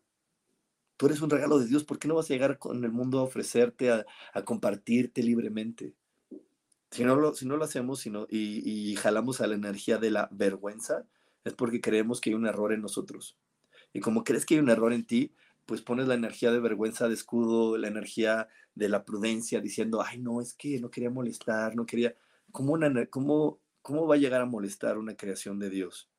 Eres 1.07 1.21
un 1.21 1.31
regalo 1.31 1.59
de 1.59 1.67
Dios, 1.67 1.85
¿por 1.85 1.99
qué 1.99 2.09
no 2.09 2.15
vas 2.15 2.31
a 2.31 2.35
llegar 2.35 2.59
con 2.59 2.85
el 2.85 2.93
mundo 2.93 3.19
a 3.19 3.23
ofrecerte, 3.23 3.91
a, 3.91 4.05
compartirte 4.45 5.23
libremente? 5.23 5.95
Si 6.91 7.05
no 7.05 7.17
lo, 7.17 7.35
si 7.35 7.47
no 7.47 7.63
hacemos 7.63 8.07
y, 8.07 8.97
jalamos 8.97 9.41
a 9.41 9.47
la 9.47 9.55
energía 9.55 9.99
de 9.99 10.11
la 10.11 10.29
vergüenza, 10.33 11.07
es 11.45 11.55
porque 11.55 11.81
creemos 11.81 12.21
que 12.21 12.31
hay 12.31 12.35
un 12.35 12.47
error 12.47 12.73
en 12.73 12.81
nosotros. 12.81 13.37
Y 13.93 14.01
como 14.01 14.25
crees 14.25 14.47
que 14.47 14.55
hay 14.55 14.61
un 14.61 14.71
error 14.71 14.93
en 14.93 15.05
ti, 15.05 15.35
pues 15.67 15.83
pones 15.83 16.07
la 16.07 16.15
energía 16.15 16.53
de 16.53 16.61
vergüenza 16.61 17.09
de 17.09 17.15
escudo, 17.15 17.77
la 17.77 17.89
energía 17.89 18.49
de 18.75 18.89
la 18.89 19.05
prudencia, 19.05 19.61
diciendo, 19.61 20.03
ay, 20.03 20.19
no, 20.19 20.41
es 20.41 20.55
que 20.55 20.81
no 20.81 20.91
quería 20.91 21.11
molestar, 21.11 21.75
no 21.75 21.87
quería, 21.87 22.15
¿cómo, 22.53 22.73
una, 22.73 23.07
cómo 23.07 23.61
va 24.07 24.15
a 24.15 24.19
llegar 24.19 24.41
a 24.41 24.47
molestar 24.47 24.99
una 24.99 25.17
creación 25.17 25.59
de 25.59 25.71
Dios? 25.71 26.11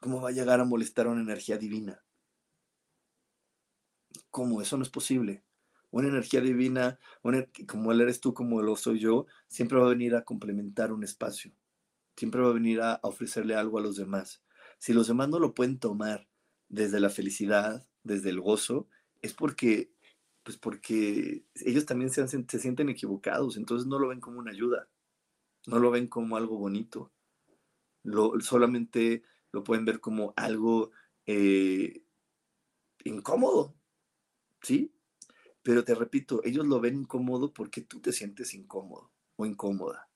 ¿Cómo 0.00 0.20
va 0.20 0.28
a 0.28 0.32
llegar 0.32 0.60
a 0.60 0.64
molestar 0.64 1.06
una 1.06 1.22
energía 1.22 1.56
divina? 1.56 2.03
¿Cómo? 4.34 4.60
Eso 4.60 4.76
no 4.76 4.82
es 4.82 4.90
posible. 4.90 5.44
Una 5.92 6.08
energía 6.08 6.40
divina, 6.40 6.98
como 7.68 7.92
él 7.92 8.00
eres 8.00 8.20
tú, 8.20 8.34
como 8.34 8.62
lo 8.62 8.74
soy 8.74 8.98
yo, 8.98 9.26
siempre 9.46 9.78
va 9.78 9.86
a 9.86 9.90
venir 9.90 10.16
a 10.16 10.24
complementar 10.24 10.92
un 10.92 11.04
espacio. 11.04 11.52
Siempre 12.16 12.40
va 12.40 12.48
a 12.48 12.54
venir 12.54 12.80
a 12.80 12.98
ofrecerle 13.04 13.54
algo 13.54 13.78
a 13.78 13.80
los 13.80 13.94
demás. 13.94 14.42
Si 14.78 14.92
los 14.92 15.06
demás 15.06 15.28
no 15.28 15.38
lo 15.38 15.54
pueden 15.54 15.78
tomar 15.78 16.26
desde 16.68 16.98
la 16.98 17.10
felicidad, 17.10 17.86
desde 18.02 18.30
el 18.30 18.40
gozo, 18.40 18.88
es 19.22 19.34
porque, 19.34 19.92
pues 20.42 20.56
porque 20.56 21.44
ellos 21.54 21.86
también 21.86 22.10
se, 22.10 22.26
se 22.26 22.58
sienten 22.58 22.88
equivocados, 22.88 23.56
entonces 23.56 23.86
no 23.86 24.00
lo 24.00 24.08
ven 24.08 24.18
como 24.18 24.40
una 24.40 24.50
ayuda, 24.50 24.88
no 25.68 25.78
lo 25.78 25.92
ven 25.92 26.08
como 26.08 26.36
algo 26.36 26.58
bonito. 26.58 27.12
lo, 28.02 28.40
solamente 28.40 29.22
lo 29.52 29.62
pueden 29.62 29.84
ver 29.84 30.00
como 30.00 30.34
algo 30.36 30.90
eh, 31.24 32.02
incómodo, 33.04 33.76
¿sí? 34.64 34.92
Pero 35.62 35.84
te 35.84 35.94
repito, 35.94 36.42
ellos 36.44 36.66
lo 36.66 36.80
ven 36.80 36.96
incómodo 36.96 37.52
porque 37.52 37.80
tú 37.80 38.00
te 38.00 38.12
sientes 38.12 38.54
incómodo 38.54 39.10
o 39.36 39.46
incómoda. 39.46 40.08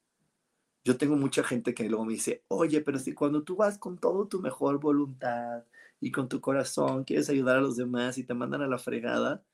Yo 0.85 0.97
tengo 0.97 1.17
mucha 1.17 1.43
gente 1.43 1.75
que 1.75 1.89
luego 1.89 2.05
me 2.05 2.15
dice, 2.15 2.45
oye, 2.49 2.81
pero 2.81 2.99
si 2.99 3.13
cuando 3.13 3.43
tú 3.43 3.57
vas 3.57 3.79
con 3.79 3.99
todo 3.99 4.27
tu 4.27 4.41
mejor 4.41 4.81
voluntad 4.81 5.65
y 6.01 6.11
con 6.11 6.29
tu 6.29 6.41
corazón 6.41 7.05
quieres 7.05 7.29
ayudar 7.29 7.59
a 7.59 7.61
los 7.61 7.77
demás 7.77 8.19
y 8.19 8.25
te 8.25 8.35
mandan 8.35 8.63
a 8.63 8.67
la 8.67 8.79
fregada, 8.79 9.45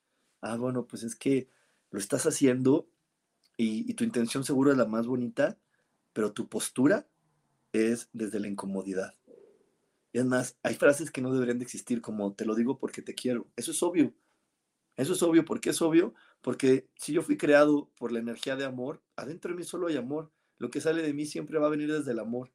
ah, 0.41 0.57
bueno, 0.57 0.87
pues 0.87 1.03
es 1.03 1.17
que 1.17 1.49
lo 1.91 1.99
estás 1.99 2.27
haciendo 2.27 2.89
y, 3.57 3.95
tu 3.95 4.05
intención 4.05 4.45
seguro 4.45 4.73
es 4.73 4.77
la 4.79 4.87
más 4.87 5.07
bonita, 5.07 5.59
pero 6.13 6.33
tu 6.33 6.49
postura 6.49 7.07
es 7.73 8.09
desde 8.13 8.41
la 8.41 8.49
incomodidad. 8.49 9.15
Y 10.13 10.19
además, 10.19 10.57
hay 10.63 10.75
frases 10.75 11.11
que 11.11 11.21
no 11.21 11.33
deberían 11.33 11.59
de 11.59 11.65
existir 11.65 12.01
como 12.01 12.33
te 12.35 12.45
lo 12.45 12.55
digo 12.55 12.79
porque 12.79 13.03
te 13.03 13.15
quiero. 13.15 13.47
Eso 13.57 13.73
es 13.73 13.83
obvio. 13.83 14.13
Eso 14.97 15.15
es 15.15 15.23
obvio. 15.23 15.45
¿Por 15.45 15.61
qué 15.61 15.71
es 15.71 15.83
obvio? 15.83 16.15
Porque 16.41 16.89
si 16.97 17.13
yo 17.13 17.23
fui 17.23 17.37
creado 17.37 17.91
por 17.97 18.13
la 18.13 18.21
energía 18.21 18.57
de 18.57 18.65
amor, 18.65 19.03
adentro 19.17 19.51
de 19.51 19.57
mí 19.57 19.65
solo 19.65 19.89
hay 19.89 19.97
amor. 19.97 20.33
Lo 20.59 20.71
que 20.71 20.81
sale 20.81 21.03
de 21.03 21.13
mí 21.15 21.27
siempre 21.27 21.59
va 21.59 21.67
a 21.67 21.71
venir 21.71 21.93
desde 21.93 22.13
el 22.13 22.19
amor. 22.19 22.53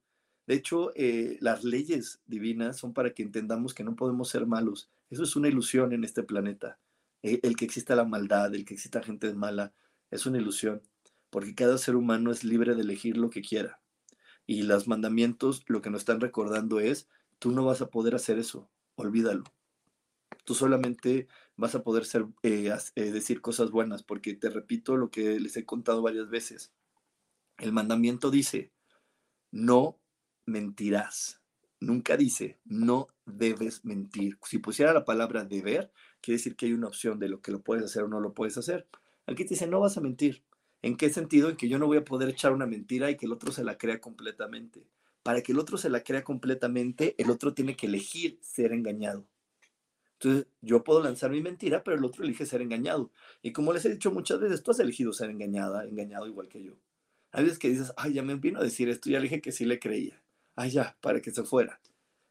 De 0.47 0.55
hecho, 0.55 0.91
eh, 0.95 1.37
las 1.41 1.63
leyes 1.63 2.21
divinas 2.25 2.77
son 2.77 2.93
para 2.93 3.11
que 3.13 3.23
entendamos 3.23 3.73
que 3.73 3.83
no 3.83 3.95
podemos 3.95 4.29
ser 4.29 4.47
malos. 4.47 4.89
Eso 5.09 5.23
es 5.23 5.35
una 5.35 5.47
ilusión 5.47 5.93
en 5.93 6.03
este 6.03 6.23
planeta. 6.23 6.79
Eh, 7.21 7.39
el 7.43 7.55
que 7.55 7.65
exista 7.65 7.95
la 7.95 8.05
maldad, 8.05 8.55
el 8.55 8.65
que 8.65 8.73
exista 8.73 9.03
gente 9.03 9.33
mala, 9.33 9.73
es 10.09 10.25
una 10.25 10.37
ilusión. 10.37 10.81
Porque 11.29 11.53
cada 11.53 11.77
ser 11.77 11.95
humano 11.95 12.31
es 12.31 12.43
libre 12.43 12.73
de 12.73 12.81
elegir 12.81 13.17
lo 13.17 13.29
que 13.29 13.41
quiera. 13.41 13.79
Y 14.47 14.63
los 14.63 14.87
mandamientos 14.87 15.63
lo 15.67 15.81
que 15.81 15.91
nos 15.91 16.01
están 16.01 16.19
recordando 16.19 16.79
es, 16.79 17.07
tú 17.37 17.51
no 17.51 17.65
vas 17.65 17.81
a 17.81 17.89
poder 17.89 18.15
hacer 18.15 18.39
eso, 18.39 18.71
olvídalo. 18.95 19.43
Tú 20.45 20.55
solamente 20.55 21.27
vas 21.55 21.75
a 21.75 21.83
poder 21.83 22.05
ser, 22.05 22.25
eh, 22.43 22.71
eh, 22.95 23.11
decir 23.11 23.41
cosas 23.41 23.71
buenas, 23.71 24.03
porque 24.03 24.33
te 24.33 24.49
repito 24.49 24.97
lo 24.97 25.11
que 25.11 25.39
les 25.39 25.57
he 25.57 25.65
contado 25.65 26.01
varias 26.01 26.29
veces. 26.29 26.71
El 27.57 27.73
mandamiento 27.73 28.31
dice, 28.31 28.71
no 29.51 29.99
mentirás. 30.45 31.41
Nunca 31.81 32.17
dice, 32.17 32.59
no 32.65 33.07
debes 33.25 33.85
mentir. 33.85 34.37
Si 34.43 34.57
pusiera 34.57 34.93
la 34.93 35.05
palabra 35.05 35.45
deber, 35.45 35.91
quiere 36.21 36.37
decir 36.37 36.55
que 36.55 36.65
hay 36.65 36.73
una 36.73 36.87
opción 36.87 37.19
de 37.19 37.29
lo 37.29 37.41
que 37.41 37.51
lo 37.51 37.61
puedes 37.61 37.85
hacer 37.85 38.03
o 38.03 38.07
no 38.07 38.19
lo 38.19 38.33
puedes 38.33 38.57
hacer. 38.57 38.87
Aquí 39.27 39.43
te 39.43 39.53
dice, 39.53 39.67
no 39.67 39.79
vas 39.79 39.97
a 39.97 40.01
mentir. 40.01 40.43
¿En 40.81 40.97
qué 40.97 41.09
sentido? 41.09 41.49
En 41.49 41.57
que 41.57 41.69
yo 41.69 41.77
no 41.77 41.87
voy 41.87 41.97
a 41.97 42.05
poder 42.05 42.29
echar 42.29 42.53
una 42.53 42.65
mentira 42.65 43.11
y 43.11 43.17
que 43.17 43.25
el 43.25 43.33
otro 43.33 43.51
se 43.51 43.63
la 43.63 43.77
crea 43.77 43.99
completamente. 43.99 44.85
Para 45.23 45.41
que 45.41 45.51
el 45.51 45.59
otro 45.59 45.77
se 45.77 45.89
la 45.89 46.03
crea 46.03 46.23
completamente, 46.23 47.15
el 47.17 47.29
otro 47.29 47.53
tiene 47.53 47.75
que 47.75 47.87
elegir 47.87 48.39
ser 48.41 48.71
engañado. 48.71 49.25
Entonces, 50.21 50.47
yo 50.61 50.83
puedo 50.83 51.01
lanzar 51.01 51.31
mi 51.31 51.41
mentira, 51.41 51.81
pero 51.81 51.95
el 51.95 52.03
otro 52.03 52.25
elige 52.25 52.45
ser 52.45 52.61
engañado. 52.61 53.09
Y 53.41 53.53
como 53.53 53.71
les 53.71 53.85
he 53.85 53.89
dicho 53.89 54.11
muchas 54.11 54.39
veces, 54.39 54.61
tú 54.61 54.71
has 54.71 54.79
elegido 54.79 55.13
ser 55.13 55.29
engañada, 55.29 55.85
engañado 55.85 56.27
igual 56.27 56.49
que 56.49 56.61
yo. 56.61 56.73
Hay 57.31 57.45
veces 57.45 57.57
que 57.57 57.69
dices, 57.69 57.93
ay, 57.95 58.13
ya 58.13 58.23
me 58.23 58.35
vino 58.35 58.59
a 58.59 58.63
decir 58.63 58.89
esto, 58.89 59.09
ya 59.09 59.19
le 59.21 59.41
que 59.41 59.51
sí 59.53 59.63
le 59.63 59.79
creía. 59.79 60.21
Ay, 60.55 60.71
ya, 60.71 60.97
para 60.99 61.21
que 61.21 61.31
se 61.31 61.43
fuera. 61.43 61.79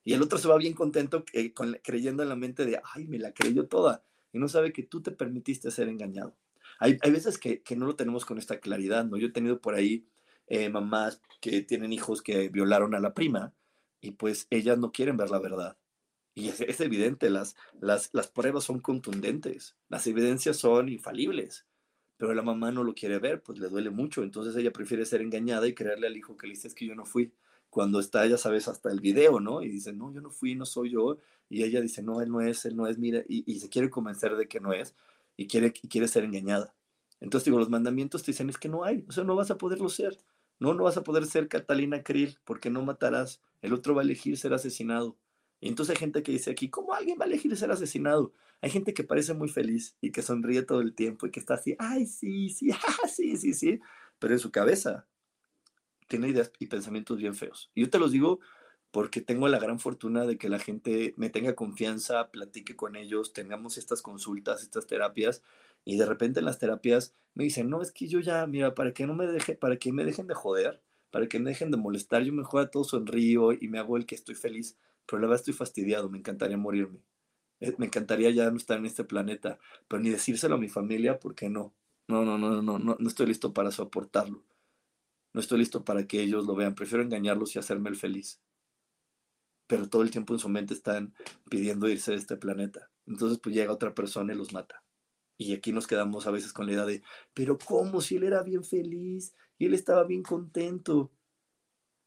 Y 0.05 0.13
el 0.13 0.21
otro 0.21 0.39
se 0.39 0.49
va 0.49 0.59
bien 0.59 0.75
contento 0.75 1.25
eh, 1.33 1.55
creyendo 1.83 2.23
en 2.23 2.29
la 2.29 2.37
mente 2.37 2.67
de, 2.67 2.79
ay, 2.95 3.07
me 3.07 3.19
la 3.19 3.33
creyó 3.33 3.67
toda. 3.67 4.05
Y 4.33 4.39
no 4.39 4.49
sabe 4.49 4.73
que 4.73 4.83
tú 4.83 5.01
te 5.01 5.11
permitiste 5.11 5.71
ser 5.71 5.89
engañado. 5.89 6.37
Hay, 6.79 6.99
veces 7.11 7.39
que, 7.39 7.63
no 7.77 7.87
lo 7.87 7.97
tenemos 7.97 8.27
con 8.27 8.39
esta 8.39 8.61
claridad, 8.61 9.05
¿no? 9.07 9.17
Yo 9.17 9.29
he 9.29 9.33
tenido 9.33 9.61
por 9.61 9.75
ahí 9.75 10.07
eh, 10.47 10.69
mamás 10.69 11.21
que 11.41 11.63
tienen 11.63 11.93
hijos 11.93 12.23
que 12.23 12.49
violaron 12.51 12.95
a 12.95 13.01
la 13.01 13.15
prima 13.15 13.53
y 14.01 14.13
pues 14.13 14.47
ellas 14.51 14.79
no 14.79 14.93
quieren 14.93 15.17
ver 15.17 15.31
la 15.31 15.41
verdad. 15.41 15.77
Y 16.35 16.49
es, 16.49 16.81
evidente, 16.81 17.31
las, 17.31 17.57
las, 17.81 18.11
las 18.13 18.29
pruebas 18.29 18.65
son 18.65 18.81
contundentes, 18.81 19.77
las 19.89 20.07
evidencias 20.07 20.57
son 20.57 20.89
infalibles, 20.89 21.67
pero 22.17 22.33
la 22.35 22.43
mamá 22.43 22.71
no 22.71 22.85
lo 22.85 22.95
quiere 22.95 23.19
ver, 23.19 23.43
pues 23.43 23.59
le 23.59 23.69
duele 23.69 23.91
mucho, 23.91 24.23
entonces 24.23 24.55
ella 24.57 24.73
prefiere 24.73 25.05
ser 25.05 25.21
engañada 25.21 25.67
y 25.67 25.75
creerle 25.75 26.07
al 26.07 26.17
hijo 26.17 26.37
que 26.37 26.47
le 26.47 26.55
dice 26.55 26.69
es 26.69 26.75
que 26.75 26.87
yo 26.87 26.95
no 26.95 27.05
fui, 27.05 27.33
cuando 27.71 28.01
está, 28.01 28.27
ya 28.27 28.39
sabes, 28.39 28.69
hasta 28.69 28.91
el 28.91 29.01
video, 29.01 29.41
¿no? 29.41 29.63
Y 29.63 29.69
dice, 29.69 29.93
no, 29.93 30.13
yo 30.13 30.21
no 30.21 30.31
fui, 30.31 30.55
no 30.55 30.65
soy 30.65 30.91
yo, 30.91 31.19
y 31.49 31.65
ella 31.65 31.81
dice, 31.81 32.03
no, 32.03 32.21
él 32.21 32.31
no 32.31 32.41
es, 32.41 32.65
él 32.65 32.77
no 32.77 32.87
es, 32.87 32.99
mira, 32.99 33.25
y, 33.29 33.45
y 33.51 33.59
se 33.61 33.69
quiere 33.69 33.91
convencer 33.91 34.37
de 34.37 34.47
que 34.47 34.61
no 34.61 34.73
es, 34.73 34.95
y 35.37 35.47
quiere, 35.47 35.73
quiere 35.73 36.09
ser 36.09 36.25
engañada. 36.25 36.75
Entonces 37.21 37.47
digo, 37.47 37.59
los 37.59 37.71
mandamientos 37.71 38.23
te 38.23 38.33
dicen 38.33 38.49
es 38.49 38.59
que 38.59 38.69
no 38.69 38.85
hay, 38.85 39.05
o 39.09 39.13
sea, 39.13 39.25
no 39.25 39.35
vas 39.35 39.51
a 39.51 39.59
poderlo 39.59 39.89
ser. 39.89 40.19
No, 40.61 40.75
no 40.75 40.85
vas 40.85 40.97
a 40.97 41.05
poder 41.05 41.27
ser 41.27 41.49
Catalina 41.49 42.03
Krill 42.03 42.39
porque 42.45 42.71
no 42.71 42.83
matarás. 42.83 43.41
El 43.63 43.73
otro 43.73 43.95
va 43.95 44.03
a 44.03 44.05
elegir 44.05 44.37
ser 44.37 44.55
asesinado. 44.55 45.17
Y 45.61 45.69
entonces 45.69 45.97
hay 45.97 46.01
gente 46.01 46.23
que 46.23 46.33
dice 46.33 46.51
aquí, 46.51 46.71
¿cómo 46.71 46.95
alguien 46.95 47.19
va 47.21 47.25
a 47.25 47.29
elegir 47.29 47.57
ser 47.57 47.71
asesinado? 47.71 48.33
Hay 48.61 48.71
gente 48.71 48.95
que 48.95 49.05
parece 49.05 49.35
muy 49.35 49.49
feliz 49.49 49.97
y 50.01 50.13
que 50.13 50.23
sonríe 50.23 50.63
todo 50.63 50.81
el 50.81 50.95
tiempo 50.95 51.27
y 51.27 51.31
que 51.31 51.41
está 51.41 51.55
así, 51.55 51.77
ay, 51.79 52.07
sí, 52.07 52.51
sí, 52.51 52.71
ah, 52.73 53.09
sí, 53.09 53.37
sí, 53.37 53.55
sí, 53.55 53.81
pero 54.19 54.35
en 54.35 54.41
su 54.41 54.51
cabeza 54.51 55.07
tiene 56.09 56.29
ideas 56.29 56.53
y 56.59 56.67
pensamientos 56.67 57.19
bien 57.19 57.35
feos. 57.35 57.71
Y 57.75 57.83
yo 57.83 57.91
te 57.91 57.99
los 57.99 58.13
digo 58.13 58.41
porque 58.91 59.21
tengo 59.21 59.49
la 59.49 59.59
gran 59.59 59.79
fortuna 59.79 60.25
de 60.25 60.39
que 60.39 60.49
la 60.49 60.59
gente 60.59 61.15
me 61.17 61.31
tenga 61.31 61.55
confianza, 61.55 62.31
platique 62.31 62.75
con 62.75 62.97
ellos, 62.97 63.33
tengamos 63.33 63.77
estas 63.77 64.01
consultas, 64.01 64.63
estas 64.63 64.87
terapias, 64.87 65.43
y 65.85 65.99
de 65.99 66.07
repente 66.07 66.41
en 66.41 66.47
las 66.47 66.59
terapias 66.59 67.15
me 67.35 67.45
dicen, 67.45 67.69
no, 67.69 67.83
es 67.83 67.93
que 67.93 68.09
yo 68.09 68.21
ya, 68.21 68.47
mira, 68.47 68.75
para 68.75 68.93
que 68.93 69.07
no 69.07 69.15
me 69.15 69.27
deje, 69.27 69.57
para 69.57 69.77
que 69.77 69.93
me 69.93 70.05
dejen 70.05 70.27
de 70.27 70.35
joder, 70.35 70.83
para 71.11 71.29
que 71.29 71.39
me 71.39 71.51
dejen 71.51 71.71
de 71.71 71.77
molestar, 71.77 72.23
yo 72.23 72.33
mejor 72.33 72.63
a 72.63 72.71
todo 72.71 72.85
sonrío 72.85 73.53
y 73.53 73.69
me 73.69 73.79
hago 73.79 73.97
el 73.97 74.07
que 74.07 74.15
estoy 74.15 74.35
feliz, 74.35 74.77
pero 75.09 75.21
la 75.21 75.29
verdad 75.29 75.41
estoy 75.41 75.55
fastidiado, 75.55 76.11
me 76.11 76.19
encantaría 76.19 76.59
morirme. 76.59 77.01
Eh, 77.61 77.75
me 77.79 77.87
encantaría 77.87 78.31
ya 78.31 78.51
no 78.51 78.59
estar 78.59 78.79
en 78.79 78.87
este 78.87 79.05
planeta, 79.05 79.59
pero 79.89 80.01
ni 80.03 80.11
decírselo 80.11 80.57
a 80.57 80.59
mi 80.59 80.69
familia 80.69 81.19
porque 81.19 81.49
no. 81.49 81.75
No, 82.07 82.25
no, 82.25 82.39
no, 82.39 82.63
no, 82.63 82.79
no, 82.79 82.97
no 82.99 83.09
estoy 83.09 83.27
listo 83.27 83.53
para 83.53 83.71
soportarlo. 83.71 84.45
No 85.35 85.41
estoy 85.41 85.59
listo 85.59 85.85
para 85.85 86.07
que 86.07 86.21
ellos 86.23 86.47
lo 86.47 86.55
vean. 86.55 86.75
Prefiero 86.75 87.03
engañarlos 87.03 87.57
y 87.57 87.59
hacerme 87.59 87.91
el 87.91 87.97
feliz 87.97 88.41
pero 89.69 89.89
todo 89.89 90.03
el 90.03 90.11
tiempo 90.11 90.33
en 90.33 90.41
su 90.41 90.49
mente 90.49 90.75
están 90.75 91.15
pidiendo 91.49 91.89
irse 91.89 92.11
de 92.11 92.17
este 92.17 92.37
planeta. 92.37 92.91
Entonces 93.07 93.39
pues 93.39 93.55
llega 93.55 93.73
otra 93.73 93.95
persona 93.95 94.33
y 94.33 94.37
los 94.37 94.53
mata. 94.53 94.83
Y 95.37 95.53
aquí 95.53 95.73
nos 95.73 95.87
quedamos 95.87 96.27
a 96.27 96.33
veces 96.33 96.53
con 96.53 96.67
la 96.67 96.73
idea 96.73 96.87
de, 96.87 97.03
pero 97.35 97.59
¿cómo 97.59 98.01
si 98.01 98.17
él 98.17 98.25
era 98.25 98.43
bien 98.43 98.65
feliz 98.65 99.37
y 99.59 99.67
él 99.67 99.75
estaba 99.75 100.05
bien 100.05 100.23
contento? 100.23 101.13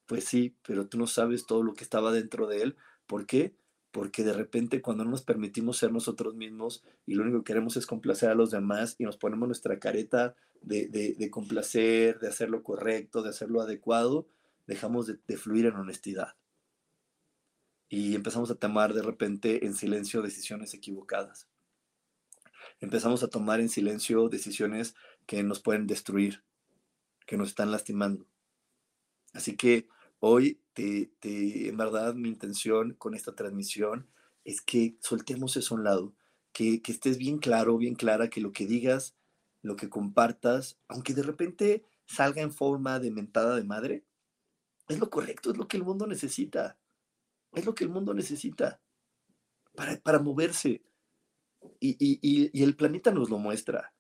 Pues 0.08 0.26
sí, 0.26 0.58
pero 0.64 0.90
tú 0.90 0.98
no 0.98 1.08
sabes 1.08 1.46
todo 1.46 1.64
lo 1.64 1.74
que 1.74 1.84
estaba 1.84 2.12
dentro 2.12 2.48
de 2.48 2.64
él. 2.64 2.78
¿Por 3.12 3.26
qué? 3.26 3.54
Porque 3.92 4.24
de 4.24 4.32
repente 4.32 4.82
cuando 4.82 5.04
no 5.04 5.12
nos 5.12 5.22
permitimos 5.22 5.76
ser 5.76 5.92
nosotros 5.92 6.34
mismos 6.34 6.82
y 7.06 7.16
lo 7.16 7.24
único 7.24 7.40
que 7.40 7.52
queremos 7.52 7.76
es 7.76 7.86
complacer 7.86 8.30
a 8.30 8.36
los 8.36 8.52
demás 8.52 8.96
y 9.00 9.04
nos 9.04 9.18
ponemos 9.18 9.50
nuestra 9.50 9.80
careta 9.80 10.34
de, 10.62 10.88
de, 10.88 11.30
complacer, 11.30 12.18
de 12.20 12.30
hacer 12.30 12.50
lo 12.50 12.64
correcto, 12.64 13.22
de 13.22 13.32
hacer 13.32 13.50
lo 13.50 13.60
adecuado, 13.60 14.30
dejamos 14.66 15.08
de 15.28 15.36
fluir 15.36 15.66
en 15.66 15.76
honestidad 15.76 16.36
y 17.90 18.16
empezamos 18.16 18.50
a 18.50 18.56
tomar 18.56 18.94
de 18.94 19.02
repente 19.02 19.66
en 19.66 19.74
silencio 19.74 20.22
decisiones 20.22 20.74
equivocadas. 20.74 21.50
Empezamos 22.80 23.24
a 23.24 23.28
tomar 23.28 23.60
en 23.60 23.68
silencio 23.68 24.30
decisiones 24.30 24.96
que 25.26 25.44
nos 25.44 25.60
pueden 25.60 25.86
destruir, 25.86 26.46
que 27.26 27.36
nos 27.36 27.50
están 27.50 27.72
lastimando. 27.72 28.26
Así 29.34 29.58
que 29.58 29.90
hoy, 30.22 30.62
en 30.78 31.78
verdad, 31.78 32.14
mi 32.14 32.30
intención 32.30 32.94
con 32.94 33.14
esta 33.14 33.36
transmisión 33.36 34.08
es 34.46 34.62
que 34.62 34.96
soltemos 35.02 35.58
eso 35.58 35.76
a 35.76 35.78
un 35.78 35.84
lado, 35.84 36.16
que, 36.54 36.82
que 36.82 36.94
estés 36.94 37.18
bien 37.18 37.38
claro, 37.38 37.78
bien 37.78 37.96
clara, 37.96 38.30
que 38.30 38.40
lo 38.40 38.54
que 38.54 38.66
digas, 38.66 39.16
lo 39.62 39.76
que 39.76 39.90
compartas, 39.90 40.80
aunque 40.88 41.14
de 41.14 41.24
repente 41.24 41.86
salga 42.06 42.42
en 42.42 42.52
forma 42.52 43.00
de 43.00 43.12
mentada 43.12 43.56
de 43.56 43.64
madre, 43.64 44.06
es 44.88 45.00
lo 45.00 45.10
correcto, 45.10 45.52
es 45.52 45.58
lo 45.58 45.68
que 45.68 45.78
el 45.78 45.84
mundo 45.84 46.08
necesita. 46.08 46.78
Es 47.54 47.66
lo 47.66 47.76
que 47.76 47.84
el 47.84 47.90
mundo 47.90 48.14
necesita 48.14 48.82
para, 49.76 50.00
para 50.02 50.20
moverse. 50.20 50.84
Y, 51.80 51.96
y, 52.00 52.64
el 52.64 52.76
planeta 52.76 53.12
nos 53.12 53.30
lo 53.30 53.38
muestra. 53.38 53.94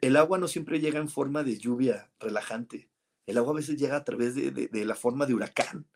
El 0.00 0.16
agua 0.16 0.38
no 0.38 0.48
siempre 0.48 0.80
llega 0.80 0.98
en 0.98 1.08
forma 1.08 1.42
de 1.42 1.58
lluvia 1.58 2.10
relajante. 2.18 2.88
El 3.26 3.38
agua 3.38 3.52
a 3.52 3.56
veces 3.56 3.76
llega 3.76 3.96
a 3.96 4.04
través 4.04 4.34
de, 4.34 4.50
de, 4.50 4.84
la 4.84 4.94
forma 4.94 5.26
de 5.26 5.34
huracán. 5.34 5.86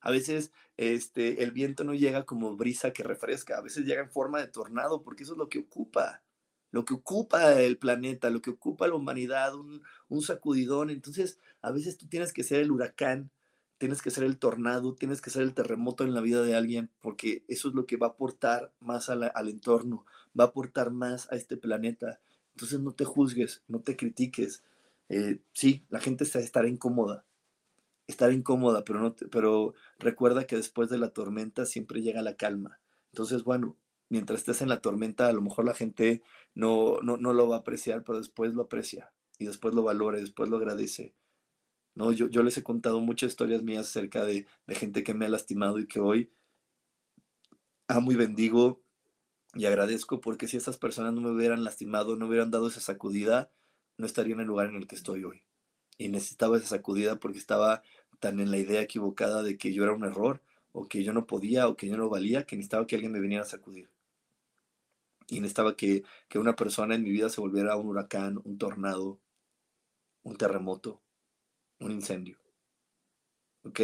A 0.00 0.10
veces 0.10 0.52
este, 0.76 1.42
el 1.42 1.50
viento 1.50 1.84
no 1.84 1.94
llega 1.94 2.24
como 2.24 2.56
brisa 2.56 2.92
que 2.92 3.02
refresca. 3.02 3.58
A 3.58 3.62
veces 3.62 3.84
llega 3.84 4.02
en 4.02 4.10
forma 4.10 4.40
de 4.40 4.48
tornado, 4.48 5.02
porque 5.02 5.24
eso 5.24 5.32
es 5.32 5.38
lo 5.38 5.48
que 5.48 5.60
ocupa. 5.60 6.22
Lo 6.70 6.84
que 6.84 6.94
ocupa 6.94 7.60
el 7.60 7.78
planeta, 7.78 8.30
lo 8.30 8.42
que 8.42 8.50
ocupa 8.50 8.88
la 8.88 8.94
humanidad, 8.94 9.54
un, 9.54 9.82
un 10.08 10.22
sacudidón. 10.22 10.90
Entonces, 10.90 11.38
a 11.62 11.70
veces 11.72 11.96
tú 11.98 12.06
tienes 12.06 12.32
que 12.32 12.44
ser 12.44 12.60
el 12.60 12.70
huracán 12.70 13.30
tienes 13.78 14.02
que 14.02 14.10
ser 14.10 14.24
el 14.24 14.38
tornado, 14.38 14.94
tienes 14.94 15.20
que 15.20 15.30
ser 15.30 15.42
el 15.42 15.54
terremoto 15.54 16.04
en 16.04 16.14
la 16.14 16.20
vida 16.20 16.42
de 16.42 16.54
alguien, 16.54 16.90
porque 17.00 17.44
eso 17.48 17.68
es 17.68 17.74
lo 17.74 17.86
que 17.86 17.96
va 17.96 18.06
a 18.08 18.10
aportar 18.10 18.72
más 18.80 19.08
al 19.10 19.48
entorno, 19.48 20.06
va 20.38 20.44
a 20.44 20.46
aportar 20.48 20.90
más 20.90 21.30
a 21.30 21.36
este 21.36 21.56
planeta. 21.56 22.20
Entonces 22.54 22.80
no 22.80 22.92
te 22.92 23.04
juzgues, 23.04 23.62
no 23.68 23.80
te 23.80 23.96
critiques. 23.96 24.62
Eh, 25.08 25.40
sí, 25.52 25.84
la 25.90 26.00
gente 26.00 26.24
estará 26.24 26.68
incómoda, 26.68 27.26
estar 28.06 28.32
incómoda, 28.32 28.84
pero, 28.84 29.00
no 29.00 29.16
pero 29.30 29.74
recuerda 29.98 30.46
que 30.46 30.56
después 30.56 30.90
de 30.90 30.98
la 30.98 31.10
tormenta 31.10 31.66
siempre 31.66 32.02
llega 32.02 32.22
la 32.22 32.36
calma. 32.36 32.80
Entonces, 33.12 33.44
bueno, 33.44 33.76
mientras 34.08 34.40
estés 34.40 34.62
en 34.62 34.68
la 34.68 34.80
tormenta, 34.80 35.28
a 35.28 35.32
lo 35.32 35.42
mejor 35.42 35.64
la 35.66 35.74
gente 35.74 36.22
no, 36.54 37.00
no, 37.02 37.16
no 37.16 37.32
lo 37.32 37.48
va 37.48 37.56
a 37.56 37.58
apreciar, 37.60 38.04
pero 38.04 38.18
después 38.18 38.54
lo 38.54 38.62
aprecia 38.62 39.12
y 39.38 39.46
después 39.46 39.74
lo 39.74 39.82
valora 39.82 40.18
y 40.18 40.22
después 40.22 40.48
lo 40.50 40.56
agradece. 40.56 41.14
¿no? 41.94 42.12
Yo, 42.12 42.28
yo 42.28 42.42
les 42.42 42.56
he 42.58 42.62
contado 42.62 43.00
muchas 43.00 43.30
historias 43.30 43.62
mías 43.62 43.88
acerca 43.88 44.24
de, 44.24 44.46
de 44.66 44.74
gente 44.74 45.04
que 45.04 45.14
me 45.14 45.26
ha 45.26 45.28
lastimado 45.28 45.78
y 45.78 45.86
que 45.86 46.00
hoy 46.00 46.32
amo 47.88 48.12
y 48.12 48.16
bendigo 48.16 48.82
y 49.54 49.66
agradezco 49.66 50.20
porque 50.20 50.48
si 50.48 50.56
esas 50.56 50.78
personas 50.78 51.14
no 51.14 51.20
me 51.20 51.30
hubieran 51.30 51.64
lastimado, 51.64 52.16
no 52.16 52.26
hubieran 52.26 52.50
dado 52.50 52.68
esa 52.68 52.80
sacudida, 52.80 53.50
no 53.96 54.06
estaría 54.06 54.34
en 54.34 54.40
el 54.40 54.46
lugar 54.46 54.68
en 54.68 54.76
el 54.76 54.86
que 54.86 54.96
estoy 54.96 55.24
hoy. 55.24 55.42
Y 55.98 56.08
necesitaba 56.08 56.56
esa 56.56 56.68
sacudida 56.68 57.16
porque 57.16 57.38
estaba 57.38 57.82
tan 58.20 58.40
en 58.40 58.50
la 58.50 58.58
idea 58.58 58.82
equivocada 58.82 59.42
de 59.42 59.56
que 59.58 59.72
yo 59.72 59.84
era 59.84 59.92
un 59.92 60.04
error 60.04 60.42
o 60.72 60.88
que 60.88 61.04
yo 61.04 61.12
no 61.12 61.26
podía 61.26 61.68
o 61.68 61.76
que 61.76 61.88
yo 61.88 61.96
no 61.96 62.08
valía, 62.08 62.44
que 62.44 62.56
necesitaba 62.56 62.86
que 62.86 62.96
alguien 62.96 63.12
me 63.12 63.20
viniera 63.20 63.44
a 63.44 63.46
sacudir. 63.46 63.90
Y 65.28 65.40
necesitaba 65.40 65.76
que, 65.76 66.02
que 66.28 66.38
una 66.38 66.56
persona 66.56 66.94
en 66.94 67.02
mi 67.02 67.10
vida 67.10 67.28
se 67.30 67.40
volviera 67.40 67.76
un 67.76 67.88
huracán, 67.88 68.40
un 68.44 68.58
tornado, 68.58 69.20
un 70.22 70.36
terremoto, 70.36 71.00
un 71.80 71.92
incendio. 71.92 72.38
¿Ok? 73.62 73.80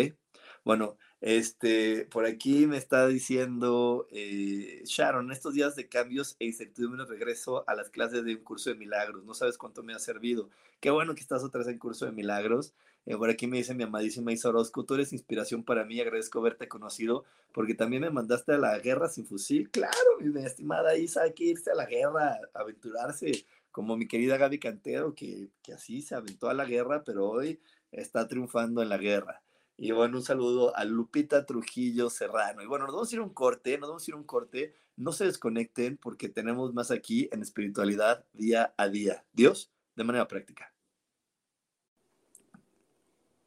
Bueno, 0.64 0.98
este, 1.20 2.06
por 2.06 2.24
aquí 2.24 2.66
me 2.66 2.78
está 2.78 3.06
diciendo 3.06 4.06
eh, 4.10 4.82
Sharon, 4.86 5.30
estos 5.32 5.52
días 5.52 5.76
de 5.76 5.88
cambios 5.88 6.34
e 6.38 6.46
incertidumbre 6.46 7.04
regreso 7.04 7.68
a 7.68 7.74
las 7.74 7.90
clases 7.90 8.24
de 8.24 8.36
un 8.36 8.42
curso 8.42 8.70
de 8.70 8.76
milagros. 8.76 9.24
No 9.24 9.34
sabes 9.34 9.58
cuánto 9.58 9.82
me 9.82 9.92
ha 9.92 9.98
servido. 9.98 10.48
Qué 10.80 10.90
bueno 10.90 11.14
que 11.14 11.20
estás 11.20 11.44
otra 11.44 11.58
vez 11.58 11.68
en 11.68 11.78
curso 11.78 12.06
de 12.06 12.12
milagros. 12.12 12.72
Eh, 13.04 13.16
por 13.16 13.28
aquí 13.28 13.46
me 13.46 13.58
dice 13.58 13.74
mi 13.74 13.82
amadísima 13.82 14.32
Isa 14.32 14.48
Orozco, 14.48 14.84
tú 14.84 14.94
eres 14.94 15.12
inspiración 15.12 15.62
para 15.64 15.84
mí, 15.84 16.00
agradezco 16.00 16.38
haberte 16.38 16.68
conocido, 16.68 17.24
porque 17.52 17.74
también 17.74 18.02
me 18.02 18.10
mandaste 18.10 18.52
a 18.52 18.58
la 18.58 18.78
guerra 18.78 19.08
sin 19.08 19.26
fusil. 19.26 19.70
Claro, 19.70 19.96
mi 20.20 20.42
estimada 20.42 20.96
Isa, 20.96 21.22
hay 21.22 21.32
que 21.32 21.44
irse 21.44 21.70
a 21.70 21.74
la 21.74 21.86
guerra, 21.86 22.38
aventurarse, 22.54 23.46
como 23.70 23.96
mi 23.96 24.06
querida 24.06 24.36
Gaby 24.36 24.58
Cantero, 24.58 25.14
que, 25.14 25.48
que 25.62 25.72
así 25.72 26.02
se 26.02 26.14
aventó 26.14 26.48
a 26.48 26.54
la 26.54 26.64
guerra, 26.64 27.02
pero 27.04 27.28
hoy 27.28 27.60
está 27.90 28.28
triunfando 28.28 28.82
en 28.82 28.88
la 28.88 28.98
guerra. 28.98 29.42
Y 29.82 29.92
bueno, 29.92 30.18
un 30.18 30.22
saludo 30.22 30.76
a 30.76 30.84
Lupita 30.84 31.46
Trujillo 31.46 32.10
Serrano. 32.10 32.62
Y 32.62 32.66
bueno, 32.66 32.84
nos 32.84 32.94
vamos 32.94 33.10
a 33.10 33.14
ir 33.14 33.20
a 33.20 33.24
un 33.24 33.30
corte, 33.30 33.78
nos 33.78 33.88
vamos 33.88 34.06
a 34.06 34.10
ir 34.10 34.14
a 34.14 34.18
un 34.18 34.24
corte. 34.24 34.74
No 34.98 35.10
se 35.10 35.24
desconecten 35.24 35.96
porque 35.96 36.28
tenemos 36.28 36.74
más 36.74 36.90
aquí 36.90 37.30
en 37.32 37.40
espiritualidad 37.40 38.26
día 38.34 38.74
a 38.76 38.88
día. 38.88 39.24
Dios, 39.32 39.72
de 39.96 40.04
manera 40.04 40.28
práctica. 40.28 40.70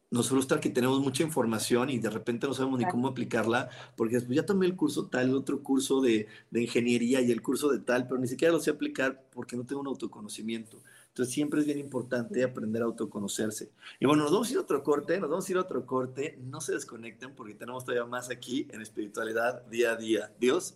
Nos 0.09 0.29
frustra 0.29 0.59
que 0.59 0.71
tenemos 0.71 0.99
mucha 1.01 1.21
información 1.21 1.91
y 1.91 1.99
de 1.99 2.09
repente 2.09 2.47
no 2.47 2.55
sabemos 2.55 2.79
ni 2.79 2.85
cómo 2.85 3.09
aplicarla, 3.09 3.69
porque 3.95 4.15
después 4.15 4.35
ya 4.35 4.45
tomé 4.45 4.65
el 4.65 4.75
curso 4.75 5.09
tal, 5.09 5.29
el 5.29 5.35
otro 5.35 5.61
curso 5.61 6.01
de, 6.01 6.27
de 6.49 6.61
ingeniería 6.63 7.21
y 7.21 7.31
el 7.31 7.43
curso 7.43 7.69
de 7.69 7.79
tal, 7.79 8.07
pero 8.07 8.19
ni 8.19 8.27
siquiera 8.27 8.51
lo 8.51 8.59
sé 8.59 8.71
aplicar 8.71 9.23
porque 9.31 9.55
no 9.55 9.67
tengo 9.67 9.81
un 9.81 9.87
autoconocimiento. 9.87 10.79
Entonces 11.13 11.35
siempre 11.35 11.59
es 11.59 11.67
bien 11.67 11.77
importante 11.77 12.43
aprender 12.43 12.81
a 12.81 12.85
autoconocerse. 12.85 13.69
Y 13.99 14.07
bueno, 14.07 14.23
nos 14.23 14.31
vamos 14.31 14.49
a 14.49 14.51
ir 14.53 14.57
a 14.57 14.61
otro 14.61 14.83
corte, 14.83 15.19
nos 15.19 15.29
vamos 15.29 15.47
a 15.47 15.51
ir 15.51 15.57
a 15.59 15.61
otro 15.61 15.85
corte. 15.85 16.39
No 16.41 16.59
se 16.59 16.73
desconecten 16.73 17.35
porque 17.35 17.53
tenemos 17.53 17.85
todavía 17.85 18.05
más 18.09 18.31
aquí 18.31 18.67
en 18.71 18.81
espiritualidad 18.81 19.61
día 19.67 19.91
a 19.91 19.95
día. 19.95 20.31
Dios. 20.39 20.75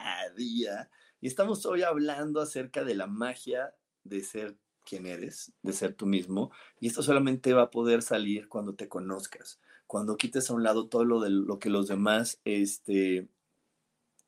a 0.00 0.30
día. 0.30 0.90
Y 1.20 1.26
estamos 1.26 1.66
hoy 1.66 1.82
hablando 1.82 2.40
acerca 2.40 2.84
de 2.84 2.94
la 2.94 3.06
magia 3.06 3.74
de 4.04 4.22
ser 4.22 4.56
quien 4.84 5.06
eres, 5.06 5.52
de 5.62 5.72
ser 5.72 5.94
tú 5.94 6.06
mismo. 6.06 6.50
Y 6.80 6.88
esto 6.88 7.02
solamente 7.02 7.52
va 7.52 7.62
a 7.62 7.70
poder 7.70 8.02
salir 8.02 8.48
cuando 8.48 8.74
te 8.74 8.88
conozcas, 8.88 9.60
cuando 9.86 10.16
quites 10.16 10.50
a 10.50 10.54
un 10.54 10.62
lado 10.62 10.88
todo 10.88 11.04
lo, 11.04 11.20
de, 11.20 11.30
lo 11.30 11.58
que 11.58 11.70
los 11.70 11.88
demás 11.88 12.40
este, 12.44 13.28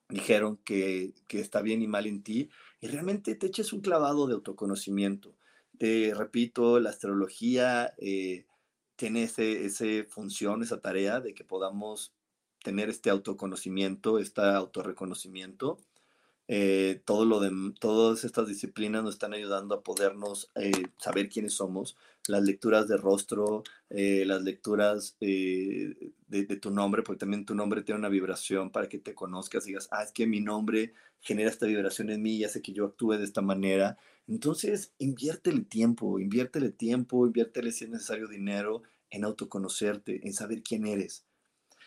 dijeron 0.09 0.59
que, 0.59 1.15
que 1.27 1.41
está 1.41 1.63
bien 1.63 1.83
y 1.83 1.87
mal 1.87 2.07
en 2.07 2.23
ti 2.23 2.51
y 2.81 2.89
realmente 2.89 3.35
te 3.35 3.47
eches 3.47 3.73
un 3.73 3.81
clavado 3.81 4.27
de 4.27 4.35
autoconocimiento. 4.35 5.35
Te 5.79 6.13
repito, 6.15 6.81
la 6.81 6.91
astrología 6.91 7.95
eh, 7.99 8.45
tiene 8.97 9.25
ese, 9.25 9.65
ese 9.65 10.05
función, 10.05 10.63
esa 10.63 10.81
tarea 10.81 11.21
de 11.21 11.33
que 11.33 11.45
podamos 11.45 12.13
tener 12.63 12.89
este 12.89 13.11
autoconocimiento, 13.11 14.19
este 14.19 14.43
autorreconocimiento. 14.43 15.79
Eh, 16.49 17.01
todo 17.05 17.25
lo 17.25 17.41
de, 17.41 17.51
todas 17.79 18.25
estas 18.25 18.49
disciplinas 18.49 19.03
nos 19.03 19.15
están 19.15 19.33
ayudando 19.33 19.75
a 19.75 19.83
podernos 19.83 20.51
eh, 20.55 20.73
saber 20.99 21.29
quiénes 21.29 21.55
somos. 21.55 21.97
Las 22.29 22.43
lecturas 22.43 22.89
de 22.89 22.97
rostro, 22.97 23.63
eh, 23.91 24.25
las 24.27 24.43
lecturas 24.43 25.17
de, 25.21 26.13
de, 26.29 26.45
tu 26.57 26.71
nombre, 26.71 27.03
porque 27.03 27.21
también 27.21 27.47
tu 27.47 27.55
nombre 27.55 27.83
tiene 27.83 28.01
una 28.01 28.09
vibración 28.09 28.71
para 28.71 28.89
que 28.89 28.99
te 28.99 29.15
conozcas 29.15 29.65
y 29.65 29.69
digas, 29.71 29.89
ah, 29.93 30.03
es 30.03 30.13
que 30.13 30.27
mi 30.27 30.41
nombre 30.41 30.95
genera 31.21 31.51
esta 31.51 31.67
vibración 31.67 32.11
en 32.11 32.23
mí 32.23 32.37
y 32.37 32.45
hace 32.45 32.63
que 32.63 32.73
yo 32.73 32.87
actúe 32.87 33.13
de 33.13 33.25
esta 33.25 33.43
manera. 33.43 33.97
Entonces, 34.29 34.93
inviértele 34.99 35.63
tiempo, 35.63 36.19
inviértele 36.19 36.71
tiempo, 36.71 37.27
inviértele 37.27 37.73
si 37.73 37.85
es 37.85 37.91
necesario 37.91 38.29
dinero 38.29 38.83
en 39.11 39.25
autoconocerte, 39.25 40.27
en 40.27 40.33
saber 40.33 40.63
quién 40.63 40.87
eres. 40.87 41.25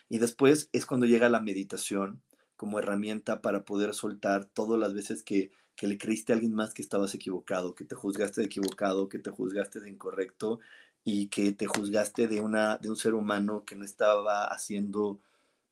Y 0.08 0.18
después 0.18 0.68
es 0.72 0.86
cuando 0.86 1.06
llega 1.06 1.28
la 1.28 1.40
meditación 1.40 2.22
como 2.56 2.78
herramienta 2.78 3.42
para 3.42 3.64
poder 3.64 3.94
soltar 3.94 4.46
todas 4.46 4.78
las 4.80 4.94
veces 4.94 5.22
que, 5.22 5.50
que 5.74 5.86
le 5.86 5.98
creíste 5.98 6.32
a 6.32 6.36
alguien 6.36 6.54
más 6.54 6.72
que 6.72 6.82
estabas 6.82 7.14
equivocado, 7.14 7.74
que 7.74 7.84
te 7.84 7.94
juzgaste 7.94 8.40
de 8.40 8.46
equivocado, 8.46 9.08
que 9.08 9.18
te 9.18 9.30
juzgaste 9.30 9.80
de 9.80 9.90
incorrecto 9.90 10.60
y 11.04 11.28
que 11.28 11.52
te 11.52 11.66
juzgaste 11.66 12.28
de, 12.28 12.40
una, 12.40 12.78
de 12.78 12.88
un 12.88 12.96
ser 12.96 13.14
humano 13.14 13.64
que 13.64 13.76
no 13.76 13.84
estaba 13.84 14.46
haciendo 14.46 15.20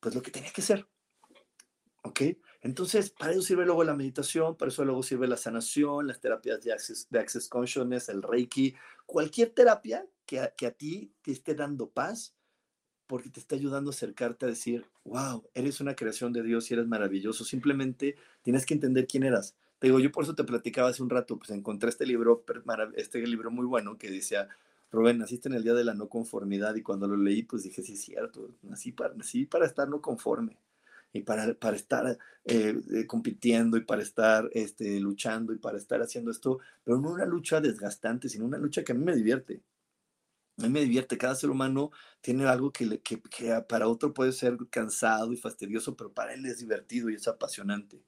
pues 0.00 0.14
lo 0.14 0.22
que 0.22 0.30
tenía 0.30 0.52
que 0.52 0.62
ser. 0.62 0.86
¿Ok? 2.02 2.20
Entonces, 2.60 3.10
para 3.10 3.32
eso 3.32 3.40
sirve 3.40 3.64
luego 3.64 3.82
la 3.82 3.94
meditación, 3.94 4.56
para 4.56 4.70
eso 4.70 4.84
luego 4.84 5.02
sirve 5.02 5.26
la 5.26 5.38
sanación, 5.38 6.06
las 6.06 6.20
terapias 6.20 6.62
de 6.62 6.72
Access, 6.72 7.08
de 7.08 7.18
access 7.18 7.48
Consciousness, 7.48 8.10
el 8.10 8.22
Reiki, 8.22 8.74
cualquier 9.06 9.50
terapia 9.50 10.06
que 10.26 10.52
que 10.56 10.66
a 10.66 10.70
ti 10.70 11.12
te 11.22 11.32
esté 11.32 11.54
dando 11.54 11.90
paz, 11.90 12.34
porque 13.06 13.30
te 13.30 13.40
está 13.40 13.56
ayudando 13.56 13.90
a 13.90 13.94
acercarte 13.94 14.46
a 14.46 14.48
decir, 14.48 14.86
wow, 15.04 15.44
eres 15.54 15.80
una 15.80 15.94
creación 15.94 16.32
de 16.32 16.42
Dios 16.42 16.70
y 16.70 16.74
eres 16.74 16.86
maravilloso. 16.86 17.44
Simplemente 17.44 18.16
tienes 18.42 18.66
que 18.66 18.74
entender 18.74 19.06
quién 19.06 19.24
eras. 19.24 19.54
Te 19.78 19.88
digo, 19.88 20.00
yo 20.00 20.10
por 20.10 20.24
eso 20.24 20.34
te 20.34 20.44
platicaba 20.44 20.88
hace 20.88 21.02
un 21.02 21.10
rato, 21.10 21.36
pues 21.38 21.50
encontré 21.50 21.90
este 21.90 22.06
libro, 22.06 22.44
este 22.96 23.26
libro 23.26 23.50
muy 23.50 23.66
bueno 23.66 23.98
que 23.98 24.10
decía, 24.10 24.48
Rubén, 24.90 25.18
naciste 25.18 25.48
en 25.48 25.54
el 25.54 25.64
día 25.64 25.74
de 25.74 25.84
la 25.84 25.94
no 25.94 26.08
conformidad 26.08 26.74
y 26.76 26.82
cuando 26.82 27.06
lo 27.08 27.16
leí, 27.16 27.42
pues 27.42 27.64
dije, 27.64 27.82
sí, 27.82 27.94
es 27.94 28.00
cierto, 28.02 28.50
nací 28.62 28.92
para, 28.92 29.14
nací 29.14 29.44
para 29.44 29.66
estar 29.66 29.88
no 29.88 30.00
conforme 30.00 30.56
y 31.12 31.22
para, 31.22 31.54
para 31.54 31.76
estar 31.76 32.18
eh, 32.44 32.80
eh, 32.92 33.06
compitiendo 33.06 33.76
y 33.76 33.82
para 33.82 34.02
estar 34.02 34.48
este, 34.52 34.98
luchando 35.00 35.52
y 35.52 35.58
para 35.58 35.78
estar 35.78 36.00
haciendo 36.02 36.30
esto, 36.30 36.58
pero 36.82 36.98
no 36.98 37.10
una 37.12 37.24
lucha 37.24 37.60
desgastante, 37.60 38.28
sino 38.28 38.44
una 38.44 38.58
lucha 38.58 38.82
que 38.82 38.92
a 38.92 38.94
mí 38.94 39.04
me 39.04 39.14
divierte. 39.14 39.62
A 40.58 40.62
mí 40.62 40.68
me 40.68 40.80
divierte, 40.80 41.18
cada 41.18 41.34
ser 41.34 41.50
humano 41.50 41.90
tiene 42.20 42.46
algo 42.46 42.72
que, 42.72 43.00
que, 43.02 43.20
para 43.68 43.88
otro 43.88 44.14
puede 44.14 44.32
ser 44.32 44.56
cansado 44.70 45.32
y 45.32 45.36
fastidioso, 45.36 45.96
pero 45.96 46.12
para 46.12 46.34
él 46.34 46.46
es 46.46 46.58
divertido 46.58 47.10
y 47.10 47.14
es 47.14 47.26
apasionante. 47.26 48.04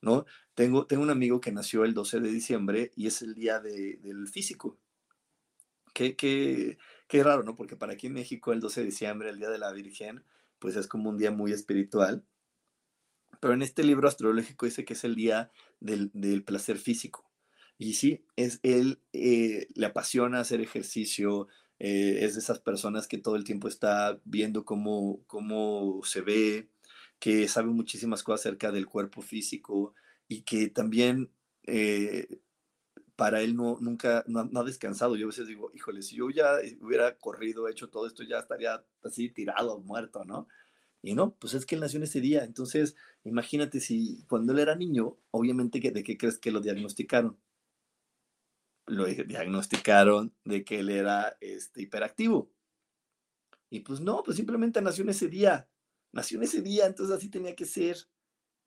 ¿no? 0.00 0.26
Tengo, 0.54 0.86
tengo 0.86 1.02
un 1.02 1.10
amigo 1.10 1.40
que 1.40 1.52
nació 1.52 1.84
el 1.84 1.94
12 1.94 2.20
de 2.20 2.30
diciembre 2.30 2.92
y 2.96 3.06
es 3.06 3.22
el 3.22 3.34
día 3.34 3.60
de, 3.60 3.98
del 4.02 4.28
físico. 4.28 4.78
Qué, 5.92 6.16
qué, 6.16 6.78
qué 7.08 7.22
raro, 7.22 7.42
¿no? 7.42 7.56
Porque 7.56 7.76
para 7.76 7.94
aquí 7.94 8.06
en 8.06 8.14
México 8.14 8.52
el 8.52 8.60
12 8.60 8.80
de 8.80 8.86
diciembre, 8.86 9.30
el 9.30 9.38
día 9.38 9.50
de 9.50 9.58
la 9.58 9.72
Virgen, 9.72 10.24
pues 10.58 10.76
es 10.76 10.86
como 10.86 11.10
un 11.10 11.18
día 11.18 11.30
muy 11.30 11.52
espiritual. 11.52 12.24
Pero 13.40 13.54
en 13.54 13.62
este 13.62 13.82
libro 13.82 14.08
astrológico 14.08 14.66
dice 14.66 14.84
que 14.84 14.94
es 14.94 15.04
el 15.04 15.14
día 15.14 15.50
del, 15.80 16.10
placer 16.44 16.78
físico. 16.78 17.29
Y 17.80 17.94
sí, 17.94 18.26
es 18.36 18.60
él 18.62 19.00
eh, 19.14 19.66
le 19.74 19.86
apasiona 19.86 20.40
hacer 20.40 20.60
ejercicio, 20.60 21.48
eh, 21.78 22.18
es 22.20 22.34
de 22.34 22.40
esas 22.40 22.58
personas 22.58 23.08
que 23.08 23.16
todo 23.16 23.36
el 23.36 23.44
tiempo 23.44 23.68
está 23.68 24.20
viendo 24.24 24.66
cómo, 24.66 25.24
cómo 25.26 26.02
se 26.04 26.20
ve, 26.20 26.68
que 27.18 27.48
sabe 27.48 27.68
muchísimas 27.68 28.22
cosas 28.22 28.42
acerca 28.42 28.70
del 28.70 28.84
cuerpo 28.86 29.22
físico 29.22 29.94
y 30.28 30.42
que 30.42 30.68
también 30.68 31.30
eh, 31.62 32.42
para 33.16 33.40
él 33.40 33.56
no, 33.56 33.78
nunca, 33.80 34.24
no, 34.26 34.60
ha 34.60 34.64
descansado. 34.64 35.16
Yo 35.16 35.24
a 35.24 35.28
veces 35.28 35.46
digo, 35.46 35.70
híjole, 35.74 36.02
si 36.02 36.16
yo 36.16 36.28
ya 36.28 36.56
hubiera 36.82 37.16
corrido, 37.16 37.66
hecho 37.66 37.88
todo 37.88 38.06
esto, 38.06 38.24
ya 38.24 38.40
estaría 38.40 38.84
así 39.02 39.30
tirado, 39.30 39.80
muerto, 39.80 40.26
¿no? 40.26 40.48
Y 41.00 41.14
no, 41.14 41.34
pues 41.36 41.54
es 41.54 41.64
que 41.64 41.76
él 41.76 41.80
nació 41.80 41.96
en 41.96 42.02
ese 42.04 42.20
día. 42.20 42.44
Entonces, 42.44 42.94
imagínate 43.24 43.80
si 43.80 44.22
cuando 44.28 44.52
él 44.52 44.58
era 44.58 44.76
niño, 44.76 45.16
obviamente, 45.30 45.80
¿de 45.80 46.02
qué 46.02 46.18
crees 46.18 46.38
que 46.38 46.50
lo 46.50 46.60
diagnosticaron? 46.60 47.38
Lo 48.90 49.06
diagnosticaron 49.06 50.34
de 50.44 50.64
que 50.64 50.80
él 50.80 50.90
era 50.90 51.36
este, 51.40 51.82
hiperactivo. 51.82 52.50
Y 53.70 53.80
pues 53.80 54.00
no, 54.00 54.22
pues 54.22 54.36
simplemente 54.36 54.82
nació 54.82 55.04
en 55.04 55.10
ese 55.10 55.28
día. 55.28 55.68
Nació 56.12 56.38
en 56.38 56.44
ese 56.44 56.60
día, 56.60 56.86
entonces 56.86 57.16
así 57.16 57.28
tenía 57.28 57.54
que 57.54 57.64
ser. 57.64 57.96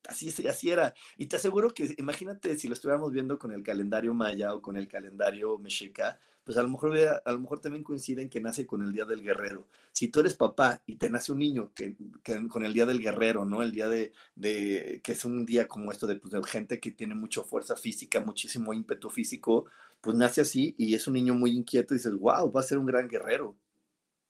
Así, 0.08 0.34
así 0.48 0.70
era. 0.70 0.94
Y 1.18 1.28
te 1.28 1.36
aseguro 1.36 1.74
que, 1.74 1.96
imagínate 1.98 2.58
si 2.58 2.68
lo 2.68 2.74
estuviéramos 2.74 3.12
viendo 3.12 3.38
con 3.38 3.52
el 3.52 3.64
calendario 3.64 4.14
maya 4.14 4.54
o 4.54 4.62
con 4.62 4.78
el 4.78 4.88
calendario 4.88 5.58
mexica, 5.58 6.20
pues 6.44 6.58
a 6.58 6.64
lo 6.64 6.70
mejor, 6.70 6.98
a 6.98 7.32
lo 7.32 7.40
mejor 7.40 7.62
también 7.62 7.84
coinciden 7.84 8.30
que 8.30 8.42
nace 8.42 8.66
con 8.66 8.82
el 8.82 8.92
Día 8.92 9.06
del 9.06 9.22
Guerrero. 9.22 9.68
Si 9.94 10.10
tú 10.10 10.20
eres 10.20 10.34
papá 10.34 10.82
y 10.86 10.98
te 10.98 11.10
nace 11.10 11.32
un 11.32 11.40
niño 11.40 11.72
que, 11.74 11.96
con 12.50 12.66
el 12.66 12.74
Día 12.74 12.86
del 12.86 13.02
Guerrero, 13.02 13.46
¿no? 13.46 13.62
El 13.62 13.72
día 13.72 13.88
de, 13.88 14.12
de 14.36 15.00
que 15.04 15.14
es 15.14 15.24
un 15.24 15.46
día 15.46 15.68
como 15.68 15.92
esto 15.92 16.06
de, 16.06 16.18
pues, 16.18 16.34
de 16.34 16.44
gente 16.44 16.80
que 16.80 16.92
tiene 16.92 17.16
mucha 17.16 17.44
fuerza 17.44 17.78
física, 17.78 18.20
muchísimo 18.20 18.74
ímpetu 18.74 19.10
físico, 19.10 19.66
pues 20.04 20.16
nace 20.16 20.42
así 20.42 20.76
y 20.78 20.94
es 20.94 21.08
un 21.08 21.16
niño 21.16 21.34
muy 21.34 21.52
inquieto 21.52 21.96
y 21.96 21.98
dices, 21.98 22.14
wow, 22.14 22.52
va 22.52 22.60
a 22.62 22.64
ser 22.64 22.78
un 22.78 22.86
gran 22.86 23.08
guerrero. 23.08 23.58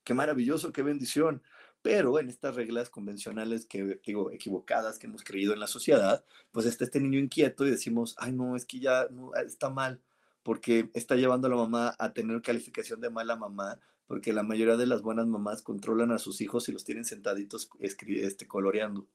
Qué 0.05 0.13
maravilloso, 0.13 0.71
qué 0.71 0.83
bendición 0.83 1.41
pero 1.83 2.17
en 2.17 2.29
estas 2.29 2.55
reglas 2.55 2.89
convencionales 2.89 3.65
que 3.67 3.99
digo 4.05 4.31
equivocadas 4.31 4.97
que 4.97 5.05
hemos 5.07 5.23
creído 5.23 5.53
en 5.53 5.59
la 5.59 5.67
sociedad, 5.67 6.25
pues 6.51 6.65
está 6.65 6.85
este 6.85 7.01
niño 7.01 7.19
inquieto 7.19 7.67
y 7.67 7.71
decimos, 7.71 8.15
ay 8.17 8.31
no, 8.31 8.55
es 8.55 8.65
que 8.65 8.79
ya 8.79 9.07
no, 9.11 9.35
está 9.35 9.69
mal, 9.69 10.01
porque 10.43 10.89
está 10.93 11.15
llevando 11.15 11.47
a 11.47 11.49
la 11.51 11.57
mamá 11.57 11.93
a 11.99 12.13
tener 12.13 12.41
calificación 12.41 13.01
de 13.01 13.09
mala 13.09 13.35
mamá, 13.35 13.79
porque 14.07 14.31
la 14.31 14.43
mayoría 14.43 14.77
de 14.77 14.87
las 14.87 15.01
buenas 15.01 15.27
mamás 15.27 15.61
controlan 15.61 16.11
a 16.11 16.19
sus 16.19 16.39
hijos 16.39 16.69
y 16.69 16.71
los 16.71 16.85
tienen 16.85 17.03
sentaditos 17.03 17.69
este, 17.81 18.47
coloreando. 18.47 19.09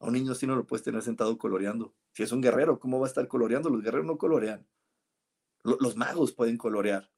A 0.00 0.06
un 0.06 0.14
niño 0.14 0.32
así 0.32 0.46
no 0.46 0.56
lo 0.56 0.66
puedes 0.66 0.84
tener 0.84 1.02
sentado 1.02 1.36
coloreando. 1.36 1.94
Si 2.12 2.22
es 2.22 2.32
un 2.32 2.40
guerrero, 2.40 2.78
¿cómo 2.80 2.98
va 2.98 3.06
a 3.06 3.08
estar 3.08 3.28
coloreando? 3.28 3.68
Los 3.68 3.82
guerreros 3.82 4.06
no 4.06 4.16
colorean. 4.16 4.66
Los 5.80 5.96
magos 5.96 6.32
pueden 6.32 6.56
colorear 6.56 7.10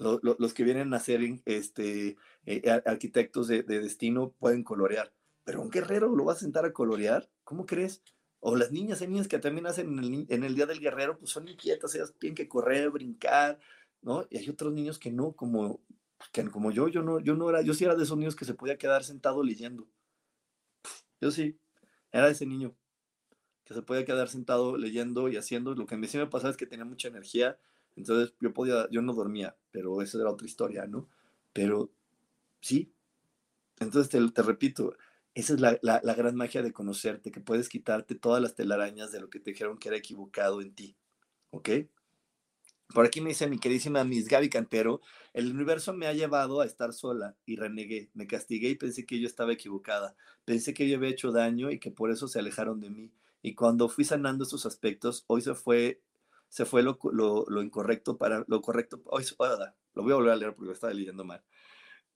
los 0.00 0.54
que 0.54 0.64
vienen 0.64 0.94
a 0.94 1.00
ser 1.00 1.20
este, 1.44 2.16
eh, 2.46 2.82
arquitectos 2.86 3.48
de, 3.48 3.62
destino 3.62 4.32
pueden 4.38 4.64
colorear, 4.64 5.12
pero 5.44 5.60
un 5.60 5.70
guerrero 5.70 6.14
lo 6.16 6.24
va 6.24 6.32
a 6.32 6.36
sentar 6.36 6.64
a 6.64 6.72
colorear, 6.72 7.30
¿cómo 7.44 7.66
crees? 7.66 8.02
O 8.40 8.56
las 8.56 8.72
niñas, 8.72 9.02
hay 9.02 9.08
niñas 9.08 9.28
que 9.28 9.38
también 9.38 9.66
hacen 9.66 10.26
en 10.28 10.44
el, 10.44 10.54
Día 10.54 10.64
del 10.64 10.80
Guerrero, 10.80 11.18
pues 11.18 11.30
son 11.30 11.46
inquietas, 11.48 11.94
ellas 11.94 12.14
tienen 12.18 12.34
que 12.34 12.48
correr, 12.48 12.88
brincar, 12.88 13.58
¿no? 14.00 14.26
Y 14.30 14.38
hay 14.38 14.48
otros 14.48 14.72
niños 14.72 14.98
que 14.98 15.12
no, 15.12 15.32
como, 15.32 15.80
que 16.32 16.48
como 16.48 16.70
yo, 16.70 16.88
yo 16.88 17.02
no, 17.02 17.20
yo 17.20 17.34
no 17.34 17.50
era, 17.50 17.60
yo 17.60 17.74
sí 17.74 17.84
era 17.84 17.94
de 17.94 18.04
esos 18.04 18.16
niños 18.16 18.34
que 18.36 18.46
se 18.46 18.54
podía 18.54 18.78
quedar 18.78 19.04
sentado 19.04 19.42
leyendo. 19.42 19.86
Yo 21.20 21.30
sí, 21.30 21.58
era 22.10 22.30
ese 22.30 22.46
niño 22.46 22.74
se 23.74 23.82
podía 23.82 24.04
quedar 24.04 24.28
sentado 24.28 24.76
leyendo 24.76 25.28
y 25.28 25.36
haciendo. 25.36 25.74
Lo 25.74 25.86
que 25.86 25.96
mí 25.96 26.06
sí 26.06 26.18
me 26.18 26.26
pasaba 26.26 26.50
es 26.50 26.56
que 26.56 26.66
tenía 26.66 26.84
mucha 26.84 27.08
energía 27.08 27.58
entonces 27.96 28.34
yo 28.40 28.52
podía, 28.52 28.88
yo 28.90 29.02
no 29.02 29.14
dormía, 29.14 29.56
pero 29.70 30.02
esa 30.02 30.18
era 30.18 30.30
otra 30.30 30.46
historia, 30.46 30.86
¿no? 30.86 31.08
Pero 31.52 31.92
sí. 32.60 32.92
Entonces 33.78 34.32
te, 34.34 34.42
repito, 34.42 34.96
esa 35.34 35.54
es 35.54 35.60
la, 35.60 35.78
la, 35.82 36.14
gran 36.14 36.36
magia 36.36 36.62
de 36.62 36.72
conocerte, 36.72 37.30
que 37.30 37.40
puedes 37.40 37.68
quitarte 37.68 38.14
todas 38.14 38.42
las 38.42 38.54
telarañas 38.54 39.12
de 39.12 39.20
lo 39.20 39.30
que 39.30 39.40
te 39.40 39.52
dijeron 39.52 39.78
que 39.78 39.88
era 39.88 39.98
equivocado 39.98 40.60
en 40.60 40.74
ti. 40.74 40.96
¿Ok? 41.50 41.70
Por 42.94 43.06
aquí 43.06 43.20
me 43.20 43.30
dice 43.30 43.46
mi 43.48 43.58
queridísima 43.58 44.02
Miss 44.04 44.28
Gaby 44.28 44.50
Cantero, 44.50 45.00
el 45.32 45.52
universo 45.54 45.92
me 45.92 46.06
ha 46.08 46.12
llevado 46.12 46.60
a 46.60 46.66
estar 46.66 46.92
sola 46.92 47.36
y 47.46 47.56
renegué, 47.56 48.10
me 48.14 48.26
castigué 48.26 48.68
y 48.70 48.74
pensé 48.74 49.06
que 49.06 49.20
yo 49.20 49.28
estaba 49.28 49.52
equivocada, 49.52 50.16
pensé 50.44 50.74
que 50.74 50.88
yo 50.88 50.96
había 50.96 51.10
hecho 51.10 51.30
daño 51.30 51.70
y 51.70 51.78
que 51.78 51.92
por 51.92 52.10
eso 52.10 52.26
se 52.26 52.40
alejaron 52.40 52.80
de 52.80 52.90
mí. 52.90 53.12
Y 53.42 53.54
cuando 53.54 53.88
fui 53.88 54.04
sanando 54.04 54.44
esos 54.44 54.66
aspectos, 54.66 55.24
hoy 55.26 55.42
se 55.42 55.54
fue 55.54 56.02
se 56.50 56.66
fue 56.66 56.82
lo, 56.82 56.98
lo, 57.12 57.62
incorrecto 57.62 58.18
para 58.18 58.44
lo 58.48 58.60
correcto. 58.60 59.00
Hoy, 59.06 59.24
lo 59.94 60.02
voy 60.02 60.12
a 60.12 60.16
volver 60.16 60.32
a 60.32 60.36
leer 60.36 60.54
porque 60.54 60.66
lo 60.66 60.72
estaba 60.72 60.92
leyendo 60.92 61.24
mal. 61.24 61.44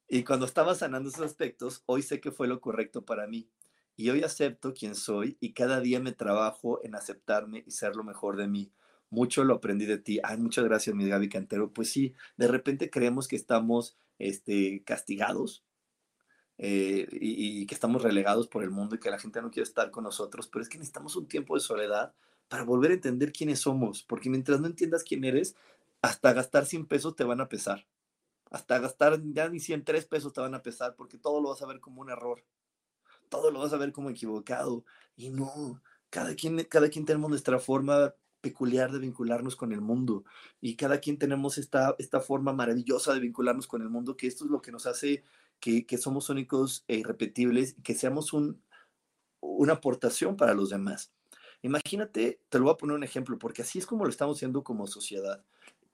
Y 0.08 0.24
cuando 0.24 0.44
estaba 0.44 0.74
sanando 0.74 1.08
esos 1.08 1.24
aspectos, 1.24 1.84
hoy 1.86 2.02
sé 2.02 2.20
que 2.20 2.32
fue 2.32 2.48
lo 2.48 2.60
correcto 2.60 3.04
para 3.04 3.28
mí. 3.28 3.48
Y 3.96 4.10
hoy 4.10 4.24
acepto 4.24 4.74
quién 4.74 4.96
soy 4.96 5.38
y 5.40 5.54
cada 5.54 5.80
día 5.80 6.00
me 6.00 6.12
trabajo 6.12 6.80
en 6.84 6.96
aceptarme 6.96 7.62
y 7.64 7.70
ser 7.70 7.94
lo 7.94 8.02
mejor 8.02 8.36
de 8.36 8.48
mí. 8.48 8.72
Mucho 9.08 9.44
lo 9.44 9.54
aprendí 9.54 9.86
de 9.86 9.98
ti. 9.98 10.18
Ay, 10.24 10.36
muchas 10.38 10.64
gracias, 10.64 10.96
mi 10.96 11.08
Gaby 11.08 11.28
Cantero. 11.28 11.72
Pues 11.72 11.90
sí, 11.90 12.12
de 12.36 12.48
repente 12.48 12.90
creemos 12.90 13.28
que 13.28 13.36
estamos 13.36 13.96
este, 14.18 14.82
castigados 14.84 15.64
eh, 16.58 17.08
y, 17.10 17.66
que 17.66 17.74
estamos 17.74 18.02
relegados 18.02 18.46
por 18.46 18.62
el 18.62 18.70
mundo 18.70 18.94
y 18.94 19.00
que 19.00 19.10
la 19.10 19.18
gente 19.18 19.42
no 19.42 19.50
quiere 19.50 19.64
estar 19.64 19.90
con 19.90 20.04
nosotros, 20.04 20.48
pero 20.48 20.62
es 20.62 20.68
que 20.68 20.78
necesitamos 20.78 21.16
un 21.16 21.26
tiempo 21.26 21.54
de 21.54 21.60
soledad 21.60 22.12
para 22.48 22.62
volver 22.62 22.92
a 22.92 22.94
entender 22.94 23.32
quiénes 23.32 23.60
somos, 23.60 24.02
porque 24.02 24.30
mientras 24.30 24.60
no 24.60 24.66
entiendas 24.66 25.02
quién 25.02 25.24
eres, 25.24 25.56
hasta 26.02 26.32
gastar 26.32 26.66
100 26.66 26.86
pesos 26.86 27.16
te 27.16 27.24
van 27.24 27.40
a 27.40 27.48
pesar. 27.48 27.86
Hasta 28.50 28.78
gastar 28.78 29.20
ya 29.32 29.48
ni 29.48 29.58
103 29.58 30.06
pesos 30.06 30.32
te 30.32 30.40
van 30.40 30.54
a 30.54 30.62
pesar, 30.62 30.94
porque 30.94 31.18
todo 31.18 31.40
lo 31.40 31.48
vas 31.48 31.62
a 31.62 31.66
ver 31.66 31.80
como 31.80 32.02
un 32.02 32.10
error. 32.10 32.44
Todo 33.28 33.50
lo 33.50 33.60
vas 33.60 33.72
a 33.72 33.78
ver 33.78 33.92
como 33.92 34.10
equivocado. 34.10 34.84
Y 35.16 35.30
no, 35.30 35.82
cada 36.10 36.34
quien, 36.34 36.62
cada 36.64 36.88
quien 36.88 37.04
tenemos 37.04 37.30
nuestra 37.30 37.58
forma 37.58 38.14
peculiar 38.44 38.92
de 38.92 38.98
vincularnos 38.98 39.56
con 39.56 39.72
el 39.72 39.80
mundo. 39.80 40.24
Y 40.60 40.76
cada 40.76 40.98
quien 41.00 41.18
tenemos 41.18 41.56
esta, 41.56 41.96
esta 41.98 42.20
forma 42.20 42.52
maravillosa 42.52 43.14
de 43.14 43.20
vincularnos 43.20 43.66
con 43.66 43.80
el 43.80 43.88
mundo, 43.88 44.16
que 44.16 44.26
esto 44.26 44.44
es 44.44 44.50
lo 44.50 44.60
que 44.60 44.70
nos 44.70 44.84
hace 44.86 45.24
que, 45.60 45.86
que 45.86 45.96
somos 45.96 46.28
únicos 46.28 46.84
e 46.88 46.98
irrepetibles 46.98 47.74
que 47.82 47.94
seamos 47.94 48.34
un, 48.34 48.62
una 49.40 49.74
aportación 49.74 50.36
para 50.36 50.52
los 50.52 50.68
demás. 50.68 51.10
Imagínate, 51.62 52.40
te 52.50 52.58
lo 52.58 52.64
voy 52.64 52.74
a 52.74 52.76
poner 52.76 52.96
un 52.96 53.04
ejemplo, 53.04 53.38
porque 53.38 53.62
así 53.62 53.78
es 53.78 53.86
como 53.86 54.04
lo 54.04 54.10
estamos 54.10 54.36
haciendo 54.36 54.62
como 54.62 54.86
sociedad. 54.86 55.42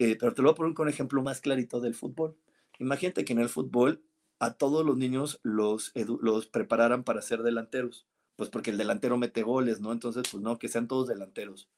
Eh, 0.01 0.17
pero 0.19 0.35
te 0.35 0.43
lo 0.43 0.49
voy 0.49 0.55
a 0.55 0.57
poner 0.57 0.75
con 0.75 0.89
un 0.89 0.93
ejemplo 0.93 1.23
más 1.23 1.41
clarito 1.41 1.79
del 1.81 1.95
fútbol. 1.95 2.37
Imagínate 2.81 3.25
que 3.25 3.33
en 3.33 3.39
el 3.39 3.49
fútbol 3.49 4.03
a 4.41 4.55
todos 4.55 4.85
los 4.85 4.97
niños 4.97 5.39
los, 5.45 5.93
los 5.95 6.47
prepararan 6.47 7.05
para 7.05 7.23
ser 7.23 7.43
delanteros. 7.43 8.09
Pues 8.35 8.49
porque 8.49 8.71
el 8.71 8.79
delantero 8.79 9.19
mete 9.19 9.43
goles, 9.43 9.81
¿no? 9.81 9.93
Entonces, 9.93 10.25
pues 10.33 10.43
no, 10.43 10.59
que 10.59 10.69
sean 10.69 10.89
todos 10.89 11.07
delanteros. 11.07 11.69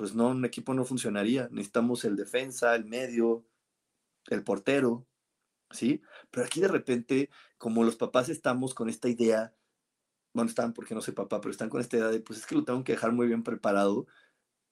Pues 0.00 0.14
no, 0.14 0.28
un 0.28 0.46
equipo 0.46 0.72
no 0.72 0.86
funcionaría. 0.86 1.48
Necesitamos 1.50 2.06
el 2.06 2.16
defensa, 2.16 2.74
el 2.74 2.86
medio, 2.86 3.44
el 4.30 4.42
portero, 4.42 5.06
¿sí? 5.70 6.00
Pero 6.30 6.46
aquí 6.46 6.58
de 6.58 6.68
repente, 6.68 7.28
como 7.58 7.84
los 7.84 7.96
papás 7.96 8.30
estamos 8.30 8.72
con 8.72 8.88
esta 8.88 9.10
idea 9.10 9.54
bueno, 10.32 10.48
están 10.48 10.72
porque 10.72 10.94
no 10.94 11.02
soy 11.02 11.12
papá, 11.12 11.38
pero 11.42 11.50
están 11.50 11.68
con 11.68 11.82
esta 11.82 11.98
idea 11.98 12.08
de, 12.08 12.20
pues 12.20 12.38
es 12.38 12.46
que 12.46 12.54
lo 12.54 12.64
tengo 12.64 12.82
que 12.82 12.92
dejar 12.92 13.12
muy 13.12 13.26
bien 13.26 13.42
preparado. 13.42 14.06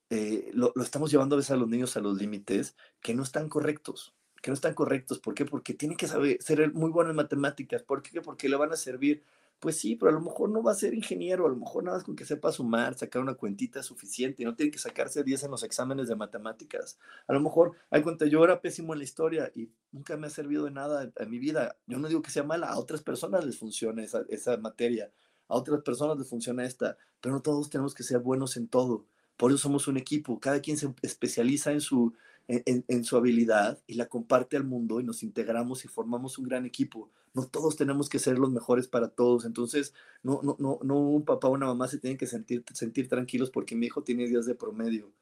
Eh, 0.09 0.51
lo, 0.55 0.72
lo, 0.74 0.83
estamos 0.83 1.11
llevando 1.11 1.35
a 1.35 1.39
veces 1.39 1.51
a 1.51 1.57
los 1.57 1.68
niños 1.68 1.95
a 1.99 2.01
los 2.01 2.16
límites 2.16 2.74
que 3.03 3.12
no 3.12 3.22
están 3.22 3.51
correctos, 3.51 4.14
que 4.41 4.51
no 4.51 4.55
están 4.55 4.72
correctos. 4.72 5.18
¿Por 5.18 5.35
qué? 5.35 5.45
Porque 5.45 5.74
tienen 5.74 5.99
que 5.99 6.09
saber, 6.09 6.43
ser 6.43 6.72
muy 6.72 6.89
bueno 6.91 7.11
en 7.11 7.16
matemáticas. 7.16 7.83
¿Por 7.83 8.03
qué? 8.03 8.22
Porque 8.22 8.49
le 8.49 8.57
van 8.57 8.72
a 8.72 8.76
servir 8.76 9.22
pues 9.61 9.78
sí, 9.78 9.96
pero 9.96 10.11
a 10.11 10.14
lo 10.14 10.20
mejor 10.20 10.50
no 10.50 10.62
va 10.62 10.72
a 10.72 10.74
ser 10.76 10.94
ingeniero, 10.94 11.46
a 11.46 11.48
lo 11.48 11.56
mejor 11.56 11.82
nada 11.82 11.96
más 11.96 12.04
con 12.04 12.14
que 12.14 12.24
sepa 12.24 12.52
sumar, 12.52 12.96
sacar 12.96 13.20
una 13.20 13.34
cuentita 13.34 13.80
es 13.80 13.86
suficiente, 13.86 14.44
no 14.44 14.54
tiene 14.54 14.70
que 14.70 14.78
sacarse 14.78 15.24
10 15.24 15.44
en 15.44 15.50
los 15.50 15.64
exámenes 15.64 16.09
de 16.09 16.14
matemáticas. 16.14 16.98
A 17.26 17.32
lo 17.32 17.40
mejor, 17.40 17.72
hay 17.90 18.02
cuenta, 18.02 18.26
yo 18.26 18.44
era 18.44 18.61
pésimo 18.61 18.92
en 18.92 19.00
la 19.00 19.04
historia 19.04 19.50
y 19.54 19.70
nunca 19.90 20.16
me 20.16 20.28
ha 20.28 20.30
servido 20.30 20.64
de 20.64 20.70
nada 20.70 21.11
en 21.14 21.30
mi 21.30 21.38
vida. 21.38 21.76
Yo 21.86 21.98
no 21.98 22.09
digo 22.09 22.22
que 22.22 22.30
sea 22.30 22.44
mala, 22.44 22.68
a 22.68 22.78
otras 22.78 23.02
personas 23.02 23.44
les 23.44 23.59
funciona 23.59 24.02
esa, 24.04 24.24
esa 24.28 24.56
materia, 24.59 25.11
a 25.48 25.56
otras 25.56 25.82
personas 25.82 26.18
les 26.18 26.28
funciona 26.28 26.64
esta, 26.64 26.96
pero 27.20 27.34
no 27.34 27.42
todos 27.42 27.68
tenemos 27.68 27.94
que 27.94 28.04
ser 28.04 28.20
buenos 28.20 28.56
en 28.56 28.68
todo. 28.68 29.06
Por 29.36 29.50
eso 29.50 29.59
somos 29.59 29.88
un 29.88 29.96
equipo, 29.96 30.38
cada 30.38 30.61
quien 30.61 30.76
se 30.76 30.92
especializa 31.02 31.72
en 31.72 31.80
su, 31.80 32.14
en, 32.49 33.05
su 33.05 33.16
habilidad 33.16 33.78
y 33.86 33.94
la 33.94 34.07
comparte 34.07 34.57
al 34.57 34.64
mundo 34.64 35.01
y 35.01 35.05
nos 35.05 35.22
integramos 35.22 35.84
y 35.84 35.88
formamos 35.88 36.38
un 36.38 36.49
gran 36.49 36.64
equipo. 36.64 37.11
No 37.34 37.46
todos 37.46 37.76
tenemos 37.76 38.09
que 38.09 38.18
ser 38.18 38.38
los 38.38 38.51
mejores 38.51 38.88
para 38.88 39.09
todos. 39.09 39.44
Entonces, 39.44 39.92
no, 40.22 40.40
no, 40.42 40.57
no, 40.59 40.78
no 40.82 40.99
un 40.99 41.24
papá 41.24 41.49
o 41.49 41.53
una 41.53 41.66
mamá 41.66 41.88
se 41.88 41.99
tienen 41.99 42.16
que 42.16 42.26
sentir, 42.26 42.64
sentir 42.72 43.09
tranquilos 43.09 43.51
porque 43.51 43.76
mi 43.76 43.86
hijo 43.86 44.03
tiene 44.03 44.26
días 44.26 44.46
de 44.46 44.55
promedio. 44.55 45.12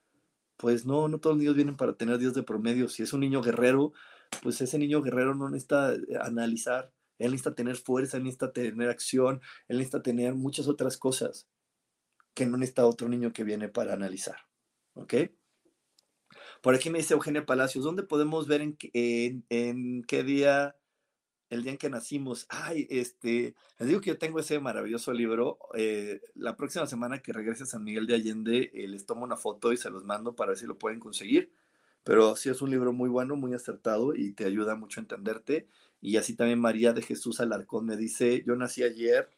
Pues 0.57 0.87
no, 0.87 1.09
no 1.09 1.19
todos 1.19 1.35
los 1.35 1.41
niños 1.41 1.57
vienen 1.57 1.77
para 1.77 1.95
tener 1.95 2.19
días 2.19 2.33
de 2.33 2.45
promedio. 2.45 2.89
Si 2.89 3.03
es 3.03 3.13
un 3.13 3.21
niño 3.21 3.43
guerrero, 3.43 3.93
pues 4.43 4.61
ese 4.61 4.79
niño 4.79 5.03
guerrero 5.03 5.35
no 5.35 5.51
necesita 5.51 5.95
eh, 5.95 6.01
analizar. 6.21 6.93
Él 7.19 7.33
necesita 7.33 7.55
tener 7.55 7.77
fuerza, 7.77 8.19
él 8.19 8.23
necesita 8.23 8.53
tener 8.53 8.89
acción, 8.89 9.41
él 9.69 9.79
necesita 9.79 10.03
tener 10.03 10.35
muchas 10.35 10.69
otras 10.69 10.97
cosas 10.97 11.49
que 12.35 12.47
no 12.47 12.57
necesita 12.57 12.87
otro 12.87 13.09
niño 13.09 13.33
que 13.33 13.43
viene 13.43 13.69
para 13.69 13.95
analizar. 13.95 14.37
¿Ok? 14.95 15.15
Por 16.63 16.75
aquí 16.75 16.91
me 16.91 16.99
dice 16.99 17.15
Eugenia 17.15 17.47
Palacios, 17.47 17.85
¿dónde 17.85 18.03
podemos 18.03 18.47
ver 18.47 18.61
en, 18.61 18.77
qué 18.77 20.23
día, 20.25 20.77
el 21.51 21.63
día 21.63 21.73
en 21.73 21.79
que 21.79 21.91
nacimos? 21.91 22.47
Ay, 22.49 22.87
este, 22.91 23.55
les 23.79 23.89
digo 23.89 24.01
que 24.01 24.11
yo 24.11 24.19
tengo 24.19 24.41
ese 24.41 24.59
maravilloso 24.59 25.13
libro. 25.13 25.59
Eh, 25.75 26.21
la 26.35 26.57
próxima 26.57 26.87
semana 26.87 27.21
que 27.21 27.33
regrese 27.33 27.65
a 27.65 27.67
San 27.67 27.85
Miguel 27.85 28.07
de 28.07 28.15
Allende, 28.15 28.71
eh, 28.75 28.89
les 28.89 29.07
tomo 29.07 29.25
una 29.25 29.37
foto 29.37 29.73
y 29.73 29.77
se 29.77 29.91
los 29.91 30.05
mando 30.05 30.35
para 30.35 30.51
ver 30.51 30.59
si 30.59 30.67
lo 30.67 30.79
pueden 30.79 31.01
conseguir. 31.01 31.53
Pero 32.05 32.37
sí 32.37 32.51
es 32.51 32.63
un 32.63 32.71
libro 32.71 32.93
muy 32.93 33.09
bueno, 33.09 33.37
muy 33.37 33.53
acertado 33.53 34.15
y 34.15 34.33
te 34.33 34.45
ayuda 34.45 34.77
mucho 34.77 35.01
a 35.01 35.03
entenderte. 35.03 35.67
Y 36.01 36.17
así 36.19 36.35
también 36.35 36.61
María 36.61 36.93
de 36.93 37.03
Jesús 37.03 37.41
Alarcón 37.41 37.87
me 37.87 37.97
dice, 37.97 38.45
yo 38.47 38.55
nací 38.55 38.83
ayer, 38.85 39.29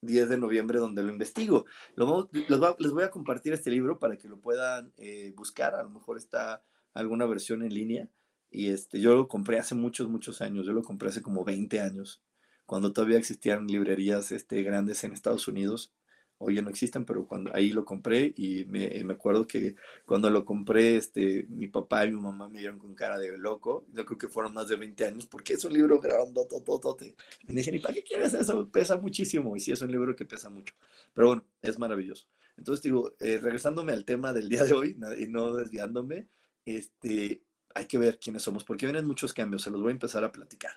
10 0.00 0.28
de 0.28 0.38
noviembre 0.38 0.78
donde 0.78 1.02
lo 1.02 1.10
investigo. 1.10 1.66
les 1.96 2.90
voy 2.92 3.04
a 3.04 3.10
compartir 3.10 3.52
este 3.52 3.70
libro 3.70 3.98
para 3.98 4.16
que 4.16 4.28
lo 4.28 4.38
puedan 4.38 4.92
eh, 4.96 5.32
buscar, 5.36 5.74
a 5.74 5.82
lo 5.82 5.90
mejor 5.90 6.16
está 6.16 6.62
alguna 6.94 7.26
versión 7.26 7.62
en 7.62 7.74
línea. 7.74 8.08
Y 8.50 8.70
este, 8.70 9.00
yo 9.00 9.14
lo 9.14 9.28
compré 9.28 9.58
hace 9.58 9.74
muchos, 9.74 10.08
muchos 10.08 10.40
años, 10.40 10.66
yo 10.66 10.72
lo 10.72 10.82
compré 10.82 11.08
hace 11.08 11.22
como 11.22 11.44
20 11.44 11.80
años, 11.80 12.22
cuando 12.64 12.92
todavía 12.92 13.18
existían 13.18 13.66
librerías 13.66 14.32
este, 14.32 14.62
grandes 14.62 15.02
en 15.04 15.12
Estados 15.12 15.48
Unidos 15.48 15.92
hoy 16.38 16.56
ya 16.56 16.62
no 16.62 16.70
existen, 16.70 17.04
pero 17.04 17.26
cuando 17.26 17.54
ahí 17.54 17.70
lo 17.70 17.84
compré 17.84 18.32
y 18.36 18.64
me, 18.66 18.88
me, 19.04 19.14
acuerdo 19.14 19.46
que 19.46 19.74
cuando 20.04 20.28
lo 20.30 20.44
compré, 20.44 20.96
este, 20.96 21.46
mi 21.48 21.68
papá 21.68 22.04
y 22.04 22.12
mi 22.12 22.20
mamá 22.20 22.48
me 22.48 22.58
vieron 22.58 22.78
con 22.78 22.94
cara 22.94 23.18
de 23.18 23.36
loco. 23.38 23.86
Yo 23.92 24.04
creo 24.04 24.18
que 24.18 24.28
fueron 24.28 24.54
más 24.54 24.68
de 24.68 24.76
20 24.76 25.04
años 25.06 25.26
porque 25.26 25.54
es 25.54 25.64
un 25.64 25.72
libro 25.72 26.00
grandototote. 26.00 27.14
Me 27.46 27.54
dijeron, 27.54 27.80
¿y 27.80 27.82
para 27.82 27.94
qué 27.94 28.02
quieres 28.02 28.34
eso? 28.34 28.68
Pesa 28.68 28.96
muchísimo. 28.96 29.56
Y 29.56 29.60
sí, 29.60 29.72
es 29.72 29.80
un 29.82 29.90
libro 29.90 30.14
que 30.14 30.24
pesa 30.24 30.50
mucho. 30.50 30.74
Pero 31.14 31.28
bueno, 31.28 31.44
es 31.62 31.78
maravilloso. 31.78 32.26
Entonces 32.56 32.82
digo, 32.82 33.14
eh, 33.20 33.38
regresándome 33.42 33.92
al 33.92 34.04
tema 34.04 34.32
del 34.32 34.48
día 34.48 34.64
de 34.64 34.72
hoy 34.72 34.96
y 35.18 35.26
no 35.26 35.54
desviándome, 35.54 36.28
este, 36.64 37.42
hay 37.74 37.86
que 37.86 37.98
ver 37.98 38.18
quiénes 38.18 38.42
somos 38.42 38.64
porque 38.64 38.86
vienen 38.86 39.06
muchos 39.06 39.32
cambios. 39.32 39.62
Se 39.62 39.70
los 39.70 39.80
voy 39.80 39.90
a 39.90 39.92
empezar 39.92 40.24
a 40.24 40.32
platicar 40.32 40.72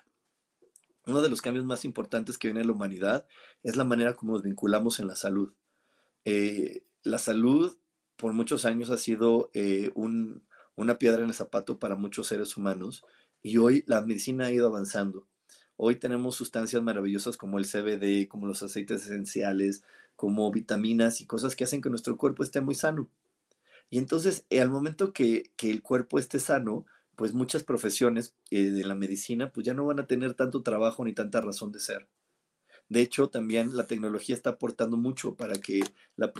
uno 1.10 1.22
de 1.22 1.28
los 1.28 1.42
cambios 1.42 1.64
más 1.64 1.84
importantes 1.84 2.38
que 2.38 2.48
viene 2.48 2.60
en 2.60 2.68
la 2.68 2.72
humanidad 2.72 3.26
es 3.62 3.76
la 3.76 3.84
manera 3.84 4.14
como 4.14 4.32
nos 4.32 4.42
vinculamos 4.42 5.00
en 5.00 5.08
la 5.08 5.16
salud. 5.16 5.52
Eh, 6.24 6.84
la 7.02 7.18
salud 7.18 7.76
por 8.16 8.32
muchos 8.32 8.64
años 8.64 8.90
ha 8.90 8.96
sido 8.96 9.50
eh, 9.54 9.92
una 9.94 10.98
piedra 10.98 11.22
en 11.22 11.28
el 11.28 11.34
zapato 11.34 11.78
para 11.78 11.96
muchos 11.96 12.26
seres 12.28 12.56
humanos 12.56 13.04
y 13.42 13.56
hoy 13.58 13.84
la 13.86 14.02
medicina 14.02 14.46
ha 14.46 14.52
ido 14.52 14.66
avanzando. 14.66 15.26
Hoy 15.76 15.96
tenemos 15.96 16.36
sustancias 16.36 16.82
maravillosas 16.82 17.36
como 17.36 17.58
el 17.58 17.64
CBD, 17.64 18.28
como 18.28 18.46
los 18.46 18.62
aceites 18.62 19.04
esenciales, 19.06 19.82
como 20.14 20.50
vitaminas 20.50 21.20
y 21.22 21.26
cosas 21.26 21.56
que 21.56 21.64
hacen 21.64 21.80
que 21.80 21.88
nuestro 21.88 22.16
cuerpo 22.18 22.42
esté 22.42 22.60
muy 22.60 22.74
sano. 22.74 23.08
Y 23.88 23.98
entonces, 23.98 24.44
al 24.50 24.70
momento 24.70 25.12
que 25.12 25.50
el 25.62 25.82
cuerpo 25.82 26.18
esté 26.18 26.38
sano, 26.38 26.84
pues 27.16 27.34
muchas 27.34 27.64
profesiones 27.64 28.34
eh, 28.50 28.70
de 28.70 28.84
la 28.84 28.94
medicina 28.94 29.50
pues 29.50 29.66
ya 29.66 29.74
no 29.74 29.86
van 29.86 30.00
a 30.00 30.06
tener 30.06 30.34
tanto 30.34 30.62
trabajo 30.62 31.04
ni 31.04 31.12
tanta 31.12 31.40
razón 31.40 31.72
de 31.72 31.80
ser. 31.80 32.08
De 32.88 33.00
hecho, 33.02 33.28
también 33.30 33.76
la 33.76 33.86
tecnología 33.86 34.34
está 34.34 34.50
aportando 34.50 34.96
mucho 34.96 35.36
para 35.36 35.54
que 35.54 35.80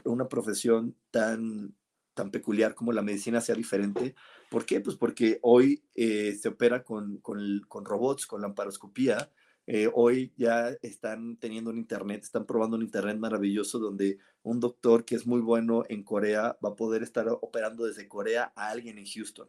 una 0.04 0.28
profesión 0.28 0.96
tan, 1.12 1.76
tan 2.14 2.32
peculiar 2.32 2.74
como 2.74 2.92
la 2.92 3.02
medicina 3.02 3.40
sea 3.40 3.54
diferente. 3.54 4.16
¿Por 4.50 4.66
qué? 4.66 4.80
Pues 4.80 4.96
porque 4.96 5.38
hoy 5.42 5.84
eh, 5.94 6.36
se 6.40 6.48
opera 6.48 6.82
con, 6.82 7.18
con, 7.18 7.60
con, 7.68 7.84
robots, 7.84 8.26
con 8.26 8.42
lamparoscopía. 8.42 9.30
Eh, 9.66 9.88
hoy 9.94 10.32
ya 10.36 10.70
están 10.82 11.36
teniendo 11.36 11.70
un 11.70 11.78
internet, 11.78 12.24
están 12.24 12.46
probando 12.46 12.76
un 12.76 12.82
internet 12.82 13.16
maravilloso 13.18 13.78
donde 13.78 14.18
un 14.42 14.58
doctor 14.58 15.04
que 15.04 15.14
es 15.14 15.26
muy 15.26 15.40
bueno 15.40 15.84
en 15.88 16.02
Corea 16.02 16.58
va 16.64 16.70
a 16.70 16.76
poder 16.76 17.04
estar 17.04 17.28
operando 17.28 17.86
desde 17.86 18.08
Corea 18.08 18.52
a 18.56 18.70
alguien 18.70 18.98
en 18.98 19.06
Houston. 19.06 19.48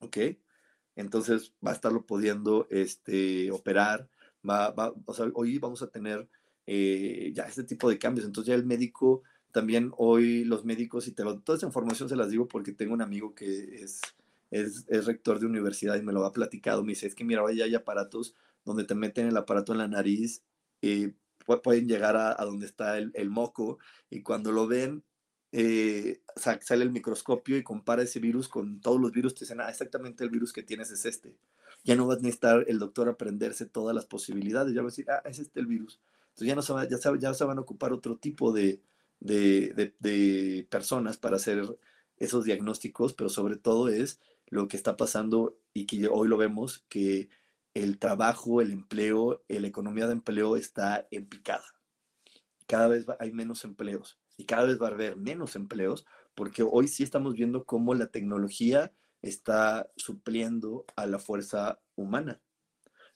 ¿Ok? 0.00 0.18
Entonces 0.96 1.52
va 1.64 1.70
a 1.70 1.74
estarlo 1.74 2.06
pudiendo 2.06 2.66
este, 2.70 3.50
operar, 3.50 4.08
va, 4.48 4.70
va, 4.70 4.92
o 5.06 5.14
sea, 5.14 5.26
hoy 5.34 5.58
vamos 5.58 5.82
a 5.82 5.90
tener 5.90 6.28
eh, 6.66 7.32
ya 7.34 7.44
este 7.44 7.64
tipo 7.64 7.88
de 7.88 7.98
cambios, 7.98 8.26
entonces 8.26 8.48
ya 8.48 8.54
el 8.54 8.66
médico, 8.66 9.22
también 9.52 9.92
hoy 9.96 10.44
los 10.44 10.64
médicos, 10.64 11.08
y 11.08 11.12
te 11.12 11.24
lo, 11.24 11.40
toda 11.40 11.56
esa 11.56 11.66
información 11.66 12.08
se 12.08 12.16
las 12.16 12.30
digo 12.30 12.48
porque 12.48 12.72
tengo 12.72 12.94
un 12.94 13.02
amigo 13.02 13.34
que 13.34 13.82
es, 13.82 14.00
es, 14.50 14.84
es 14.88 15.06
rector 15.06 15.38
de 15.38 15.46
universidad 15.46 15.96
y 15.96 16.02
me 16.02 16.12
lo 16.12 16.24
ha 16.24 16.32
platicado, 16.32 16.82
me 16.82 16.92
dice, 16.92 17.06
es 17.06 17.14
que 17.14 17.24
mira, 17.24 17.42
hoy 17.42 17.62
hay 17.62 17.74
aparatos 17.74 18.34
donde 18.64 18.84
te 18.84 18.94
meten 18.94 19.28
el 19.28 19.36
aparato 19.36 19.72
en 19.72 19.78
la 19.78 19.88
nariz, 19.88 20.42
y 20.80 21.14
pueden 21.56 21.88
llegar 21.88 22.16
a, 22.16 22.40
a 22.40 22.44
donde 22.44 22.66
está 22.66 22.98
el, 22.98 23.10
el, 23.14 23.30
moco 23.30 23.78
y 24.10 24.22
cuando 24.22 24.52
lo 24.52 24.66
ven 24.66 25.02
eh, 25.50 26.20
sale 26.36 26.84
el 26.84 26.90
microscopio 26.90 27.56
y 27.56 27.62
compara 27.62 28.02
ese 28.02 28.20
virus 28.20 28.48
con 28.48 28.80
todos 28.80 29.00
los 29.00 29.12
virus, 29.12 29.34
te 29.34 29.40
dicen, 29.40 29.60
ah, 29.60 29.70
exactamente 29.70 30.24
el 30.24 30.30
virus 30.30 30.52
que 30.52 30.62
tienes 30.62 30.90
es 30.90 31.04
este. 31.04 31.34
Ya 31.84 31.96
no 31.96 32.06
va 32.06 32.14
a 32.14 32.16
necesitar 32.16 32.64
el 32.68 32.78
doctor 32.78 33.08
aprenderse 33.08 33.66
todas 33.66 33.94
las 33.94 34.06
posibilidades, 34.06 34.74
ya 34.74 34.82
va 34.82 34.88
a 34.88 34.90
decir, 34.90 35.10
ah, 35.10 35.22
es 35.24 35.38
este 35.38 35.60
el 35.60 35.66
virus. 35.66 36.00
Entonces 36.30 36.48
ya, 36.48 36.54
no 36.54 36.62
se, 36.62 36.72
ya, 36.90 36.98
ya 37.18 37.34
se 37.34 37.44
van 37.44 37.58
a 37.58 37.62
ocupar 37.62 37.92
otro 37.92 38.16
tipo 38.16 38.52
de, 38.52 38.80
de, 39.20 39.94
de, 39.98 40.66
personas 40.70 41.16
para 41.16 41.36
hacer 41.36 41.62
esos 42.18 42.44
diagnósticos, 42.44 43.14
pero 43.14 43.30
sobre 43.30 43.56
todo 43.56 43.88
es 43.88 44.20
lo 44.48 44.68
que 44.68 44.76
está 44.76 44.96
pasando 44.96 45.58
y 45.72 45.86
que 45.86 46.08
hoy 46.08 46.28
lo 46.28 46.36
vemos, 46.36 46.84
que 46.88 47.28
el 47.74 47.98
trabajo, 47.98 48.60
el 48.60 48.72
empleo, 48.72 49.42
la 49.48 49.66
economía 49.66 50.06
de 50.06 50.12
empleo 50.12 50.56
está 50.56 51.06
en 51.10 51.26
picada. 51.26 51.64
Cada 52.66 52.88
vez 52.88 53.06
hay 53.18 53.32
menos 53.32 53.64
empleos 53.64 54.18
y 54.38 54.46
cada 54.46 54.64
vez 54.64 54.80
va 54.80 54.88
a 54.88 54.92
haber 54.92 55.16
menos 55.16 55.56
empleos, 55.56 56.06
porque 56.34 56.62
hoy 56.62 56.88
sí 56.88 57.02
estamos 57.02 57.34
viendo 57.34 57.66
cómo 57.66 57.94
la 57.94 58.06
tecnología 58.06 58.92
está 59.20 59.90
supliendo 59.96 60.86
a 60.96 61.06
la 61.06 61.18
fuerza 61.18 61.80
humana. 61.96 62.40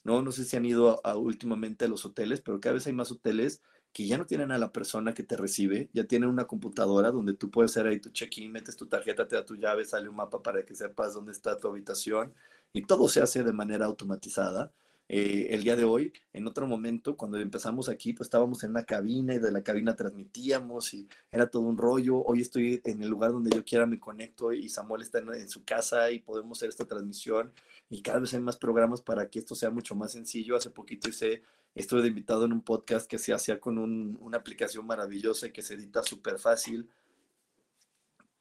No, 0.04 0.20
no 0.20 0.32
sé 0.32 0.44
si 0.44 0.56
han 0.56 0.66
ido 0.66 1.00
a, 1.06 1.16
últimamente 1.16 1.84
a 1.84 1.88
los 1.88 2.04
hoteles, 2.04 2.40
pero 2.40 2.60
cada 2.60 2.74
vez 2.74 2.86
hay 2.88 2.92
más 2.92 3.12
hoteles 3.12 3.62
que 3.92 4.06
ya 4.06 4.18
no 4.18 4.26
tienen 4.26 4.50
a 4.50 4.58
la 4.58 4.72
persona 4.72 5.14
que 5.14 5.22
te 5.22 5.36
recibe, 5.36 5.90
ya 5.92 6.04
tienen 6.04 6.28
una 6.28 6.46
computadora 6.46 7.12
donde 7.12 7.34
tú 7.34 7.50
puedes 7.50 7.70
hacer 7.70 7.86
ahí 7.86 8.00
tu 8.00 8.10
check-in, 8.10 8.50
metes 8.50 8.76
tu 8.76 8.86
tarjeta, 8.88 9.28
te 9.28 9.36
da 9.36 9.44
tu 9.44 9.54
llave, 9.54 9.84
sale 9.84 10.08
un 10.08 10.16
mapa 10.16 10.42
para 10.42 10.64
que 10.64 10.74
sepas 10.74 11.14
dónde 11.14 11.30
está 11.32 11.56
tu 11.58 11.68
habitación 11.68 12.34
y 12.72 12.82
todo 12.82 13.08
se 13.08 13.20
hace 13.20 13.44
de 13.44 13.52
manera 13.52 13.86
automatizada. 13.86 14.72
Eh, 15.08 15.48
el 15.54 15.62
día 15.62 15.76
de 15.76 15.84
hoy. 15.84 16.12
En 16.32 16.46
otro 16.46 16.66
momento, 16.66 17.16
cuando 17.16 17.38
empezamos 17.38 17.88
aquí, 17.88 18.12
pues 18.14 18.28
estábamos 18.28 18.64
en 18.64 18.70
una 18.70 18.84
cabina 18.84 19.34
y 19.34 19.38
de 19.38 19.52
la 19.52 19.62
cabina 19.62 19.94
transmitíamos 19.94 20.94
y 20.94 21.08
era 21.30 21.48
todo 21.50 21.64
un 21.64 21.76
rollo. 21.76 22.22
Hoy 22.24 22.40
estoy 22.40 22.80
en 22.84 23.02
el 23.02 23.10
lugar 23.10 23.32
donde 23.32 23.50
yo 23.54 23.64
quiera, 23.64 23.86
me 23.86 24.00
conecto 24.00 24.52
y 24.52 24.68
Samuel 24.68 25.02
está 25.02 25.18
en, 25.18 25.48
su 25.48 25.64
casa 25.64 26.10
y 26.10 26.20
podemos 26.20 26.58
hacer 26.58 26.70
esta 26.70 26.86
transmisión 26.86 27.52
y 27.90 28.00
cada 28.02 28.20
vez 28.20 28.32
hay 28.32 28.40
más 28.40 28.56
programas 28.56 29.02
para 29.02 29.28
que 29.28 29.40
esto 29.40 29.54
sea 29.54 29.70
mucho 29.70 29.94
más 29.94 30.12
sencillo. 30.12 30.56
Hace 30.56 30.70
poquito 30.70 31.08
hice, 31.10 31.42
estuve 31.74 32.06
invitado 32.06 32.46
en 32.46 32.52
un 32.52 32.62
podcast 32.62 33.06
que 33.06 33.18
se 33.18 33.34
hacía 33.34 33.60
con 33.60 33.78
una 33.78 34.38
aplicación 34.38 34.86
maravillosa 34.86 35.48
y 35.48 35.52
que 35.52 35.62
se 35.62 35.74
edita 35.74 36.02
súper 36.02 36.38
fácil. 36.38 36.88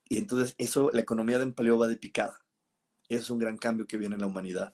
Y 0.07 0.17
entonces 0.17 0.55
eso, 0.57 0.89
la 0.93 1.01
economía 1.01 1.37
de 1.37 1.43
empleo 1.43 1.77
va 1.77 1.87
de 1.87 1.97
picada. 1.97 2.39
Es 3.09 3.29
un 3.29 3.39
gran 3.39 3.57
cambio 3.57 3.87
que 3.87 3.97
viene 3.97 4.15
en 4.15 4.21
la 4.21 4.27
humanidad. 4.27 4.73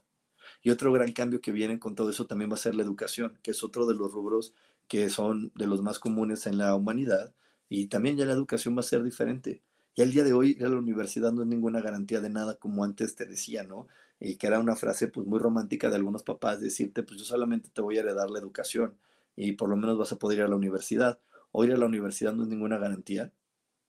Y 0.67 0.69
otro 0.69 0.91
gran 0.91 1.13
cambio 1.13 1.39
que 1.39 1.53
viene 1.53 1.79
con 1.79 1.95
todo 1.95 2.09
eso 2.09 2.27
también 2.27 2.51
va 2.51 2.55
a 2.55 2.57
ser 2.57 2.75
la 2.75 2.83
educación, 2.83 3.39
que 3.41 3.51
es 3.51 3.63
otro 3.63 3.85
de 3.85 3.95
los 3.95 4.11
rubros 4.11 4.53
que 4.89 5.09
son 5.09 5.49
de 5.55 5.65
los 5.65 5.81
más 5.81 5.97
comunes 5.97 6.45
en 6.45 6.57
la 6.57 6.75
humanidad, 6.75 7.33
y 7.69 7.87
también 7.87 8.17
ya 8.17 8.25
la 8.25 8.33
educación 8.33 8.75
va 8.75 8.81
a 8.81 8.83
ser 8.83 9.01
diferente. 9.01 9.63
Y 9.95 10.01
el 10.01 10.11
día 10.11 10.25
de 10.25 10.33
hoy 10.33 10.55
la 10.55 10.67
universidad 10.67 11.31
no 11.31 11.43
es 11.43 11.47
ninguna 11.47 11.79
garantía 11.79 12.19
de 12.19 12.29
nada, 12.29 12.55
como 12.55 12.83
antes 12.83 13.15
te 13.15 13.25
decía, 13.25 13.63
¿no? 13.63 13.87
Y 14.19 14.35
que 14.35 14.47
era 14.47 14.59
una 14.59 14.75
frase 14.75 15.07
pues 15.07 15.25
muy 15.25 15.39
romántica 15.39 15.89
de 15.89 15.95
algunos 15.95 16.23
papás, 16.23 16.59
decirte, 16.59 17.01
pues 17.01 17.17
yo 17.17 17.25
solamente 17.25 17.69
te 17.69 17.79
voy 17.79 17.95
a 17.95 18.01
heredar 18.01 18.29
la 18.29 18.39
educación 18.39 18.97
y 19.37 19.53
por 19.53 19.69
lo 19.69 19.77
menos 19.77 19.97
vas 19.97 20.11
a 20.11 20.19
poder 20.19 20.39
ir 20.39 20.43
a 20.43 20.47
la 20.49 20.57
universidad. 20.57 21.17
Hoy 21.53 21.67
ir 21.67 21.75
a 21.75 21.77
la 21.77 21.85
universidad 21.85 22.33
no 22.33 22.43
es 22.43 22.49
ninguna 22.49 22.77
garantía, 22.77 23.31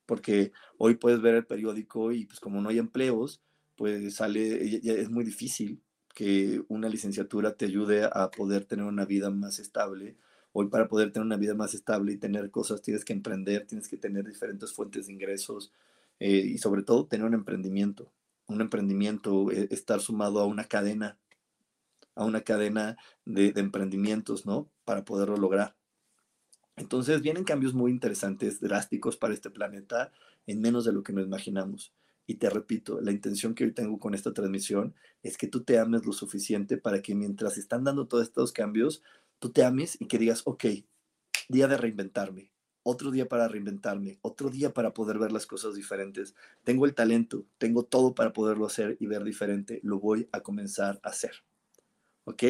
porque 0.06 0.52
hoy 0.76 0.94
puedes 0.94 1.20
ver 1.20 1.34
el 1.34 1.44
periódico 1.44 2.12
y 2.12 2.26
pues 2.26 2.38
como 2.38 2.60
no 2.62 2.68
hay 2.68 2.78
empleos, 2.78 3.42
pues 3.74 4.14
sale, 4.14 4.76
es 4.76 5.10
muy 5.10 5.24
difícil 5.24 5.82
que 6.18 6.64
una 6.66 6.88
licenciatura 6.88 7.54
te 7.54 7.66
ayude 7.66 8.02
a 8.12 8.28
poder 8.32 8.64
tener 8.64 8.84
una 8.86 9.04
vida 9.04 9.30
más 9.30 9.60
estable. 9.60 10.16
Hoy 10.50 10.66
para 10.66 10.88
poder 10.88 11.12
tener 11.12 11.24
una 11.24 11.36
vida 11.36 11.54
más 11.54 11.74
estable 11.74 12.12
y 12.12 12.16
tener 12.16 12.50
cosas 12.50 12.82
tienes 12.82 13.04
que 13.04 13.12
emprender, 13.12 13.68
tienes 13.68 13.86
que 13.86 13.98
tener 13.98 14.26
diferentes 14.26 14.72
fuentes 14.72 15.06
de 15.06 15.12
ingresos, 15.12 15.70
eh, 16.18 16.38
y 16.44 16.58
sobre 16.58 16.82
todo 16.82 17.06
tener 17.06 17.24
un 17.24 17.34
emprendimiento. 17.34 18.10
Un 18.48 18.60
emprendimiento, 18.60 19.52
eh, 19.52 19.68
estar 19.70 20.00
sumado 20.00 20.40
a 20.40 20.46
una 20.46 20.64
cadena, 20.64 21.16
a 22.16 22.24
una 22.24 22.40
cadena 22.40 22.96
de, 23.24 23.52
emprendimientos, 23.54 24.44
¿no? 24.44 24.68
Para 24.84 25.04
poderlo 25.04 25.36
lograr. 25.36 25.76
Entonces 26.74 27.22
vienen 27.22 27.44
cambios 27.44 27.74
muy 27.74 27.92
interesantes, 27.92 28.58
drásticos 28.58 29.16
para 29.16 29.34
este 29.34 29.50
planeta 29.50 30.10
en 30.48 30.60
menos 30.60 30.84
de 30.84 30.92
lo 30.92 31.04
que 31.04 31.12
nos 31.12 31.24
imaginamos. 31.24 31.92
Y 32.30 32.36
te 32.36 32.50
repito, 32.50 33.00
la 33.00 33.10
intención 33.10 33.54
que 33.54 33.64
hoy 33.64 33.72
tengo 33.72 33.98
con 33.98 34.14
esta 34.14 34.34
transmisión 34.34 34.94
es 35.22 35.38
que 35.38 35.48
tú 35.48 35.64
te 35.64 35.78
ames 35.78 36.04
lo 36.04 36.12
suficiente 36.12 36.76
para 36.76 37.02
que 37.02 37.14
mientras 37.14 37.56
están 37.56 37.84
dando 37.84 38.06
todos 38.06 38.24
estos 38.24 38.52
cambios, 38.52 39.02
tú 39.38 39.50
te 39.50 39.64
ames 39.64 39.96
y 39.98 40.06
que 40.06 40.18
digas, 40.18 40.42
ok, 40.44 40.64
día 41.48 41.66
de 41.66 41.78
reinventarme, 41.78 42.52
otro 42.82 43.10
día 43.10 43.28
para 43.28 43.48
reinventarme, 43.48 44.18
otro 44.20 44.50
día 44.50 44.72
para 44.72 44.94
poder 44.94 45.18
ver 45.18 45.32
las 45.32 45.46
cosas 45.46 45.74
diferentes. 45.74 46.34
Tengo 46.64 46.86
el 46.86 46.94
talento, 46.94 47.46
tengo 47.58 47.84
todo 47.84 48.14
para 48.14 48.32
poderlo 48.32 48.66
hacer 48.66 48.96
y 49.00 49.06
ver 49.06 49.24
diferente. 49.24 49.80
Lo 49.82 49.98
voy 49.98 50.28
a 50.30 50.40
comenzar 50.40 51.00
a 51.02 51.08
hacer. 51.08 51.32
¿Ok? 52.24 52.42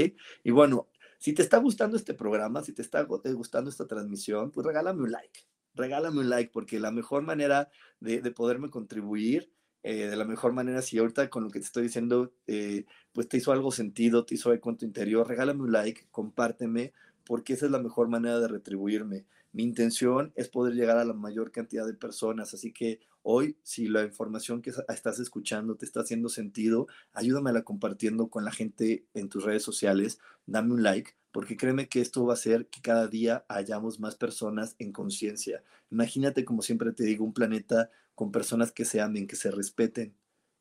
Y 0.42 0.50
bueno, 0.50 0.88
si 1.18 1.32
te 1.32 1.42
está 1.42 1.58
gustando 1.58 1.96
este 1.96 2.14
programa, 2.14 2.62
si 2.62 2.72
te 2.72 2.82
está 2.82 3.00
eh, 3.00 3.32
gustando 3.32 3.70
esta 3.70 3.86
transmisión, 3.86 4.50
pues 4.50 4.66
regálame 4.66 5.02
un 5.02 5.12
like. 5.12 5.40
Regálame 5.74 6.20
un 6.20 6.30
like 6.30 6.50
porque 6.52 6.80
la 6.80 6.90
mejor 6.90 7.22
manera 7.22 7.70
de, 8.00 8.20
poderme 8.30 8.70
contribuir, 8.70 9.52
eh, 9.90 10.06
de 10.06 10.16
la 10.16 10.26
mejor 10.26 10.52
manera, 10.52 10.82
si 10.82 10.98
ahorita 10.98 11.30
con 11.30 11.44
lo 11.44 11.50
que 11.50 11.60
te 11.60 11.64
estoy 11.64 11.84
diciendo, 11.84 12.34
eh, 12.46 12.84
pues 13.14 13.26
te 13.26 13.38
hizo 13.38 13.52
algo 13.52 13.72
sentido, 13.72 14.26
te 14.26 14.34
hizo 14.34 14.50
algo 14.50 14.68
en 14.68 14.76
tu 14.76 14.84
interior, 14.84 15.26
regálame 15.26 15.62
un 15.62 15.72
like, 15.72 16.08
compárteme, 16.10 16.92
porque 17.24 17.54
esa 17.54 17.64
es 17.64 17.72
la 17.72 17.78
mejor 17.78 18.08
manera 18.08 18.38
de 18.38 18.48
retribuirme. 18.48 19.24
Mi 19.50 19.62
intención 19.62 20.30
es 20.36 20.50
poder 20.50 20.74
llegar 20.74 20.98
a 20.98 21.06
la 21.06 21.14
mayor 21.14 21.52
cantidad 21.52 21.86
de 21.86 21.94
personas, 21.94 22.52
así 22.52 22.70
que 22.70 23.00
hoy, 23.22 23.56
si 23.62 23.88
la 23.88 24.02
información 24.02 24.60
que 24.60 24.74
estás 24.88 25.20
escuchando 25.20 25.76
te 25.76 25.86
está 25.86 26.00
haciendo 26.00 26.28
sentido, 26.28 26.86
ayúdame 27.14 27.48
a 27.48 27.54
la 27.54 27.62
compartiendo 27.62 28.28
con 28.28 28.44
la 28.44 28.52
gente 28.52 29.06
en 29.14 29.30
tus 29.30 29.42
redes 29.42 29.62
sociales, 29.62 30.18
dame 30.44 30.74
un 30.74 30.82
like, 30.82 31.12
porque 31.32 31.56
créeme 31.56 31.88
que 31.88 32.02
esto 32.02 32.26
va 32.26 32.34
a 32.34 32.34
hacer 32.34 32.66
que 32.66 32.82
cada 32.82 33.08
día 33.08 33.46
hayamos 33.48 34.00
más 34.00 34.16
personas 34.16 34.76
en 34.78 34.92
conciencia. 34.92 35.62
Imagínate, 35.90 36.44
como 36.44 36.60
siempre 36.60 36.92
te 36.92 37.04
digo, 37.04 37.24
un 37.24 37.32
planeta 37.32 37.90
con 38.18 38.32
personas 38.32 38.72
que 38.72 38.84
se 38.84 39.00
amen, 39.00 39.28
que 39.28 39.36
se 39.36 39.52
respeten, 39.52 40.16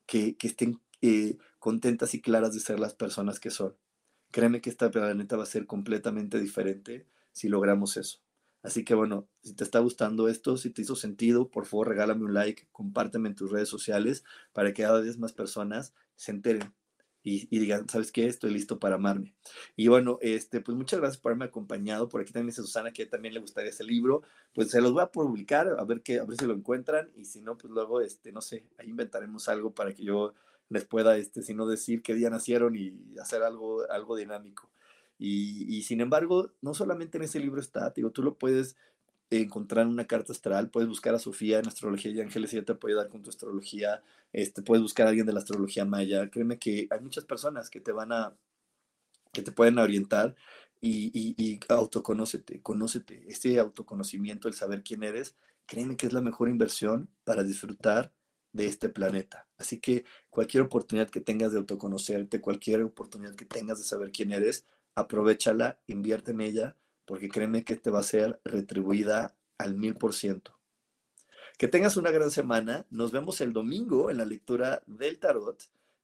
que, 0.06 0.38
estén 0.44 0.80
eh, 1.02 1.40
contentas 1.58 2.14
y 2.14 2.22
claras 2.22 2.54
de 2.54 2.60
ser 2.60 2.80
las 2.80 2.94
personas 2.94 3.40
que 3.40 3.50
son. 3.50 3.76
Créeme 4.30 4.62
que 4.62 4.70
este 4.70 4.88
planeta 4.92 5.38
va 5.38 5.42
a 5.42 5.48
ser 5.48 5.66
completamente 5.66 6.40
diferente 6.40 7.08
si 7.32 7.50
logramos 7.50 7.98
eso. 7.98 8.20
Así 8.62 8.86
que 8.86 8.94
bueno, 8.94 9.28
si 9.42 9.56
te 9.56 9.64
está 9.64 9.80
gustando 9.80 10.28
esto, 10.28 10.56
si 10.58 10.70
te 10.70 10.84
hizo 10.84 10.96
sentido, 10.96 11.50
por 11.50 11.66
favor 11.66 11.88
regálame 11.88 12.26
un 12.26 12.36
like, 12.36 12.68
compárteme 12.72 13.30
en 13.30 13.34
tus 13.34 13.50
redes 13.50 13.70
sociales 13.70 14.24
para 14.54 14.72
que 14.72 14.84
cada 14.84 15.02
vez 15.02 15.18
más 15.18 15.34
personas 15.34 15.96
se 16.16 16.34
enteren 16.34 16.76
y, 17.30 17.60
digan, 17.60 17.90
¿sabes 17.90 18.14
qué? 18.14 18.26
Estoy 18.26 18.54
listo 18.54 18.80
para 18.80 18.96
amarme. 18.96 19.36
Y 19.76 19.90
bueno, 19.90 20.18
este, 20.22 20.62
pues 20.62 20.78
muchas 20.78 21.02
gracias 21.02 21.22
por 21.22 21.32
haberme 21.32 21.46
acompañado. 21.46 22.08
Por 22.08 22.22
aquí 22.22 22.32
también 22.32 22.52
dice 22.52 22.62
Susana 22.62 22.94
que 22.94 23.06
también 23.06 23.34
le 23.34 23.42
gustaría 23.42 23.70
ese 23.70 23.84
libro. 23.84 24.22
Pues 24.54 24.72
se 24.72 24.80
los 24.80 24.94
voy 24.94 25.04
a 25.04 25.12
publicar, 25.12 25.76
a 25.78 25.84
ver, 25.84 26.02
qué, 26.02 26.20
a 26.20 26.24
ver 26.24 26.38
si 26.38 26.46
lo 26.46 26.54
encuentran. 26.54 27.12
Y 27.18 27.26
si 27.26 27.42
no, 27.42 27.58
pues 27.58 27.74
luego, 27.74 28.00
este, 28.00 28.32
no 28.32 28.42
sé, 28.42 28.64
ahí 28.78 28.88
inventaremos 28.88 29.50
algo 29.50 29.74
para 29.74 29.94
que 29.94 30.04
yo 30.04 30.34
les 30.70 30.86
pueda, 30.86 31.18
este, 31.18 31.42
si 31.42 31.54
no 31.54 31.68
decir 31.68 32.02
qué 32.02 32.14
día 32.16 32.30
nacieron 32.30 32.78
y 32.78 32.94
hacer 33.20 33.44
algo, 33.44 33.84
algo 33.92 34.16
dinámico. 34.16 34.70
Y, 35.20 35.82
sin 35.82 36.00
embargo, 36.00 36.54
no 36.62 36.74
solamente 36.74 37.18
en 37.18 37.24
ese 37.24 37.40
libro 37.40 37.60
está, 37.60 37.90
digo, 37.90 38.12
tú 38.12 38.24
lo 38.24 38.38
puedes 38.38 38.78
encontrar 39.30 39.86
en 39.86 39.92
una 39.92 40.08
carta 40.08 40.32
astral, 40.32 40.70
puedes 40.70 40.88
buscar 40.88 41.14
a 41.16 41.20
Sofía 41.20 41.60
en 41.60 41.68
Astrología 41.68 42.12
y 42.12 42.22
Ángeles 42.22 42.54
ella 42.54 42.66
te 42.66 42.76
puede 42.76 42.96
dar 42.96 43.10
con 43.10 43.22
tu 43.22 43.30
astrología, 43.30 44.02
este, 44.34 44.62
puedes 44.62 44.82
buscar 44.82 45.08
a 45.08 45.10
alguien 45.10 45.26
de 45.26 45.34
la 45.34 45.40
astrología 45.40 45.86
maya, 45.86 46.30
créeme 46.30 46.58
que 46.58 46.88
hay 46.90 47.00
muchas 47.02 47.26
personas 47.26 47.70
que 47.70 47.82
te 47.82 47.92
van 47.92 48.12
a, 48.12 48.36
que 49.34 49.42
te 49.42 49.52
pueden 49.52 49.78
orientar 49.80 50.36
y, 50.82 51.12
y, 51.14 51.36
y 51.38 51.60
autoconócete, 51.70 52.62
conócete, 52.62 53.26
este 53.28 53.60
autoconocimiento, 53.60 54.48
el 54.48 54.54
saber 54.54 54.84
quién 54.84 55.04
eres, 55.04 55.36
créeme 55.66 55.98
que 55.98 56.08
es 56.08 56.14
la 56.14 56.22
mejor 56.22 56.50
inversión 56.50 57.10
para 57.24 57.44
disfrutar 57.44 58.12
de 58.54 58.68
este 58.68 58.90
planeta. 58.90 59.48
Así 59.58 59.80
que 59.80 60.06
cualquier 60.30 60.64
oportunidad 60.64 61.10
que 61.10 61.22
tengas 61.22 61.52
de 61.52 61.60
autoconocerte, 61.60 62.42
cualquier 62.42 62.84
oportunidad 62.84 63.36
que 63.36 63.46
tengas 63.46 63.78
de 63.80 63.84
saber 63.84 64.12
quién 64.12 64.32
eres, 64.32 64.66
aprovechala, 64.96 65.80
invierte 65.88 66.32
en 66.32 66.42
ella, 66.42 66.76
porque 67.08 67.30
créeme 67.30 67.64
que 67.64 67.78
te 67.78 67.90
va 67.90 68.00
a 68.00 68.04
ser 68.04 68.40
retribuida 68.44 69.34
al 69.58 69.76
mil 69.76 69.96
por 69.96 70.14
ciento. 70.14 70.60
Que 71.58 71.68
tengas 71.68 71.98
una 71.98 72.12
gran 72.12 72.30
semana. 72.30 72.86
Nos 72.92 73.12
vemos 73.12 73.42
el 73.42 73.54
domingo 73.54 74.12
en 74.12 74.18
la 74.18 74.26
lectura 74.26 74.84
del 74.86 75.18
tarot. 75.18 75.58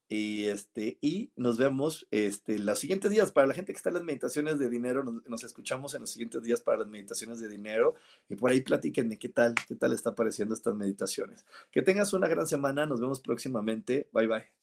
Y, 0.07 0.45
este, 0.45 0.97
y 1.01 1.31
nos 1.35 1.57
vemos 1.57 2.07
este, 2.09 2.57
los 2.57 2.79
siguientes 2.79 3.11
días. 3.11 3.31
Para 3.31 3.47
la 3.47 3.53
gente 3.53 3.73
que 3.73 3.77
está 3.77 3.89
en 3.89 3.95
las 3.95 4.03
meditaciones 4.03 4.57
de 4.59 4.69
dinero, 4.69 5.03
nos, 5.03 5.43
escuchamos 5.43 5.93
en 5.93 6.01
los 6.01 6.09
siguientes 6.09 6.41
días 6.41 6.61
para 6.61 6.79
las 6.79 6.87
meditaciones 6.87 7.41
de 7.41 7.49
dinero. 7.49 7.95
Y 8.29 8.37
por 8.37 8.51
ahí 8.51 8.61
platíquenme 8.61 9.19
qué 9.19 9.29
tal, 9.29 9.55
qué 9.67 9.75
tal 9.75 9.91
está 9.91 10.15
pareciendo 10.15 10.55
estas 10.55 10.73
meditaciones. 10.73 11.45
Que 11.69 11.81
tengas 11.81 12.13
una 12.13 12.29
gran 12.29 12.47
semana. 12.47 12.85
Nos 12.85 13.01
vemos 13.01 13.19
próximamente. 13.19 14.07
Bye 14.13 14.27
bye. 14.27 14.62